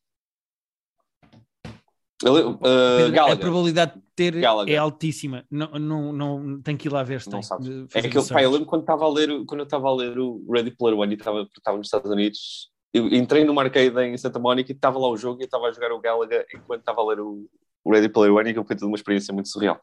Uh, 2.23 3.31
a 3.31 3.35
probabilidade 3.35 3.93
de 3.93 4.01
ter 4.15 4.39
Gallagher. 4.39 4.73
é 4.73 4.77
altíssima. 4.77 5.45
Não, 5.51 5.67
não, 5.73 6.11
não, 6.11 6.61
tem 6.61 6.75
que 6.75 6.87
ir 6.87 6.91
lá 6.91 7.03
ver 7.03 7.21
se 7.21 7.29
não 7.29 7.39
tem. 7.39 7.87
É 7.93 8.01
que 8.09 8.17
eu, 8.17 8.25
pá, 8.25 8.41
eu 8.41 8.49
lembro 8.49 8.65
quando 8.65 8.81
estava 8.81 9.05
a 9.05 9.09
ler, 9.09 9.45
quando 9.45 9.59
eu 9.59 9.65
estava 9.65 9.87
a 9.87 9.93
ler 9.93 10.17
o 10.17 10.43
Ready 10.49 10.71
Player 10.71 10.97
One 10.97 11.13
e 11.13 11.17
estava, 11.17 11.47
estava 11.55 11.77
nos 11.77 11.87
Estados 11.87 12.09
Unidos, 12.09 12.71
eu 12.91 13.07
entrei 13.07 13.43
numa 13.43 13.61
arcade 13.61 13.95
em 14.01 14.17
Santa 14.17 14.39
Mónica 14.39 14.71
e 14.71 14.75
estava 14.75 14.97
lá 14.97 15.07
o 15.07 15.17
jogo 15.17 15.41
e 15.41 15.45
estava 15.45 15.67
a 15.67 15.71
jogar 15.71 15.91
o 15.91 15.99
Galaga 15.99 16.43
enquanto 16.53 16.79
estava 16.79 17.01
a 17.01 17.05
ler 17.05 17.19
o, 17.19 17.47
o 17.83 17.91
Ready 17.91 18.09
Player 18.09 18.33
One 18.33 18.49
e 18.49 18.51
aquilo 18.51 18.65
foi 18.65 18.87
uma 18.87 18.95
experiência 18.95 19.31
muito 19.31 19.49
surreal. 19.49 19.79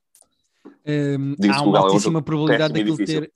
Um, 0.86 1.36
há 1.52 1.62
uma 1.62 1.78
altíssima 1.78 2.18
é 2.18 2.20
um 2.20 2.24
probabilidade 2.24 2.74
daquilo 2.74 2.96
ter 2.96 3.32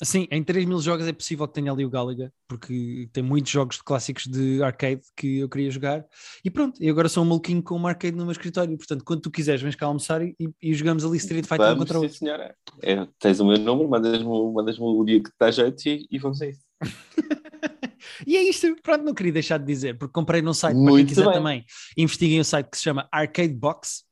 Sim, 0.00 0.26
em 0.30 0.42
3 0.42 0.64
mil 0.64 0.80
jogos 0.80 1.06
é 1.06 1.12
possível 1.12 1.46
que 1.46 1.54
tenha 1.54 1.70
ali 1.70 1.84
o 1.84 1.90
Galaga, 1.90 2.32
porque 2.48 3.08
tem 3.12 3.22
muitos 3.22 3.52
jogos 3.52 3.76
de 3.76 3.84
clássicos 3.84 4.26
de 4.26 4.62
arcade 4.62 5.02
que 5.16 5.38
eu 5.38 5.48
queria 5.48 5.70
jogar. 5.70 6.04
E 6.44 6.50
pronto, 6.50 6.82
e 6.82 6.88
agora 6.88 7.08
sou 7.08 7.22
um 7.22 7.26
maluquinho 7.26 7.62
com 7.62 7.76
uma 7.76 7.90
arcade 7.90 8.16
no 8.16 8.24
meu 8.24 8.32
escritório. 8.32 8.76
Portanto, 8.76 9.04
quando 9.04 9.20
tu 9.20 9.30
quiseres, 9.30 9.60
vens 9.60 9.74
cá 9.74 9.86
almoçar 9.86 10.22
e, 10.22 10.34
e 10.60 10.74
jogamos 10.74 11.04
ali 11.04 11.18
Street 11.18 11.44
Fighter 11.44 11.66
vamos, 11.66 11.80
contra 11.80 11.98
o 11.98 12.02
outro. 12.02 12.16
senhora. 12.16 12.54
É, 12.82 13.06
tens 13.18 13.40
o 13.40 13.46
meu 13.46 13.58
número, 13.58 13.88
mandas-me 13.88 14.52
mandas 14.52 14.78
o 14.78 15.04
dia 15.04 15.22
que 15.22 15.30
te 15.30 15.36
dá 15.38 15.50
jeito 15.50 15.86
e, 15.86 16.06
e 16.10 16.18
vamos 16.18 16.40
a 16.40 16.46
isso. 16.48 16.62
e 18.26 18.36
é 18.36 18.42
isto, 18.42 18.74
pronto, 18.82 19.04
não 19.04 19.14
queria 19.14 19.32
deixar 19.32 19.58
de 19.58 19.66
dizer, 19.66 19.98
porque 19.98 20.12
comprei 20.12 20.42
num 20.42 20.54
site, 20.54 20.76
Muito 20.76 20.86
para 20.86 20.96
quem 20.96 21.06
quiser 21.06 21.24
bem. 21.24 21.32
também, 21.32 21.64
investiguem 21.96 22.40
um 22.40 22.44
site 22.44 22.68
que 22.70 22.76
se 22.76 22.82
chama 22.82 23.08
Arcade 23.12 23.54
Box 23.54 24.04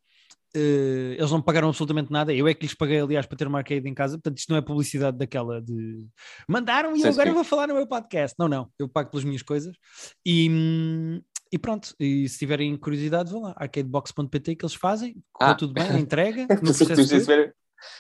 Uh, 0.56 1.14
eles 1.16 1.30
não 1.30 1.40
pagaram 1.40 1.68
absolutamente 1.68 2.10
nada. 2.10 2.34
Eu 2.34 2.48
é 2.48 2.54
que 2.54 2.66
lhes 2.66 2.74
paguei, 2.74 3.00
aliás, 3.00 3.26
para 3.26 3.38
ter 3.38 3.46
uma 3.46 3.58
arcade 3.58 3.88
em 3.88 3.94
casa. 3.94 4.16
Portanto, 4.16 4.38
isto 4.38 4.50
não 4.50 4.56
é 4.56 4.60
publicidade 4.60 5.16
daquela 5.16 5.62
de 5.62 6.06
mandaram 6.48 6.96
e 6.96 7.02
eu 7.02 7.08
agora 7.08 7.32
vou 7.32 7.44
falar 7.44 7.68
no 7.68 7.74
meu 7.74 7.86
podcast. 7.86 8.34
Não, 8.38 8.48
não, 8.48 8.68
eu 8.78 8.88
pago 8.88 9.10
pelas 9.10 9.24
minhas 9.24 9.42
coisas. 9.42 9.76
E, 10.26 11.20
e 11.52 11.58
pronto, 11.58 11.94
e 12.00 12.28
se 12.28 12.38
tiverem 12.38 12.76
curiosidade, 12.76 13.30
vão 13.30 13.42
lá, 13.42 13.54
arcadebox.pt 13.56 14.56
que 14.56 14.64
eles 14.64 14.74
fazem, 14.74 15.22
correu 15.32 15.52
ah. 15.52 15.56
tudo 15.56 15.72
bem, 15.72 16.00
entrega. 16.00 16.46
no 16.62 16.74
se, 16.74 16.84
tiverem, 16.84 17.52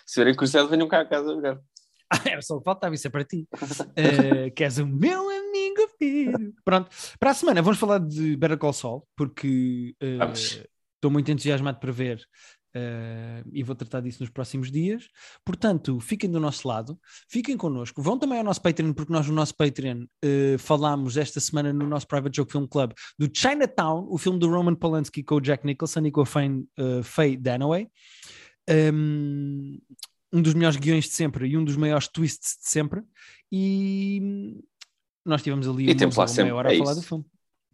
se 0.04 0.14
tiverem 0.14 0.34
curiosidade, 0.34 0.68
venham 0.68 0.88
cá 0.88 1.00
a 1.00 1.06
casa 1.06 1.32
jogar. 1.32 1.58
Ah, 2.12 2.28
era 2.28 2.42
só 2.42 2.56
o 2.56 2.58
que 2.58 2.64
faltava, 2.64 2.92
isso 2.92 3.06
é 3.06 3.10
para 3.10 3.24
ti. 3.24 3.46
uh, 3.54 4.50
que 4.56 4.64
és 4.64 4.78
o 4.78 4.86
meu 4.86 5.30
amigo 5.30 5.86
filho. 5.96 6.52
Pronto, 6.64 6.90
para 7.20 7.30
a 7.30 7.34
semana 7.34 7.62
vamos 7.62 7.78
falar 7.78 8.00
de 8.00 8.36
Better 8.36 8.58
Call 8.58 8.72
Saul, 8.72 9.06
porque 9.16 9.94
uh, 10.02 10.68
estou 11.00 11.10
muito 11.10 11.30
entusiasmado 11.30 11.80
para 11.80 11.90
ver 11.90 12.20
uh, 12.76 13.48
e 13.52 13.62
vou 13.62 13.74
tratar 13.74 14.00
disso 14.00 14.22
nos 14.22 14.30
próximos 14.30 14.70
dias. 14.70 15.08
Portanto, 15.44 15.98
fiquem 16.00 16.30
do 16.30 16.38
nosso 16.38 16.66
lado, 16.68 16.98
fiquem 17.28 17.56
connosco, 17.56 18.02
vão 18.02 18.18
também 18.18 18.38
ao 18.38 18.44
nosso 18.44 18.60
Patreon, 18.62 18.92
porque 18.92 19.12
nós 19.12 19.26
no 19.26 19.34
nosso 19.34 19.54
Patreon 19.56 20.04
uh, 20.04 20.58
falámos 20.58 21.16
esta 21.16 21.40
semana 21.40 21.72
no 21.72 21.86
nosso 21.86 22.06
Private 22.06 22.36
Joke 22.36 22.52
Film 22.52 22.66
Club 22.66 22.92
do 23.18 23.30
Chinatown, 23.32 24.06
o 24.10 24.18
filme 24.18 24.38
do 24.38 24.48
Roman 24.48 24.74
Polanski 24.74 25.22
com 25.22 25.36
o 25.36 25.40
Jack 25.40 25.66
Nicholson 25.66 26.00
e 26.06 26.10
com 26.10 26.20
a 26.20 26.26
Faye, 26.26 26.50
uh, 26.50 27.02
Faye 27.02 27.36
Dunaway. 27.36 27.88
Um, 28.68 29.78
um 30.32 30.40
dos 30.40 30.54
melhores 30.54 30.76
guiões 30.76 31.06
de 31.06 31.10
sempre 31.10 31.48
e 31.48 31.56
um 31.56 31.64
dos 31.64 31.76
maiores 31.76 32.06
twists 32.06 32.56
de 32.62 32.68
sempre. 32.68 33.02
E 33.50 34.60
nós 35.24 35.42
tivemos 35.42 35.66
ali 35.66 35.90
e 35.90 35.94
temos 35.94 36.14
lá 36.14 36.28
sempre, 36.28 36.52
hora 36.52 36.72
é 36.72 36.76
a 36.76 36.78
falar 36.78 36.92
isso. 36.92 37.00
do 37.00 37.06
filme. 37.06 37.24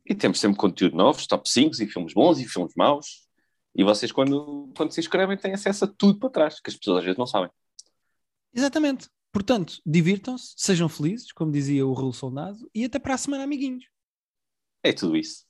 E 0.09 0.15
temos 0.15 0.39
sempre 0.39 0.57
conteúdo 0.57 0.97
novo, 0.97 1.27
top 1.27 1.49
5 1.49 1.83
e 1.83 1.87
filmes 1.87 2.15
bons 2.15 2.39
e 2.39 2.49
filmes 2.49 2.75
maus. 2.77 3.27
E 3.75 3.83
vocês, 3.83 4.13
quando, 4.13 4.73
quando 4.77 4.93
se 4.93 5.01
inscrevem, 5.01 5.37
têm 5.37 5.53
acesso 5.53 5.85
a 5.85 5.89
tudo 5.89 6.19
para 6.19 6.31
trás, 6.31 6.61
que 6.61 6.71
as 6.71 6.77
pessoas 6.77 6.99
às 6.99 7.05
vezes 7.05 7.19
não 7.19 7.27
sabem. 7.27 7.51
Exatamente. 8.55 9.09
Portanto, 9.33 9.83
divirtam-se, 9.85 10.55
sejam 10.57 10.89
felizes, 10.89 11.31
como 11.33 11.53
dizia 11.53 11.87
o 11.87 11.93
Raul 11.93 12.13
Soldado, 12.13 12.71
e 12.75 12.85
até 12.85 12.99
para 12.99 13.15
a 13.15 13.19
semana, 13.19 13.45
amiguinhos. 13.45 13.85
É 14.83 14.93
tudo 14.93 15.17
isso. 15.17 15.46